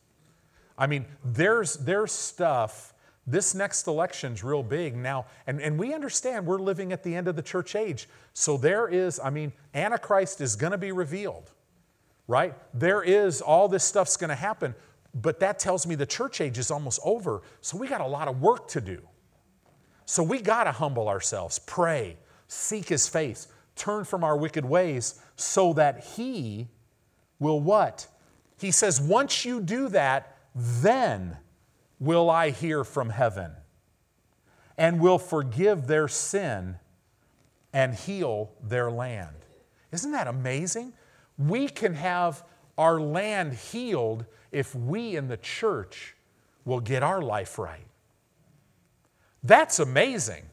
I 0.77 0.88
mean, 0.88 1.05
there's, 1.23 1.75
there's 1.75 2.11
stuff. 2.11 2.93
This 3.32 3.55
next 3.55 3.88
election's 3.88 4.43
real 4.43 4.61
big 4.61 4.95
now, 4.95 5.25
and, 5.47 5.61
and 5.61 5.79
we 5.79 5.93
understand 5.93 6.45
we're 6.45 6.59
living 6.59 6.91
at 6.91 7.01
the 7.01 7.15
end 7.15 7.29
of 7.29 7.38
the 7.38 7.41
church 7.41 7.75
age. 7.75 8.09
So 8.34 8.57
there 8.57 8.89
is, 8.89 9.21
I 9.23 9.29
mean, 9.29 9.53
Antichrist 9.73 10.41
is 10.41 10.57
going 10.57 10.71
to 10.71 10.77
be 10.77 10.91
revealed, 10.91 11.49
right? 12.27 12.53
There 12.73 13.01
is, 13.01 13.39
all 13.39 13.69
this 13.69 13.86
stuff's 13.86 14.17
going 14.17 14.29
to 14.29 14.36
happen. 14.36 14.75
But 15.13 15.39
that 15.39 15.59
tells 15.59 15.88
me 15.88 15.95
the 15.95 16.05
church 16.05 16.41
age 16.41 16.57
is 16.57 16.71
almost 16.71 16.99
over. 17.03 17.41
So 17.61 17.77
we 17.77 17.88
got 17.88 18.01
a 18.01 18.07
lot 18.07 18.27
of 18.27 18.41
work 18.41 18.67
to 18.69 18.82
do. 18.82 19.01
So 20.05 20.23
we 20.23 20.41
got 20.41 20.65
to 20.65 20.73
humble 20.73 21.07
ourselves, 21.07 21.59
pray, 21.59 22.17
seek 22.49 22.89
his 22.89 23.07
face, 23.07 23.47
turn 23.77 24.03
from 24.03 24.25
our 24.25 24.36
wicked 24.36 24.65
ways 24.65 25.21
so 25.38 25.71
that 25.73 26.03
he 26.03 26.67
will 27.39 27.61
what? 27.61 28.07
He 28.59 28.71
says, 28.71 28.99
once 28.99 29.45
you 29.45 29.61
do 29.61 29.88
that, 29.89 30.38
then 30.53 31.38
will 32.02 32.32
I 32.32 32.49
hear 32.49 32.84
from 32.84 33.12
heaven 33.12 33.52
and 34.76 34.99
will 34.99 35.20
forgive 35.20 35.86
their 35.86 36.08
sin 36.08 36.78
and 37.72 37.93
heal 37.93 38.52
their 38.62 38.91
land. 38.91 39.36
Isn't 39.91 40.12
that 40.12 40.28
amazing? 40.28 40.93
We 41.38 41.68
can 41.68 41.93
have 41.93 42.43
our 42.78 42.99
land 42.99 43.54
healed 43.54 44.26
if 44.52 44.74
we 44.74 45.16
in 45.16 45.28
the 45.28 45.38
church 45.38 46.16
will 46.66 46.80
get 46.80 47.04
our 47.04 47.22
life 47.22 47.60
right. 47.60 47.86
That's 49.43 49.80
amazing. 49.80 50.45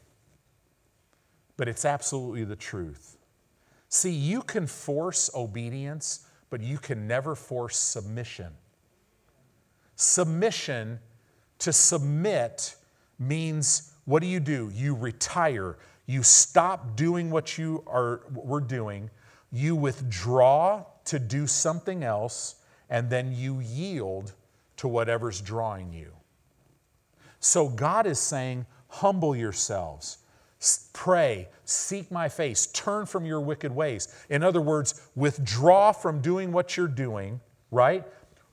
But 1.57 1.67
it's 1.67 1.83
absolutely 1.83 2.43
the 2.43 2.55
truth. 2.55 3.17
See, 3.89 4.11
you 4.11 4.43
can 4.43 4.67
force 4.67 5.31
obedience, 5.33 6.27
but 6.51 6.61
you 6.61 6.77
can 6.77 7.07
never 7.07 7.33
force 7.33 7.77
submission. 7.77 8.53
Submission, 9.95 10.99
to 11.59 11.73
submit, 11.73 12.75
means 13.17 13.93
what 14.05 14.21
do 14.21 14.27
you 14.27 14.39
do? 14.39 14.71
You 14.73 14.95
retire. 14.95 15.77
You 16.05 16.23
stop 16.23 16.95
doing 16.95 17.29
what 17.29 17.57
you 17.57 17.83
are 17.85 18.21
were 18.33 18.61
doing. 18.61 19.09
You 19.51 19.75
withdraw 19.75 20.85
to 21.05 21.19
do 21.19 21.45
something 21.45 22.03
else 22.03 22.55
and 22.89 23.09
then 23.09 23.31
you 23.31 23.59
yield 23.59 24.33
to 24.77 24.87
whatever's 24.87 25.41
drawing 25.41 25.93
you. 25.93 26.11
So 27.39 27.69
God 27.69 28.05
is 28.07 28.19
saying, 28.19 28.65
humble 28.87 29.35
yourselves, 29.35 30.17
pray, 30.93 31.47
seek 31.65 32.11
my 32.11 32.27
face, 32.27 32.67
turn 32.67 33.05
from 33.05 33.25
your 33.25 33.39
wicked 33.39 33.71
ways. 33.71 34.07
In 34.29 34.43
other 34.43 34.61
words, 34.61 35.07
withdraw 35.15 35.91
from 35.91 36.21
doing 36.21 36.51
what 36.51 36.75
you're 36.75 36.87
doing, 36.87 37.39
right? 37.71 38.03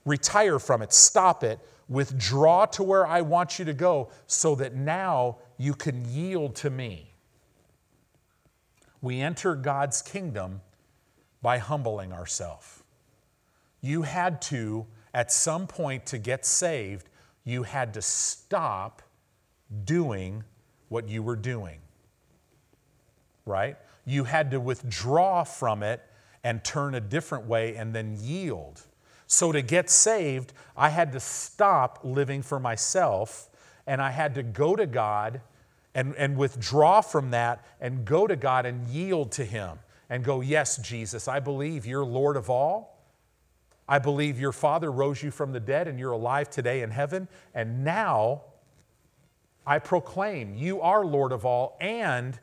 Retire 0.04 0.58
from 0.58 0.82
it, 0.82 0.92
stop 0.92 1.42
it, 1.42 1.58
withdraw 1.88 2.66
to 2.66 2.82
where 2.82 3.06
I 3.06 3.20
want 3.20 3.58
you 3.58 3.64
to 3.64 3.74
go 3.74 4.10
so 4.26 4.54
that 4.56 4.74
now 4.74 5.38
you 5.56 5.74
can 5.74 6.04
yield 6.04 6.56
to 6.56 6.70
me. 6.70 7.12
We 9.00 9.20
enter 9.20 9.54
God's 9.54 10.02
kingdom 10.02 10.62
by 11.42 11.58
humbling 11.58 12.12
ourselves 12.12 12.82
you 13.86 14.02
had 14.02 14.42
to, 14.42 14.86
at 15.14 15.32
some 15.32 15.66
point 15.66 16.06
to 16.06 16.18
get 16.18 16.44
saved, 16.44 17.08
you 17.44 17.62
had 17.62 17.94
to 17.94 18.02
stop 18.02 19.02
doing 19.84 20.44
what 20.88 21.08
you 21.08 21.22
were 21.22 21.36
doing. 21.36 21.78
Right? 23.44 23.76
You 24.04 24.24
had 24.24 24.50
to 24.50 24.60
withdraw 24.60 25.44
from 25.44 25.82
it 25.82 26.02
and 26.42 26.62
turn 26.64 26.94
a 26.94 27.00
different 27.00 27.46
way 27.46 27.76
and 27.76 27.94
then 27.94 28.16
yield. 28.20 28.82
So 29.26 29.52
to 29.52 29.62
get 29.62 29.90
saved, 29.90 30.52
I 30.76 30.90
had 30.90 31.12
to 31.12 31.20
stop 31.20 32.00
living 32.04 32.42
for 32.42 32.60
myself 32.60 33.48
and 33.86 34.00
I 34.00 34.10
had 34.10 34.34
to 34.34 34.42
go 34.42 34.76
to 34.76 34.86
God 34.86 35.40
and, 35.94 36.14
and 36.16 36.36
withdraw 36.36 37.00
from 37.00 37.30
that 37.30 37.64
and 37.80 38.04
go 38.04 38.26
to 38.26 38.36
God 38.36 38.66
and 38.66 38.86
yield 38.88 39.32
to 39.32 39.44
Him 39.44 39.78
and 40.10 40.22
go, 40.22 40.40
Yes, 40.40 40.76
Jesus, 40.78 41.28
I 41.28 41.40
believe 41.40 41.86
you're 41.86 42.04
Lord 42.04 42.36
of 42.36 42.50
all. 42.50 42.96
I 43.88 43.98
believe 43.98 44.40
your 44.40 44.52
Father 44.52 44.90
rose 44.90 45.22
you 45.22 45.30
from 45.30 45.52
the 45.52 45.60
dead 45.60 45.86
and 45.86 45.98
you're 45.98 46.12
alive 46.12 46.50
today 46.50 46.82
in 46.82 46.90
heaven. 46.90 47.28
And 47.54 47.84
now 47.84 48.42
I 49.66 49.78
proclaim 49.78 50.54
you 50.54 50.80
are 50.80 51.04
Lord 51.04 51.32
of 51.32 51.44
all 51.44 51.76
and 51.80 52.38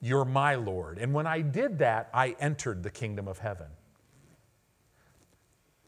you're 0.00 0.24
my 0.24 0.54
Lord. 0.54 0.98
And 0.98 1.12
when 1.12 1.26
I 1.26 1.40
did 1.40 1.78
that, 1.78 2.10
I 2.14 2.36
entered 2.38 2.82
the 2.82 2.90
kingdom 2.90 3.26
of 3.26 3.38
heaven. 3.38 3.66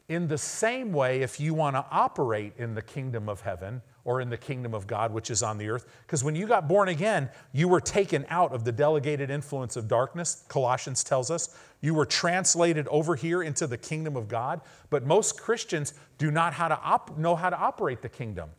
In 0.08 0.28
the 0.28 0.38
same 0.38 0.92
way, 0.92 1.22
if 1.22 1.40
you 1.40 1.52
want 1.52 1.74
to 1.74 1.84
operate 1.90 2.52
in 2.58 2.74
the 2.74 2.82
kingdom 2.82 3.28
of 3.28 3.40
heaven 3.40 3.82
or 4.04 4.20
in 4.20 4.30
the 4.30 4.36
kingdom 4.36 4.72
of 4.72 4.86
God 4.86 5.12
which 5.12 5.30
is 5.30 5.42
on 5.42 5.58
the 5.58 5.68
earth. 5.68 5.84
Because 6.06 6.22
when 6.22 6.36
you 6.36 6.46
got 6.46 6.68
born 6.68 6.88
again, 6.88 7.28
you 7.52 7.66
were 7.66 7.80
taken 7.80 8.24
out 8.28 8.52
of 8.52 8.64
the 8.64 8.70
delegated 8.70 9.30
influence 9.30 9.74
of 9.74 9.88
darkness, 9.88 10.44
Colossians 10.48 11.02
tells 11.02 11.28
us. 11.28 11.58
You 11.80 11.92
were 11.92 12.06
translated 12.06 12.86
over 12.86 13.16
here 13.16 13.42
into 13.42 13.66
the 13.66 13.76
kingdom 13.76 14.16
of 14.16 14.28
God. 14.28 14.60
But 14.90 15.04
most 15.04 15.40
Christians 15.40 15.92
do 16.18 16.30
not 16.30 16.52
how 16.52 16.68
to 16.68 16.78
op- 16.80 17.18
know 17.18 17.34
how 17.34 17.50
to 17.50 17.58
operate 17.58 18.00
the 18.00 18.08
kingdom. 18.08 18.50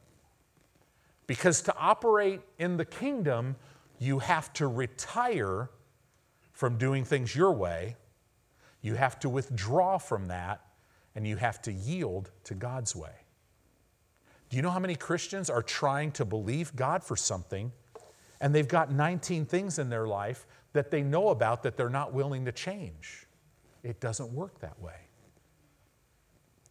Because 1.28 1.62
to 1.64 1.76
operate 1.78 2.42
in 2.60 2.76
the 2.76 2.86
kingdom, 2.86 3.56
you 4.00 4.20
have 4.20 4.52
to 4.54 4.68
retire 4.68 5.70
from 6.52 6.78
doing 6.78 7.06
things 7.06 7.36
your 7.36 7.52
way, 7.52 7.96
you 8.82 8.96
have 8.96 9.20
to 9.20 9.30
withdraw 9.30 9.98
from 9.98 10.28
that, 10.28 10.62
and 11.18 11.28
you 11.28 11.36
have 11.36 11.60
to 11.64 11.74
yield 11.74 12.30
to 12.44 12.54
God's 12.54 12.96
way. 12.96 13.10
Do 14.50 14.56
you 14.56 14.62
know 14.62 14.70
how 14.70 14.78
many 14.78 14.96
Christians 14.96 15.50
are 15.50 15.64
trying 15.64 16.12
to 16.12 16.24
believe 16.26 16.76
God 16.76 17.04
for 17.04 17.16
something 17.16 17.72
and 18.40 18.54
they've 18.54 18.68
got 18.68 18.92
19 18.92 19.48
things 19.48 19.80
in 19.80 19.90
their 19.90 20.06
life 20.06 20.46
that 20.74 20.92
they 20.92 21.02
know 21.02 21.30
about 21.30 21.64
that 21.64 21.76
they're 21.76 21.90
not 21.90 22.14
willing 22.14 22.46
to 22.46 22.52
change? 22.52 23.26
It 23.82 24.00
doesn't 24.00 24.32
work 24.32 24.60
that 24.60 24.80
way. 24.80 25.07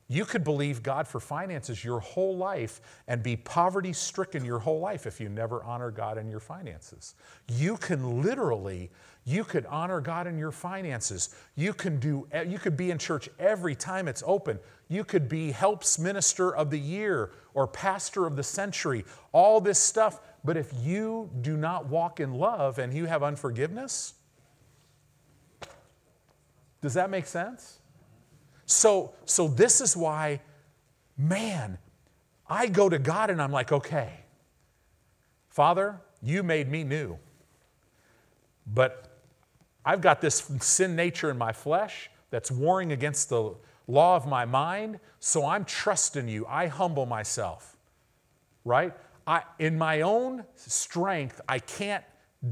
You 0.09 0.25
could 0.25 0.45
believe 0.45 0.85
God 0.85 1.09
for 1.09 1.19
finances 1.19 1.85
your 1.85 1.99
whole 1.99 2.37
life 2.37 2.81
and 3.09 3.23
be 3.23 3.37
poverty 3.37 3.93
stricken 3.93 4.45
your 4.45 4.61
whole 4.61 4.79
life 4.79 5.05
if 5.05 5.21
you 5.21 5.29
never 5.29 5.65
honor 5.65 5.91
God 5.91 6.17
in 6.17 6.29
your 6.29 6.39
finances. 6.39 7.17
You 7.49 7.77
can 7.77 8.23
literally, 8.23 8.91
you 9.25 9.43
could 9.43 9.67
honor 9.67 10.01
God 10.01 10.29
in 10.29 10.39
your 10.39 10.53
finances. 10.53 11.35
You 11.57 11.75
can 11.75 11.99
do, 11.99 12.29
you 12.47 12.61
could 12.61 12.77
be 12.77 12.93
in 12.93 12.99
church 12.99 13.29
every 13.41 13.75
time 13.75 14.07
it's 14.07 14.23
open. 14.25 14.61
You 14.89 15.03
could 15.03 15.29
be 15.29 15.51
helps 15.51 15.99
minister 15.99 16.55
of 16.55 16.71
the 16.71 16.79
year 16.79 17.33
or 17.53 17.67
pastor 17.67 18.27
of 18.27 18.37
the 18.37 18.45
century, 18.45 19.05
all 19.33 19.61
this 19.61 19.81
stuff. 19.81 20.21
But 20.45 20.57
if 20.57 20.73
you 20.85 21.29
do 21.41 21.57
not 21.57 21.87
walk 21.87 22.21
in 22.21 22.35
love 22.35 22.79
and 22.79 22.95
you 22.95 23.07
have 23.07 23.25
unforgiveness, 23.25 24.15
does 26.81 26.95
that 26.95 27.11
make 27.11 27.27
sense? 27.27 27.81
So, 28.67 29.15
so 29.25 29.49
this 29.49 29.81
is 29.81 29.97
why, 29.97 30.41
man, 31.17 31.79
I 32.49 32.67
go 32.67 32.89
to 32.89 32.99
God 32.99 33.31
and 33.31 33.41
I'm 33.41 33.53
like, 33.53 33.73
okay, 33.73 34.11
Father, 35.49 36.01
you 36.23 36.43
made 36.43 36.71
me 36.71 36.85
new. 36.85 37.19
But 38.67 39.21
I've 39.85 40.01
got 40.01 40.21
this 40.21 40.51
sin 40.61 40.97
nature 40.97 41.31
in 41.31 41.39
my 41.39 41.53
flesh 41.53 42.11
that's 42.31 42.51
warring 42.51 42.93
against 42.93 43.29
the 43.29 43.55
law 43.87 44.17
of 44.17 44.27
my 44.27 44.45
mind, 44.45 44.99
so 45.21 45.47
I'm 45.47 45.65
trusting 45.65 46.29
you. 46.29 46.45
I 46.47 46.67
humble 46.67 47.07
myself, 47.07 47.77
right? 48.65 48.93
I, 49.27 49.43
in 49.61 49.79
my 49.79 50.01
own 50.01 50.45
strength, 50.57 51.41
I 51.49 51.61
can't 51.61 52.05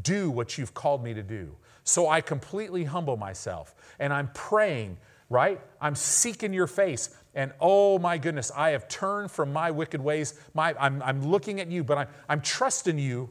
do 0.02 0.30
what 0.30 0.56
you've 0.58 0.74
called 0.74 1.02
me 1.02 1.12
to 1.14 1.22
do. 1.22 1.56
So 1.82 2.08
I 2.08 2.20
completely 2.20 2.84
humble 2.84 3.16
myself 3.16 3.74
and 3.98 4.12
I'm 4.12 4.30
praying 4.32 4.96
right? 5.30 5.60
I'm 5.80 5.94
seeking 5.94 6.52
your 6.52 6.66
face. 6.66 7.10
And 7.34 7.52
oh 7.60 7.98
my 7.98 8.18
goodness, 8.18 8.52
I 8.54 8.70
have 8.70 8.88
turned 8.88 9.30
from 9.30 9.52
my 9.52 9.70
wicked 9.70 10.00
ways. 10.00 10.34
My, 10.54 10.74
I'm, 10.78 11.02
I'm 11.02 11.26
looking 11.26 11.60
at 11.60 11.68
you, 11.68 11.82
but 11.82 11.98
I'm, 11.98 12.08
I'm 12.28 12.40
trusting 12.40 12.98
you 12.98 13.30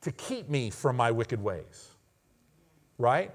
to 0.00 0.12
keep 0.12 0.48
me 0.50 0.70
from 0.70 0.96
my 0.96 1.10
wicked 1.10 1.42
ways, 1.42 1.88
right? 2.98 3.32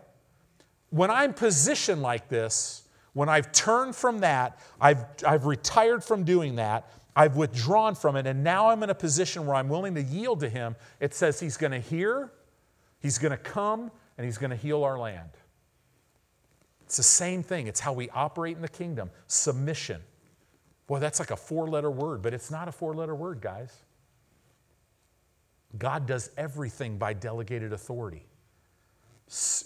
When 0.91 1.09
I'm 1.09 1.33
positioned 1.33 2.01
like 2.01 2.29
this, 2.29 2.83
when 3.13 3.29
I've 3.29 3.51
turned 3.51 3.95
from 3.95 4.19
that, 4.19 4.59
I've, 4.79 5.03
I've 5.25 5.45
retired 5.45 6.03
from 6.03 6.23
doing 6.23 6.55
that, 6.55 6.89
I've 7.15 7.35
withdrawn 7.35 7.95
from 7.95 8.15
it, 8.15 8.27
and 8.27 8.43
now 8.43 8.69
I'm 8.69 8.83
in 8.83 8.89
a 8.89 8.95
position 8.95 9.45
where 9.45 9.55
I'm 9.55 9.67
willing 9.67 9.95
to 9.95 10.03
yield 10.03 10.41
to 10.41 10.49
Him, 10.49 10.75
it 10.99 11.13
says 11.13 11.39
He's 11.39 11.57
going 11.57 11.71
to 11.71 11.79
hear, 11.79 12.31
He's 12.99 13.17
going 13.17 13.31
to 13.31 13.37
come, 13.37 13.91
and 14.17 14.25
He's 14.25 14.37
going 14.37 14.51
to 14.51 14.55
heal 14.55 14.83
our 14.83 14.99
land. 14.99 15.29
It's 16.89 16.97
the 16.97 17.03
same 17.03 17.43
thing. 17.43 17.67
It's 17.67 17.79
how 17.79 17.93
we 17.93 18.09
operate 18.09 18.55
in 18.55 18.63
the 18.63 18.67
kingdom 18.67 19.11
submission. 19.27 20.01
Boy, 20.87 20.97
that's 20.97 21.19
like 21.19 21.29
a 21.29 21.35
four 21.35 21.67
letter 21.67 21.91
word, 21.91 22.23
but 22.23 22.33
it's 22.33 22.49
not 22.49 22.67
a 22.67 22.71
four 22.71 22.95
letter 22.95 23.13
word, 23.13 23.41
guys. 23.41 23.71
God 25.77 26.07
does 26.07 26.31
everything 26.35 26.97
by 26.97 27.13
delegated 27.13 27.73
authority. 27.73 28.25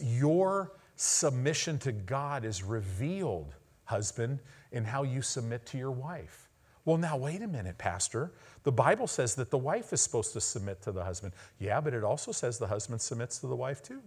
Your 0.01 0.73
submission 0.97 1.79
to 1.79 1.93
God 1.93 2.43
is 2.43 2.61
revealed, 2.61 3.55
husband, 3.85 4.39
in 4.73 4.83
how 4.83 5.03
you 5.03 5.21
submit 5.21 5.65
to 5.67 5.77
your 5.77 5.91
wife. 5.91 6.49
Well, 6.83 6.97
now, 6.97 7.15
wait 7.15 7.41
a 7.41 7.47
minute, 7.47 7.77
Pastor. 7.77 8.33
The 8.63 8.71
Bible 8.73 9.07
says 9.07 9.33
that 9.35 9.49
the 9.49 9.57
wife 9.57 9.93
is 9.93 10.01
supposed 10.01 10.33
to 10.33 10.41
submit 10.41 10.81
to 10.81 10.91
the 10.91 11.05
husband. 11.05 11.31
Yeah, 11.57 11.79
but 11.79 11.93
it 11.93 12.03
also 12.03 12.33
says 12.33 12.57
the 12.57 12.67
husband 12.67 12.99
submits 12.99 13.39
to 13.39 13.47
the 13.47 13.55
wife 13.55 13.81
too. 13.81 14.01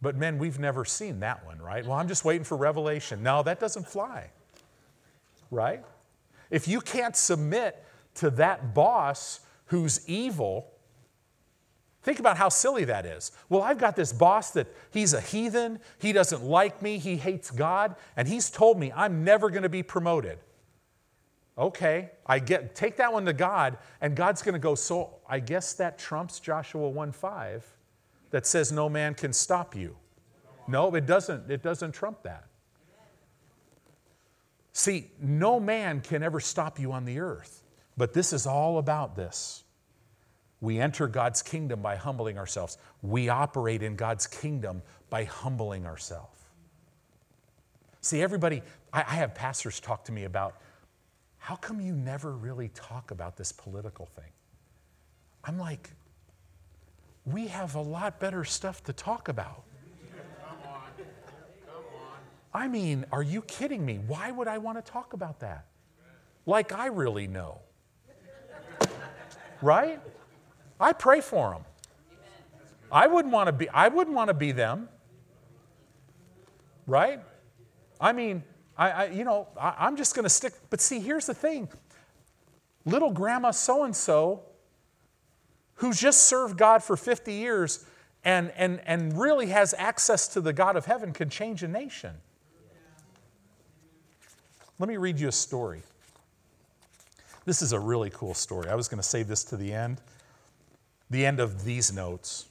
But 0.00 0.16
men, 0.16 0.38
we've 0.38 0.58
never 0.58 0.84
seen 0.84 1.20
that 1.20 1.44
one, 1.44 1.60
right? 1.60 1.84
Well, 1.84 1.98
I'm 1.98 2.08
just 2.08 2.24
waiting 2.24 2.44
for 2.44 2.56
revelation. 2.56 3.22
No, 3.22 3.42
that 3.42 3.58
doesn't 3.58 3.88
fly, 3.88 4.30
right? 5.50 5.84
If 6.50 6.68
you 6.68 6.80
can't 6.80 7.16
submit 7.16 7.84
to 8.16 8.30
that 8.30 8.74
boss 8.74 9.40
who's 9.66 10.08
evil, 10.08 10.70
think 12.02 12.20
about 12.20 12.36
how 12.36 12.48
silly 12.48 12.84
that 12.84 13.06
is. 13.06 13.32
Well, 13.48 13.62
I've 13.62 13.78
got 13.78 13.96
this 13.96 14.12
boss 14.12 14.52
that 14.52 14.68
he's 14.92 15.14
a 15.14 15.20
heathen, 15.20 15.80
he 15.98 16.12
doesn't 16.12 16.44
like 16.44 16.80
me, 16.80 16.98
he 16.98 17.16
hates 17.16 17.50
God, 17.50 17.96
and 18.16 18.28
he's 18.28 18.50
told 18.50 18.78
me 18.78 18.92
I'm 18.94 19.24
never 19.24 19.50
going 19.50 19.64
to 19.64 19.68
be 19.68 19.82
promoted. 19.82 20.38
Okay, 21.58 22.10
I 22.24 22.38
get 22.38 22.76
take 22.76 22.96
that 22.98 23.12
one 23.12 23.26
to 23.26 23.32
God, 23.32 23.78
and 24.00 24.14
God's 24.14 24.42
going 24.42 24.52
to 24.52 24.60
go, 24.60 24.76
so 24.76 25.16
I 25.28 25.40
guess 25.40 25.72
that 25.74 25.98
trumps 25.98 26.38
Joshua 26.38 26.88
1 26.88 27.10
5 27.10 27.77
that 28.30 28.46
says 28.46 28.72
no 28.72 28.88
man 28.88 29.14
can 29.14 29.32
stop 29.32 29.74
you. 29.74 29.96
No, 30.66 30.94
it 30.94 31.06
doesn't. 31.06 31.50
It 31.50 31.62
doesn't 31.62 31.92
trump 31.92 32.22
that. 32.24 32.44
See, 34.72 35.10
no 35.20 35.58
man 35.58 36.00
can 36.00 36.22
ever 36.22 36.38
stop 36.38 36.78
you 36.78 36.92
on 36.92 37.04
the 37.04 37.18
earth. 37.18 37.62
But 37.96 38.12
this 38.12 38.32
is 38.32 38.46
all 38.46 38.78
about 38.78 39.16
this. 39.16 39.64
We 40.60 40.78
enter 40.78 41.08
God's 41.08 41.42
kingdom 41.42 41.82
by 41.82 41.96
humbling 41.96 42.38
ourselves. 42.38 42.78
We 43.02 43.28
operate 43.28 43.82
in 43.82 43.96
God's 43.96 44.26
kingdom 44.26 44.82
by 45.10 45.24
humbling 45.24 45.86
ourselves. 45.86 46.38
See, 48.00 48.22
everybody, 48.22 48.62
I, 48.92 49.00
I 49.00 49.14
have 49.16 49.34
pastors 49.34 49.80
talk 49.80 50.04
to 50.04 50.12
me 50.12 50.24
about 50.24 50.60
how 51.38 51.56
come 51.56 51.80
you 51.80 51.94
never 51.94 52.32
really 52.32 52.68
talk 52.68 53.10
about 53.10 53.36
this 53.36 53.52
political 53.52 54.06
thing? 54.06 54.30
I'm 55.44 55.58
like, 55.58 55.90
we 57.32 57.48
have 57.48 57.74
a 57.74 57.80
lot 57.80 58.20
better 58.20 58.44
stuff 58.44 58.82
to 58.84 58.92
talk 58.92 59.28
about. 59.28 59.64
I 62.52 62.66
mean, 62.66 63.04
are 63.12 63.22
you 63.22 63.42
kidding 63.42 63.84
me? 63.84 64.00
Why 64.06 64.30
would 64.30 64.48
I 64.48 64.58
want 64.58 64.84
to 64.84 64.90
talk 64.90 65.12
about 65.12 65.40
that? 65.40 65.66
Like 66.46 66.72
I 66.72 66.86
really 66.86 67.26
know. 67.26 67.60
Right? 69.60 70.00
I 70.80 70.92
pray 70.92 71.20
for 71.20 71.52
them. 71.52 71.64
I 72.90 73.06
wouldn't 73.06 73.34
want 73.34 73.48
to 73.48 73.52
be 73.52 73.68
I 73.68 73.88
wouldn't 73.88 74.16
want 74.16 74.28
to 74.28 74.34
be 74.34 74.52
them. 74.52 74.88
Right? 76.86 77.20
I 78.00 78.12
mean, 78.12 78.42
I, 78.78 78.90
I 78.90 79.04
you 79.06 79.24
know, 79.24 79.48
I, 79.60 79.74
I'm 79.78 79.96
just 79.96 80.14
going 80.14 80.24
to 80.24 80.30
stick. 80.30 80.54
But 80.70 80.80
see, 80.80 81.00
here's 81.00 81.26
the 81.26 81.34
thing. 81.34 81.68
Little 82.86 83.10
grandma 83.10 83.50
so 83.50 83.84
and 83.84 83.94
so 83.94 84.47
who's 85.78 86.00
just 86.00 86.26
served 86.26 86.56
God 86.56 86.82
for 86.82 86.96
50 86.96 87.32
years 87.32 87.84
and, 88.24 88.52
and, 88.56 88.80
and 88.84 89.18
really 89.18 89.46
has 89.46 89.74
access 89.78 90.28
to 90.28 90.40
the 90.40 90.52
God 90.52 90.76
of 90.76 90.86
heaven 90.86 91.12
can 91.12 91.30
change 91.30 91.62
a 91.62 91.68
nation. 91.68 92.14
Let 94.78 94.88
me 94.88 94.96
read 94.96 95.18
you 95.18 95.28
a 95.28 95.32
story. 95.32 95.82
This 97.44 97.62
is 97.62 97.72
a 97.72 97.80
really 97.80 98.10
cool 98.10 98.34
story. 98.34 98.68
I 98.68 98.74
was 98.74 98.88
going 98.88 98.98
to 98.98 99.08
save 99.08 99.26
this 99.26 99.42
to 99.44 99.56
the 99.56 99.72
end, 99.72 100.00
the 101.10 101.24
end 101.24 101.40
of 101.40 101.64
these 101.64 101.92
notes. 101.92 102.46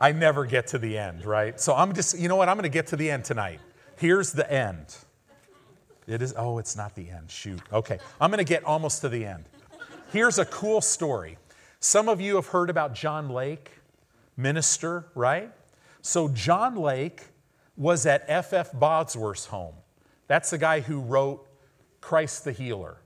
I 0.00 0.12
never 0.12 0.44
get 0.44 0.66
to 0.68 0.78
the 0.78 0.98
end, 0.98 1.24
right? 1.24 1.58
So 1.58 1.74
I'm 1.74 1.94
just, 1.94 2.18
you 2.18 2.28
know 2.28 2.36
what? 2.36 2.48
I'm 2.48 2.56
going 2.56 2.64
to 2.64 2.68
get 2.68 2.88
to 2.88 2.96
the 2.96 3.10
end 3.10 3.24
tonight. 3.24 3.60
Here's 3.96 4.32
the 4.32 4.50
end. 4.50 4.96
It 6.06 6.20
is, 6.20 6.34
oh, 6.36 6.58
it's 6.58 6.76
not 6.76 6.94
the 6.94 7.08
end. 7.08 7.30
Shoot. 7.30 7.60
Okay. 7.72 7.98
I'm 8.20 8.30
going 8.30 8.44
to 8.44 8.48
get 8.48 8.64
almost 8.64 9.00
to 9.02 9.08
the 9.08 9.24
end. 9.24 9.44
Here's 10.12 10.38
a 10.38 10.44
cool 10.44 10.80
story. 10.80 11.38
Some 11.86 12.08
of 12.08 12.20
you 12.20 12.34
have 12.34 12.48
heard 12.48 12.68
about 12.68 12.94
John 12.94 13.28
Lake, 13.28 13.70
minister, 14.36 15.06
right? 15.14 15.52
So, 16.02 16.28
John 16.28 16.74
Lake 16.74 17.22
was 17.76 18.06
at 18.06 18.24
F.F. 18.26 18.72
Bosworth's 18.72 19.46
home. 19.46 19.76
That's 20.26 20.50
the 20.50 20.58
guy 20.58 20.80
who 20.80 20.98
wrote 20.98 21.46
Christ 22.00 22.42
the 22.42 22.50
Healer. 22.50 22.96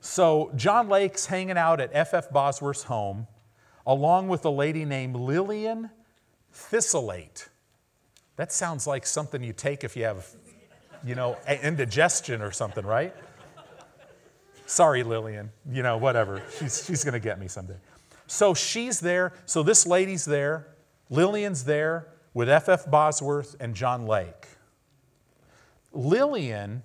So, 0.00 0.50
John 0.56 0.88
Lake's 0.88 1.26
hanging 1.26 1.58
out 1.58 1.82
at 1.82 1.90
F.F. 1.92 2.30
Bosworth's 2.30 2.84
home 2.84 3.26
along 3.86 4.28
with 4.28 4.46
a 4.46 4.50
lady 4.50 4.86
named 4.86 5.16
Lillian 5.16 5.90
Thistlethwaite. 6.50 7.50
That 8.36 8.52
sounds 8.52 8.86
like 8.86 9.04
something 9.04 9.44
you 9.44 9.52
take 9.52 9.84
if 9.84 9.98
you 9.98 10.04
have, 10.04 10.26
you 11.04 11.14
know, 11.14 11.36
indigestion 11.62 12.40
or 12.40 12.52
something, 12.52 12.86
right? 12.86 13.14
Sorry, 14.64 15.02
Lillian. 15.02 15.50
You 15.70 15.82
know, 15.82 15.98
whatever. 15.98 16.42
She's, 16.58 16.86
she's 16.86 17.04
going 17.04 17.12
to 17.12 17.20
get 17.20 17.38
me 17.38 17.48
someday. 17.48 17.76
So 18.26 18.54
she's 18.54 19.00
there. 19.00 19.32
So 19.46 19.62
this 19.62 19.86
lady's 19.86 20.24
there. 20.24 20.68
Lillian's 21.10 21.64
there 21.64 22.08
with 22.32 22.48
F.F. 22.48 22.90
Bosworth 22.90 23.56
and 23.60 23.74
John 23.74 24.06
Lake. 24.06 24.48
Lillian 25.92 26.82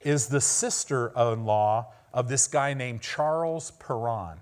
is 0.00 0.28
the 0.28 0.40
sister 0.40 1.12
in 1.16 1.44
law 1.44 1.92
of 2.12 2.28
this 2.28 2.46
guy 2.46 2.74
named 2.74 3.00
Charles 3.00 3.70
Perron 3.72 4.38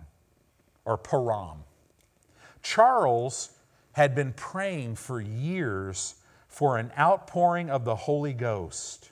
or 0.85 0.97
Parham. 0.97 1.65
Charles 2.63 3.51
had 3.93 4.15
been 4.15 4.33
praying 4.33 4.97
for 4.97 5.21
years 5.21 6.15
for 6.49 6.79
an 6.79 6.91
outpouring 6.99 7.71
of 7.71 7.85
the 7.85 7.95
Holy 7.95 8.33
Ghost. 8.33 9.11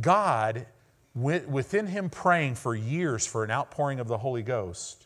God, 0.00 0.66
went 1.14 1.48
within 1.48 1.86
him 1.86 2.10
praying 2.10 2.54
for 2.54 2.74
years 2.74 3.26
for 3.26 3.44
an 3.44 3.50
outpouring 3.50 3.98
of 3.98 4.08
the 4.08 4.18
Holy 4.18 4.42
Ghost, 4.42 4.97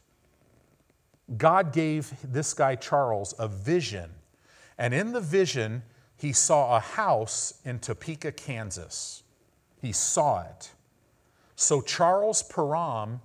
God 1.36 1.72
gave 1.72 2.12
this 2.22 2.54
guy 2.54 2.74
Charles 2.74 3.34
a 3.38 3.48
vision. 3.48 4.10
And 4.78 4.92
in 4.92 5.12
the 5.12 5.20
vision, 5.20 5.82
he 6.16 6.32
saw 6.32 6.76
a 6.76 6.80
house 6.80 7.54
in 7.64 7.78
Topeka, 7.78 8.32
Kansas. 8.32 9.22
He 9.80 9.92
saw 9.92 10.42
it. 10.42 10.70
So 11.56 11.80
Charles 11.80 12.42
Parham 12.42 13.20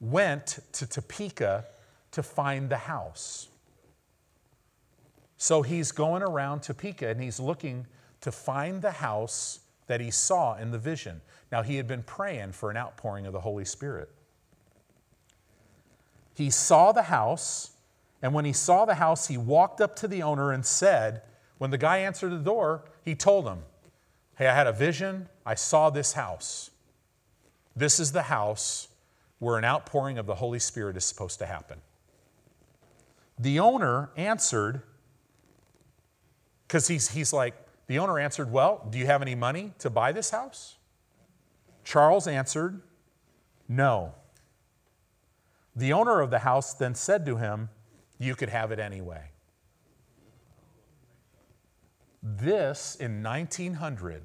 went 0.00 0.58
to 0.72 0.86
Topeka 0.86 1.66
to 2.12 2.22
find 2.22 2.68
the 2.68 2.76
house. 2.76 3.48
So 5.36 5.62
he's 5.62 5.90
going 5.90 6.22
around 6.22 6.62
Topeka 6.62 7.08
and 7.08 7.20
he's 7.20 7.40
looking 7.40 7.86
to 8.20 8.30
find 8.30 8.80
the 8.80 8.92
house 8.92 9.60
that 9.86 10.00
he 10.00 10.10
saw 10.10 10.56
in 10.56 10.70
the 10.70 10.78
vision. 10.78 11.20
Now, 11.50 11.62
he 11.62 11.76
had 11.76 11.86
been 11.86 12.02
praying 12.02 12.52
for 12.52 12.70
an 12.70 12.76
outpouring 12.76 13.26
of 13.26 13.32
the 13.32 13.40
Holy 13.40 13.64
Spirit. 13.64 14.08
He 16.34 16.50
saw 16.50 16.92
the 16.92 17.02
house, 17.02 17.72
and 18.22 18.32
when 18.32 18.44
he 18.44 18.52
saw 18.52 18.84
the 18.84 18.94
house, 18.94 19.28
he 19.28 19.36
walked 19.36 19.80
up 19.80 19.96
to 19.96 20.08
the 20.08 20.22
owner 20.22 20.52
and 20.52 20.64
said, 20.64 21.22
When 21.58 21.70
the 21.70 21.78
guy 21.78 21.98
answered 21.98 22.30
the 22.30 22.38
door, 22.38 22.84
he 23.04 23.14
told 23.14 23.46
him, 23.46 23.60
Hey, 24.36 24.46
I 24.46 24.54
had 24.54 24.66
a 24.66 24.72
vision. 24.72 25.28
I 25.44 25.54
saw 25.54 25.90
this 25.90 26.14
house. 26.14 26.70
This 27.76 28.00
is 28.00 28.12
the 28.12 28.22
house 28.22 28.88
where 29.38 29.58
an 29.58 29.64
outpouring 29.64 30.18
of 30.18 30.26
the 30.26 30.36
Holy 30.36 30.58
Spirit 30.58 30.96
is 30.96 31.04
supposed 31.04 31.38
to 31.40 31.46
happen. 31.46 31.78
The 33.38 33.58
owner 33.58 34.10
answered, 34.16 34.82
because 36.66 36.88
he's, 36.88 37.10
he's 37.10 37.32
like, 37.32 37.54
the 37.86 37.98
owner 37.98 38.18
answered, 38.18 38.50
Well, 38.50 38.86
do 38.88 38.98
you 38.98 39.06
have 39.06 39.20
any 39.20 39.34
money 39.34 39.72
to 39.80 39.90
buy 39.90 40.12
this 40.12 40.30
house? 40.30 40.76
Charles 41.84 42.26
answered, 42.26 42.80
No. 43.68 44.14
The 45.74 45.92
owner 45.92 46.20
of 46.20 46.30
the 46.30 46.40
house 46.40 46.74
then 46.74 46.94
said 46.94 47.24
to 47.26 47.36
him, 47.36 47.70
You 48.18 48.34
could 48.34 48.50
have 48.50 48.72
it 48.72 48.78
anyway. 48.78 49.30
This 52.22 52.96
in 52.96 53.22
1900, 53.22 54.22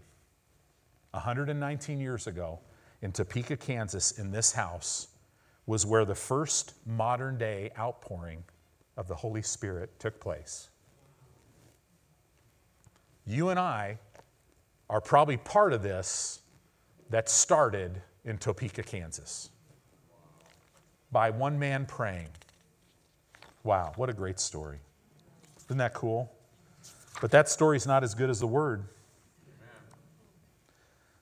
119 1.12 2.00
years 2.00 2.28
ago, 2.28 2.60
in 3.02 3.12
Topeka, 3.12 3.58
Kansas, 3.58 4.12
in 4.12 4.32
this 4.32 4.52
house, 4.52 5.08
was 5.66 5.86
where 5.86 6.06
the 6.06 6.16
first 6.16 6.74
modern 6.86 7.38
day 7.38 7.72
outpouring 7.78 8.43
of 8.98 9.08
the 9.08 9.16
Holy 9.16 9.41
Spirit 9.41 10.00
took 10.00 10.20
place. 10.20 10.70
You 13.26 13.50
and 13.50 13.60
I 13.60 14.00
are 14.89 15.02
probably 15.02 15.38
part 15.38 15.74
of 15.74 15.82
this 15.82 16.41
that 17.10 17.30
started 17.30 18.02
in 18.26 18.38
Topeka, 18.38 18.84
Kansas 18.84 19.50
by 21.12 21.30
one 21.30 21.58
man 21.58 21.86
praying. 21.86 22.30
Wow, 23.64 23.93
what 23.95 24.10
a 24.10 24.14
great 24.14 24.39
story. 24.39 24.80
Isn't 25.66 25.78
that 25.78 25.93
cool? 25.93 26.32
But 27.22 27.32
that 27.32 27.49
story's 27.49 27.88
not 27.88 28.03
as 28.03 28.14
good 28.14 28.30
as 28.30 28.39
the 28.39 28.47
word. 28.47 28.84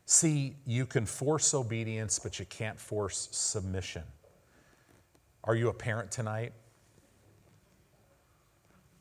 See, 0.05 0.55
you 0.67 0.85
can 0.85 1.05
force 1.05 1.53
obedience, 1.53 2.19
but 2.19 2.37
you 2.37 2.45
can't 2.45 2.79
force 2.79 3.27
submission. 3.31 4.03
Are 5.43 5.55
you 5.55 5.69
a 5.69 5.73
parent 5.73 6.11
tonight? 6.11 6.53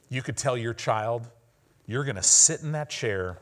You 0.09 0.23
could 0.23 0.37
tell 0.37 0.57
your 0.57 0.73
child, 0.73 1.29
you're 1.87 2.05
going 2.05 2.17
to 2.17 2.23
sit 2.23 2.63
in 2.63 2.73
that 2.73 2.89
chair 2.89 3.39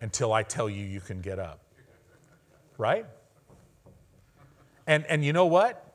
until 0.00 0.32
I 0.32 0.42
tell 0.42 0.68
you 0.68 0.84
you 0.84 1.00
can 1.00 1.20
get 1.20 1.38
up. 1.38 1.60
Right? 2.78 3.06
And, 4.86 5.04
and 5.06 5.24
you 5.24 5.32
know 5.32 5.46
what? 5.46 5.89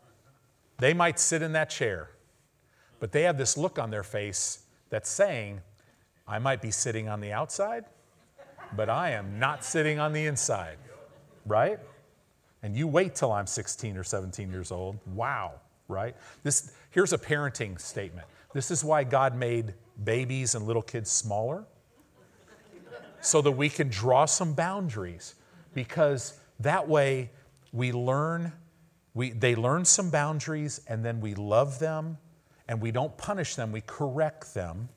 They 0.77 0.93
might 0.93 1.19
sit 1.19 1.41
in 1.41 1.53
that 1.53 1.69
chair, 1.69 2.09
but 2.99 3.11
they 3.11 3.23
have 3.23 3.37
this 3.37 3.57
look 3.57 3.79
on 3.79 3.89
their 3.91 4.03
face 4.03 4.65
that's 4.89 5.09
saying, 5.09 5.61
I 6.27 6.39
might 6.39 6.61
be 6.61 6.71
sitting 6.71 7.07
on 7.07 7.21
the 7.21 7.31
outside, 7.31 7.85
but 8.75 8.89
I 8.89 9.11
am 9.11 9.39
not 9.39 9.63
sitting 9.63 9.99
on 9.99 10.11
the 10.11 10.25
inside, 10.25 10.77
right? 11.45 11.79
And 12.63 12.75
you 12.75 12.87
wait 12.87 13.15
till 13.15 13.31
I'm 13.31 13.47
16 13.47 13.95
or 13.95 14.03
17 14.03 14.49
years 14.49 14.71
old. 14.71 14.97
Wow, 15.13 15.53
right? 15.87 16.15
This, 16.43 16.73
here's 16.89 17.13
a 17.13 17.17
parenting 17.17 17.79
statement. 17.79 18.27
This 18.53 18.71
is 18.71 18.83
why 18.83 19.03
God 19.03 19.35
made 19.35 19.75
babies 20.03 20.55
and 20.55 20.65
little 20.65 20.81
kids 20.81 21.11
smaller, 21.11 21.65
so 23.21 23.41
that 23.41 23.51
we 23.51 23.69
can 23.69 23.89
draw 23.89 24.25
some 24.25 24.53
boundaries, 24.53 25.35
because 25.73 26.39
that 26.59 26.87
way 26.87 27.31
we 27.71 27.91
learn, 27.91 28.51
we, 29.15 29.31
they 29.31 29.55
learn 29.55 29.85
some 29.85 30.11
boundaries, 30.11 30.81
and 30.87 31.03
then 31.03 31.19
we 31.21 31.33
love 31.33 31.79
them, 31.79 32.19
and 32.67 32.79
we 32.79 32.91
don't 32.91 33.17
punish 33.17 33.55
them, 33.55 33.71
we 33.71 33.81
correct 33.81 34.53
them 34.53 34.89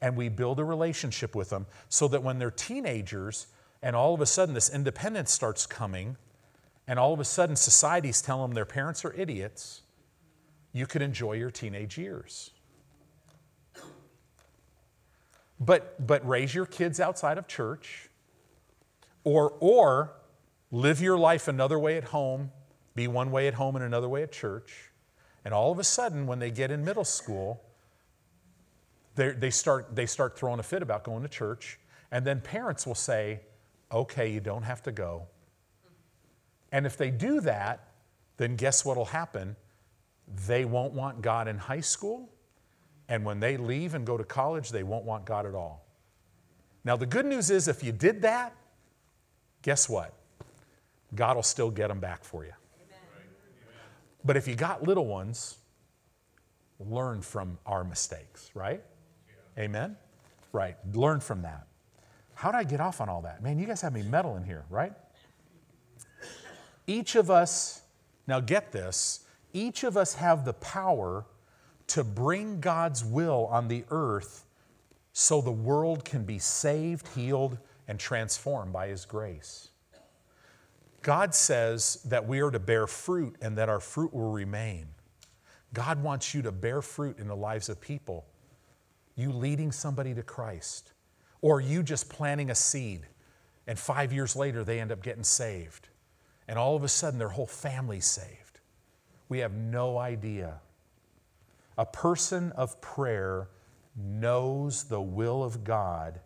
and 0.00 0.16
we 0.16 0.28
build 0.28 0.60
a 0.60 0.64
relationship 0.64 1.34
with 1.34 1.50
them 1.50 1.66
so 1.88 2.08
that 2.08 2.22
when 2.22 2.38
they're 2.38 2.50
teenagers 2.50 3.46
and 3.82 3.96
all 3.96 4.14
of 4.14 4.20
a 4.20 4.26
sudden 4.26 4.54
this 4.54 4.68
independence 4.70 5.32
starts 5.32 5.66
coming 5.66 6.16
and 6.86 6.98
all 6.98 7.12
of 7.12 7.20
a 7.20 7.24
sudden 7.24 7.56
society's 7.56 8.22
telling 8.22 8.50
them 8.50 8.54
their 8.54 8.64
parents 8.64 9.04
are 9.04 9.12
idiots, 9.14 9.82
you 10.72 10.86
could 10.86 11.02
enjoy 11.02 11.32
your 11.32 11.50
teenage 11.50 11.98
years. 11.98 12.50
But, 15.58 16.06
but 16.06 16.26
raise 16.28 16.54
your 16.54 16.66
kids 16.66 17.00
outside 17.00 17.38
of 17.38 17.48
church 17.48 18.10
or, 19.24 19.54
or 19.58 20.12
live 20.70 21.00
your 21.00 21.16
life 21.16 21.48
another 21.48 21.78
way 21.78 21.96
at 21.96 22.04
home, 22.04 22.52
be 22.96 23.06
one 23.06 23.30
way 23.30 23.46
at 23.46 23.54
home 23.54 23.76
and 23.76 23.84
another 23.84 24.08
way 24.08 24.24
at 24.24 24.32
church. 24.32 24.90
And 25.44 25.54
all 25.54 25.70
of 25.70 25.78
a 25.78 25.84
sudden, 25.84 26.26
when 26.26 26.40
they 26.40 26.50
get 26.50 26.72
in 26.72 26.84
middle 26.84 27.04
school, 27.04 27.62
they 29.14 29.50
start, 29.50 29.94
they 29.94 30.06
start 30.06 30.36
throwing 30.36 30.58
a 30.58 30.62
fit 30.64 30.82
about 30.82 31.04
going 31.04 31.22
to 31.22 31.28
church. 31.28 31.78
And 32.10 32.26
then 32.26 32.40
parents 32.40 32.86
will 32.86 32.96
say, 32.96 33.40
okay, 33.92 34.28
you 34.30 34.40
don't 34.40 34.64
have 34.64 34.82
to 34.82 34.92
go. 34.92 35.28
And 36.72 36.84
if 36.84 36.96
they 36.96 37.10
do 37.10 37.40
that, 37.42 37.92
then 38.36 38.56
guess 38.56 38.84
what 38.84 38.96
will 38.96 39.04
happen? 39.04 39.56
They 40.46 40.64
won't 40.64 40.92
want 40.92 41.22
God 41.22 41.48
in 41.48 41.58
high 41.58 41.80
school. 41.80 42.28
And 43.08 43.24
when 43.24 43.38
they 43.38 43.56
leave 43.56 43.94
and 43.94 44.04
go 44.04 44.16
to 44.16 44.24
college, 44.24 44.70
they 44.70 44.82
won't 44.82 45.04
want 45.04 45.24
God 45.24 45.46
at 45.46 45.54
all. 45.54 45.86
Now, 46.84 46.96
the 46.96 47.06
good 47.06 47.26
news 47.26 47.50
is 47.50 47.68
if 47.68 47.84
you 47.84 47.92
did 47.92 48.22
that, 48.22 48.54
guess 49.62 49.88
what? 49.88 50.12
God 51.14 51.36
will 51.36 51.42
still 51.42 51.70
get 51.70 51.88
them 51.88 52.00
back 52.00 52.24
for 52.24 52.44
you. 52.44 52.52
But 54.26 54.36
if 54.36 54.48
you 54.48 54.56
got 54.56 54.82
little 54.82 55.06
ones, 55.06 55.58
learn 56.80 57.22
from 57.22 57.58
our 57.64 57.84
mistakes, 57.84 58.50
right? 58.54 58.82
Amen? 59.56 59.96
Right. 60.52 60.76
Learn 60.92 61.20
from 61.20 61.42
that. 61.42 61.66
How 62.34 62.50
did 62.50 62.58
I 62.58 62.64
get 62.64 62.80
off 62.80 63.00
on 63.00 63.08
all 63.08 63.22
that? 63.22 63.42
Man, 63.42 63.58
you 63.58 63.66
guys 63.66 63.80
have 63.82 63.94
me 63.94 64.02
metal 64.02 64.36
in 64.36 64.44
here, 64.44 64.64
right? 64.68 64.92
Each 66.88 67.14
of 67.14 67.30
us, 67.30 67.82
now 68.26 68.40
get 68.40 68.72
this, 68.72 69.24
each 69.52 69.84
of 69.84 69.96
us 69.96 70.14
have 70.14 70.44
the 70.44 70.52
power 70.54 71.24
to 71.88 72.02
bring 72.02 72.60
God's 72.60 73.04
will 73.04 73.46
on 73.46 73.68
the 73.68 73.84
earth 73.90 74.44
so 75.12 75.40
the 75.40 75.52
world 75.52 76.04
can 76.04 76.24
be 76.24 76.38
saved, 76.38 77.08
healed, 77.08 77.58
and 77.88 77.98
transformed 77.98 78.72
by 78.72 78.88
His 78.88 79.04
grace. 79.04 79.70
God 81.06 81.36
says 81.36 82.00
that 82.06 82.26
we 82.26 82.40
are 82.40 82.50
to 82.50 82.58
bear 82.58 82.88
fruit 82.88 83.36
and 83.40 83.56
that 83.58 83.68
our 83.68 83.78
fruit 83.78 84.12
will 84.12 84.32
remain. 84.32 84.88
God 85.72 86.02
wants 86.02 86.34
you 86.34 86.42
to 86.42 86.50
bear 86.50 86.82
fruit 86.82 87.20
in 87.20 87.28
the 87.28 87.36
lives 87.36 87.68
of 87.68 87.80
people 87.80 88.26
you 89.14 89.30
leading 89.30 89.70
somebody 89.70 90.14
to 90.14 90.24
Christ, 90.24 90.94
or 91.42 91.60
you 91.60 91.84
just 91.84 92.08
planting 92.08 92.50
a 92.50 92.56
seed, 92.56 93.06
and 93.68 93.78
five 93.78 94.12
years 94.12 94.34
later 94.34 94.64
they 94.64 94.80
end 94.80 94.90
up 94.90 95.00
getting 95.00 95.22
saved, 95.22 95.90
and 96.48 96.58
all 96.58 96.74
of 96.74 96.82
a 96.82 96.88
sudden 96.88 97.20
their 97.20 97.28
whole 97.28 97.46
family's 97.46 98.04
saved. 98.04 98.58
We 99.28 99.38
have 99.38 99.52
no 99.52 99.98
idea. 99.98 100.60
A 101.78 101.86
person 101.86 102.50
of 102.56 102.80
prayer 102.80 103.48
knows 103.96 104.82
the 104.82 105.00
will 105.00 105.44
of 105.44 105.62
God, 105.62 106.18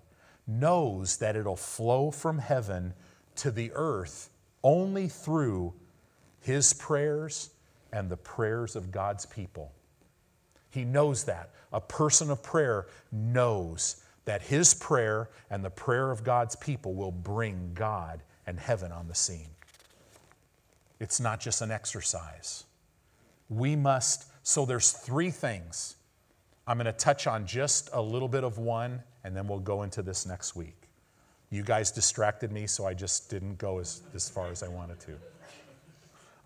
knows 0.47 1.19
that 1.19 1.37
it'll 1.37 1.55
flow 1.55 2.11
from 2.11 2.39
heaven 2.39 2.95
to 3.37 3.51
the 3.51 3.73
earth 3.75 4.30
only 4.63 5.09
through 5.09 5.75
his 6.41 6.73
prayers 6.73 7.51
and 7.93 8.09
the 8.09 8.17
prayers 8.17 8.77
of 8.77 8.91
God's 8.91 9.27
people. 9.27 9.73
He 10.71 10.85
knows 10.85 11.25
that. 11.25 11.51
A 11.73 11.81
person 11.81 12.31
of 12.31 12.43
prayer 12.43 12.87
knows 13.11 14.03
that 14.25 14.43
his 14.43 14.75
prayer 14.75 15.31
and 15.51 15.65
the 15.65 15.71
prayer 15.71 16.11
of 16.11 16.23
God's 16.23 16.57
people 16.57 16.95
will 16.95 17.11
bring 17.11 17.73
God 17.75 18.23
and 18.47 18.59
heaven 18.59 18.93
on 18.93 19.09
the 19.09 19.15
scene. 19.15 19.51
It's 21.01 21.21
not 21.21 21.41
just 21.41 21.63
an 21.63 21.71
exercise. 21.71 22.65
We 23.49 23.75
must, 23.75 24.27
so 24.43 24.65
there's 24.65 24.93
three 24.93 25.31
things. 25.31 25.97
I'm 26.67 26.77
going 26.77 26.87
to 26.87 26.93
touch 26.93 27.27
on 27.27 27.47
just 27.47 27.91
a 27.93 28.01
little 28.01 28.29
bit 28.29 28.45
of 28.45 28.59
one, 28.59 29.03
and 29.25 29.37
then 29.37 29.49
we'll 29.49 29.59
go 29.59 29.83
into 29.83 30.03
this 30.03 30.27
next 30.27 30.55
week. 30.55 30.80
You 31.51 31.63
guys 31.65 31.91
distracted 31.91 32.53
me, 32.53 32.67
so 32.67 32.87
I 32.87 32.95
just 32.95 33.29
didn't 33.29 33.59
go 33.59 33.81
as, 33.81 34.03
as 34.15 34.29
far 34.29 34.51
as 34.51 34.63
I 34.63 34.69
wanted 34.69 35.01
to. 35.01 35.13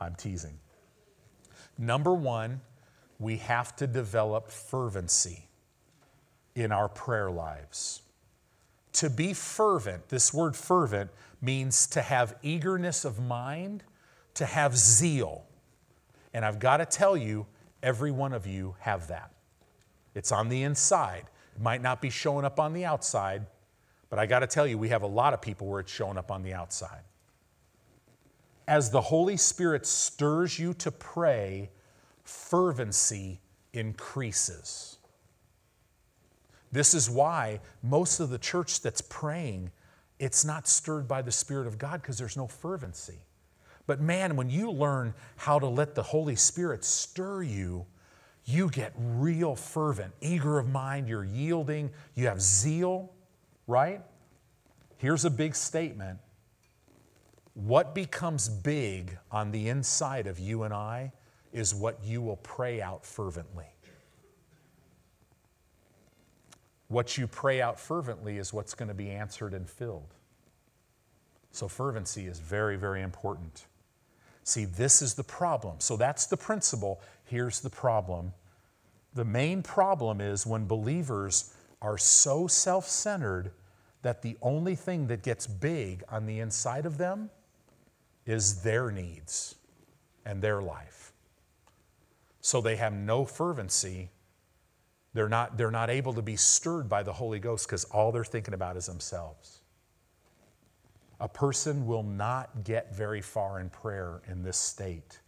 I'm 0.00 0.14
teasing. 0.14 0.58
Number 1.76 2.14
one, 2.14 2.60
we 3.18 3.36
have 3.38 3.76
to 3.76 3.86
develop 3.86 4.50
fervency 4.50 5.48
in 6.54 6.72
our 6.72 6.88
prayer 6.88 7.30
lives. 7.30 8.02
To 8.94 9.10
be 9.10 9.34
fervent, 9.34 10.08
this 10.08 10.32
word 10.32 10.56
fervent 10.56 11.10
means 11.42 11.86
to 11.88 12.00
have 12.00 12.36
eagerness 12.42 13.04
of 13.04 13.18
mind, 13.18 13.82
to 14.34 14.46
have 14.46 14.76
zeal. 14.76 15.44
And 16.32 16.44
I've 16.44 16.58
got 16.58 16.78
to 16.78 16.86
tell 16.86 17.16
you, 17.16 17.46
every 17.82 18.10
one 18.10 18.32
of 18.32 18.46
you 18.46 18.76
have 18.80 19.08
that. 19.08 19.30
It's 20.14 20.32
on 20.32 20.48
the 20.48 20.62
inside. 20.62 21.24
It 21.54 21.62
might 21.62 21.82
not 21.82 22.00
be 22.00 22.08
showing 22.08 22.44
up 22.44 22.58
on 22.58 22.72
the 22.72 22.84
outside, 22.84 23.46
but 24.14 24.20
I 24.20 24.26
got 24.26 24.38
to 24.38 24.46
tell 24.46 24.64
you, 24.64 24.78
we 24.78 24.90
have 24.90 25.02
a 25.02 25.08
lot 25.08 25.34
of 25.34 25.42
people 25.42 25.66
where 25.66 25.80
it's 25.80 25.90
showing 25.90 26.16
up 26.16 26.30
on 26.30 26.44
the 26.44 26.54
outside. 26.54 27.00
As 28.68 28.88
the 28.88 29.00
Holy 29.00 29.36
Spirit 29.36 29.84
stirs 29.86 30.56
you 30.56 30.72
to 30.74 30.92
pray, 30.92 31.68
fervency 32.22 33.40
increases. 33.72 34.98
This 36.70 36.94
is 36.94 37.10
why 37.10 37.58
most 37.82 38.20
of 38.20 38.30
the 38.30 38.38
church 38.38 38.82
that's 38.82 39.00
praying, 39.00 39.72
it's 40.20 40.44
not 40.44 40.68
stirred 40.68 41.08
by 41.08 41.20
the 41.20 41.32
Spirit 41.32 41.66
of 41.66 41.76
God 41.76 42.00
because 42.00 42.16
there's 42.16 42.36
no 42.36 42.46
fervency. 42.46 43.18
But 43.88 44.00
man, 44.00 44.36
when 44.36 44.48
you 44.48 44.70
learn 44.70 45.12
how 45.34 45.58
to 45.58 45.66
let 45.66 45.96
the 45.96 46.04
Holy 46.04 46.36
Spirit 46.36 46.84
stir 46.84 47.42
you, 47.42 47.84
you 48.44 48.70
get 48.70 48.92
real 48.96 49.56
fervent, 49.56 50.14
eager 50.20 50.60
of 50.60 50.68
mind, 50.68 51.08
you're 51.08 51.24
yielding, 51.24 51.90
you 52.14 52.28
have 52.28 52.40
zeal, 52.40 53.10
right? 53.66 54.00
Here's 54.98 55.24
a 55.24 55.30
big 55.30 55.54
statement. 55.54 56.18
What 57.54 57.94
becomes 57.94 58.48
big 58.48 59.18
on 59.30 59.52
the 59.52 59.68
inside 59.68 60.26
of 60.26 60.38
you 60.38 60.64
and 60.64 60.74
I 60.74 61.12
is 61.52 61.74
what 61.74 62.00
you 62.04 62.20
will 62.20 62.36
pray 62.36 62.82
out 62.82 63.06
fervently. 63.06 63.66
What 66.88 67.16
you 67.16 67.26
pray 67.26 67.62
out 67.62 67.78
fervently 67.78 68.38
is 68.38 68.52
what's 68.52 68.74
going 68.74 68.88
to 68.88 68.94
be 68.94 69.10
answered 69.10 69.54
and 69.54 69.68
filled. 69.68 70.14
So, 71.52 71.68
fervency 71.68 72.26
is 72.26 72.40
very, 72.40 72.76
very 72.76 73.02
important. 73.02 73.66
See, 74.42 74.64
this 74.64 75.00
is 75.00 75.14
the 75.14 75.22
problem. 75.22 75.76
So, 75.78 75.96
that's 75.96 76.26
the 76.26 76.36
principle. 76.36 77.00
Here's 77.24 77.60
the 77.60 77.70
problem. 77.70 78.32
The 79.14 79.24
main 79.24 79.62
problem 79.62 80.20
is 80.20 80.44
when 80.44 80.66
believers 80.66 81.53
are 81.84 81.98
so 81.98 82.46
self 82.46 82.88
centered 82.88 83.52
that 84.02 84.22
the 84.22 84.36
only 84.40 84.74
thing 84.74 85.06
that 85.08 85.22
gets 85.22 85.46
big 85.46 86.02
on 86.08 86.26
the 86.26 86.40
inside 86.40 86.86
of 86.86 86.98
them 86.98 87.30
is 88.26 88.62
their 88.62 88.90
needs 88.90 89.54
and 90.24 90.40
their 90.42 90.62
life. 90.62 91.12
So 92.40 92.60
they 92.60 92.76
have 92.76 92.92
no 92.94 93.24
fervency. 93.24 94.10
They're 95.12 95.28
not, 95.28 95.56
they're 95.56 95.70
not 95.70 95.90
able 95.90 96.14
to 96.14 96.22
be 96.22 96.36
stirred 96.36 96.88
by 96.88 97.02
the 97.02 97.12
Holy 97.12 97.38
Ghost 97.38 97.66
because 97.66 97.84
all 97.84 98.12
they're 98.12 98.24
thinking 98.24 98.54
about 98.54 98.76
is 98.76 98.86
themselves. 98.86 99.60
A 101.20 101.28
person 101.28 101.86
will 101.86 102.02
not 102.02 102.64
get 102.64 102.94
very 102.94 103.20
far 103.20 103.60
in 103.60 103.70
prayer 103.70 104.22
in 104.26 104.42
this 104.42 104.56
state. 104.56 105.20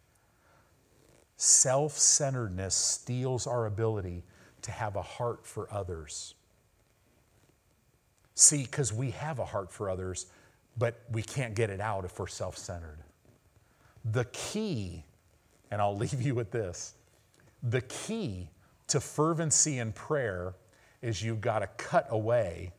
Self 1.37 1.93
centeredness 1.93 2.75
steals 2.75 3.47
our 3.47 3.67
ability 3.67 4.25
to 4.63 4.71
have 4.71 4.97
a 4.97 5.03
heart 5.03 5.47
for 5.47 5.73
others. 5.73 6.35
See, 8.37 8.63
because 8.63 8.93
we 8.93 9.11
have 9.13 9.39
a 9.39 9.45
heart 9.45 9.73
for 9.73 9.89
others, 9.89 10.27
but 10.77 11.01
we 11.11 11.23
can't 11.23 11.55
get 11.55 11.71
it 11.71 11.81
out 11.81 12.05
if 12.05 12.19
we're 12.19 12.27
self 12.27 12.57
centered. 12.57 12.99
The 14.05 14.27
key, 14.27 15.05
and 15.71 15.81
I'll 15.81 15.97
leave 16.05 16.23
you 16.23 16.35
with 16.35 16.53
this 16.53 16.95
the 17.63 17.81
key 17.81 18.49
to 18.89 19.01
fervency 19.01 19.79
in 19.79 19.93
prayer 19.93 20.55
is 21.03 21.23
you've 21.23 21.41
got 21.41 21.61
to 21.61 21.67
cut 21.79 22.07
away 22.11 22.73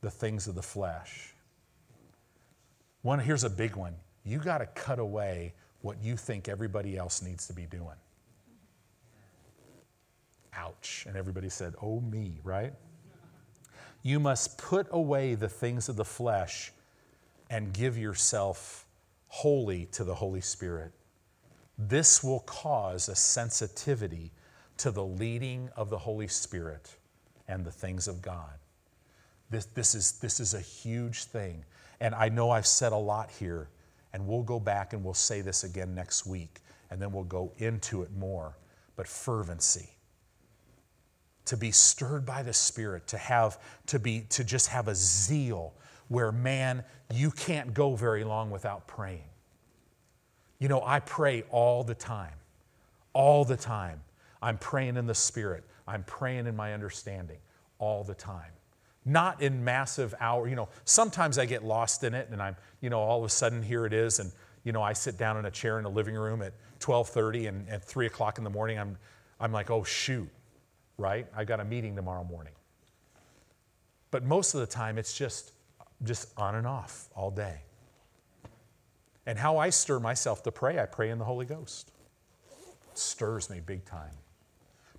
the 0.00 0.10
things 0.10 0.46
of 0.46 0.54
the 0.54 0.62
flesh. 0.62 1.34
One, 3.02 3.18
here's 3.18 3.44
a 3.44 3.50
big 3.50 3.74
one. 3.74 3.94
You 4.24 4.38
got 4.38 4.58
to 4.58 4.66
cut 4.66 4.98
away 4.98 5.54
what 5.80 6.02
you 6.02 6.16
think 6.16 6.48
everybody 6.48 6.96
else 6.96 7.22
needs 7.22 7.46
to 7.46 7.52
be 7.52 7.64
doing. 7.64 7.96
Ouch. 10.54 11.04
And 11.08 11.16
everybody 11.16 11.48
said, 11.48 11.74
Oh, 11.80 12.00
me, 12.00 12.40
right? 12.44 12.74
You 14.02 14.20
must 14.20 14.58
put 14.58 14.86
away 14.90 15.34
the 15.34 15.48
things 15.48 15.88
of 15.88 15.96
the 15.96 16.04
flesh 16.04 16.72
and 17.50 17.72
give 17.72 17.98
yourself 17.98 18.86
wholly 19.28 19.86
to 19.92 20.04
the 20.04 20.14
Holy 20.14 20.40
Spirit. 20.40 20.92
This 21.76 22.24
will 22.24 22.40
cause 22.40 23.08
a 23.08 23.14
sensitivity 23.14 24.32
to 24.78 24.90
the 24.90 25.04
leading 25.04 25.68
of 25.76 25.90
the 25.90 25.98
Holy 25.98 26.28
Spirit 26.28 26.96
and 27.46 27.64
the 27.64 27.70
things 27.70 28.08
of 28.08 28.22
God. 28.22 28.58
This, 29.50 29.64
this, 29.66 29.94
is, 29.94 30.12
this 30.20 30.40
is 30.40 30.54
a 30.54 30.60
huge 30.60 31.24
thing. 31.24 31.64
And 32.00 32.14
I 32.14 32.28
know 32.28 32.50
I've 32.50 32.66
said 32.66 32.92
a 32.92 32.96
lot 32.96 33.30
here, 33.30 33.68
and 34.12 34.26
we'll 34.26 34.42
go 34.42 34.60
back 34.60 34.92
and 34.92 35.04
we'll 35.04 35.14
say 35.14 35.40
this 35.40 35.64
again 35.64 35.94
next 35.94 36.26
week, 36.26 36.60
and 36.90 37.00
then 37.00 37.12
we'll 37.12 37.24
go 37.24 37.52
into 37.58 38.02
it 38.02 38.10
more. 38.16 38.56
But 38.96 39.08
fervency, 39.08 39.88
to 41.48 41.56
be 41.56 41.70
stirred 41.70 42.26
by 42.26 42.42
the 42.42 42.52
Spirit, 42.52 43.06
to 43.06 43.16
have, 43.16 43.58
to 43.86 43.98
be, 43.98 44.26
to 44.28 44.44
just 44.44 44.68
have 44.68 44.86
a 44.86 44.94
zeal 44.94 45.72
where, 46.08 46.30
man, 46.30 46.84
you 47.12 47.30
can't 47.30 47.72
go 47.72 47.94
very 47.96 48.22
long 48.22 48.50
without 48.50 48.86
praying. 48.86 49.24
You 50.58 50.68
know, 50.68 50.82
I 50.84 51.00
pray 51.00 51.44
all 51.50 51.84
the 51.84 51.94
time, 51.94 52.34
all 53.14 53.46
the 53.46 53.56
time. 53.56 54.02
I'm 54.42 54.58
praying 54.58 54.98
in 54.98 55.06
the 55.06 55.14
Spirit, 55.14 55.64
I'm 55.86 56.04
praying 56.04 56.46
in 56.46 56.54
my 56.54 56.74
understanding 56.74 57.38
all 57.78 58.04
the 58.04 58.14
time. 58.14 58.52
Not 59.06 59.40
in 59.40 59.64
massive 59.64 60.14
hour, 60.20 60.48
you 60.48 60.54
know, 60.54 60.68
sometimes 60.84 61.38
I 61.38 61.46
get 61.46 61.64
lost 61.64 62.04
in 62.04 62.12
it 62.12 62.28
and 62.30 62.42
I'm, 62.42 62.56
you 62.82 62.90
know, 62.90 63.00
all 63.00 63.20
of 63.20 63.24
a 63.24 63.30
sudden 63.30 63.62
here 63.62 63.86
it 63.86 63.94
is, 63.94 64.18
and 64.18 64.30
you 64.64 64.72
know, 64.72 64.82
I 64.82 64.92
sit 64.92 65.16
down 65.16 65.38
in 65.38 65.46
a 65.46 65.50
chair 65.50 65.78
in 65.78 65.86
a 65.86 65.88
living 65.88 66.14
room 66.14 66.42
at 66.42 66.52
12:30 66.80 67.48
and 67.48 67.68
at 67.70 67.82
3 67.82 68.04
o'clock 68.04 68.36
in 68.36 68.44
the 68.44 68.50
morning, 68.50 68.78
I'm 68.78 68.98
I'm 69.40 69.52
like, 69.52 69.70
oh 69.70 69.82
shoot, 69.82 70.28
right? 70.98 71.26
I 71.34 71.44
got 71.44 71.60
a 71.60 71.64
meeting 71.64 71.96
tomorrow 71.96 72.24
morning. 72.24 72.52
But 74.10 74.24
most 74.24 74.54
of 74.54 74.60
the 74.60 74.66
time 74.66 74.98
it's 74.98 75.16
just 75.16 75.52
just 76.04 76.28
on 76.36 76.54
and 76.54 76.66
off 76.66 77.08
all 77.14 77.30
day. 77.30 77.60
And 79.26 79.38
how 79.38 79.58
I 79.58 79.70
stir 79.70 79.98
myself 79.98 80.42
to 80.44 80.52
pray, 80.52 80.78
I 80.78 80.86
pray 80.86 81.10
in 81.10 81.18
the 81.18 81.24
Holy 81.24 81.44
Ghost. 81.44 81.90
It 82.50 82.98
stirs 82.98 83.50
me 83.50 83.60
big 83.60 83.84
time. 83.84 84.14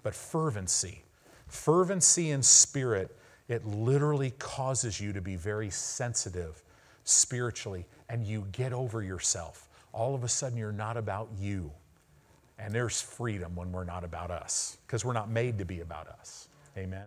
But 0.04 0.14
fervency, 0.14 1.04
fervency 1.48 2.32
in 2.32 2.44
spirit, 2.44 3.18
it 3.48 3.66
literally 3.66 4.32
causes 4.32 5.00
you 5.00 5.14
to 5.14 5.22
be 5.22 5.36
very 5.36 5.70
sensitive 5.70 6.62
spiritually 7.04 7.86
and 8.10 8.26
you 8.26 8.46
get 8.52 8.74
over 8.74 9.02
yourself. 9.02 9.68
All 9.92 10.14
of 10.14 10.24
a 10.24 10.28
sudden, 10.28 10.58
you're 10.58 10.72
not 10.72 10.98
about 10.98 11.30
you. 11.40 11.72
And 12.60 12.74
there's 12.74 13.02
freedom 13.02 13.56
when 13.56 13.72
we're 13.72 13.86
not 13.86 14.04
about 14.04 14.32
us 14.32 14.78
because 14.86 15.06
we're 15.06 15.14
not 15.14 15.30
made 15.30 15.58
to 15.60 15.66
be 15.66 15.80
about 15.80 16.08
us. 16.08 16.50
Amen. 16.78 17.06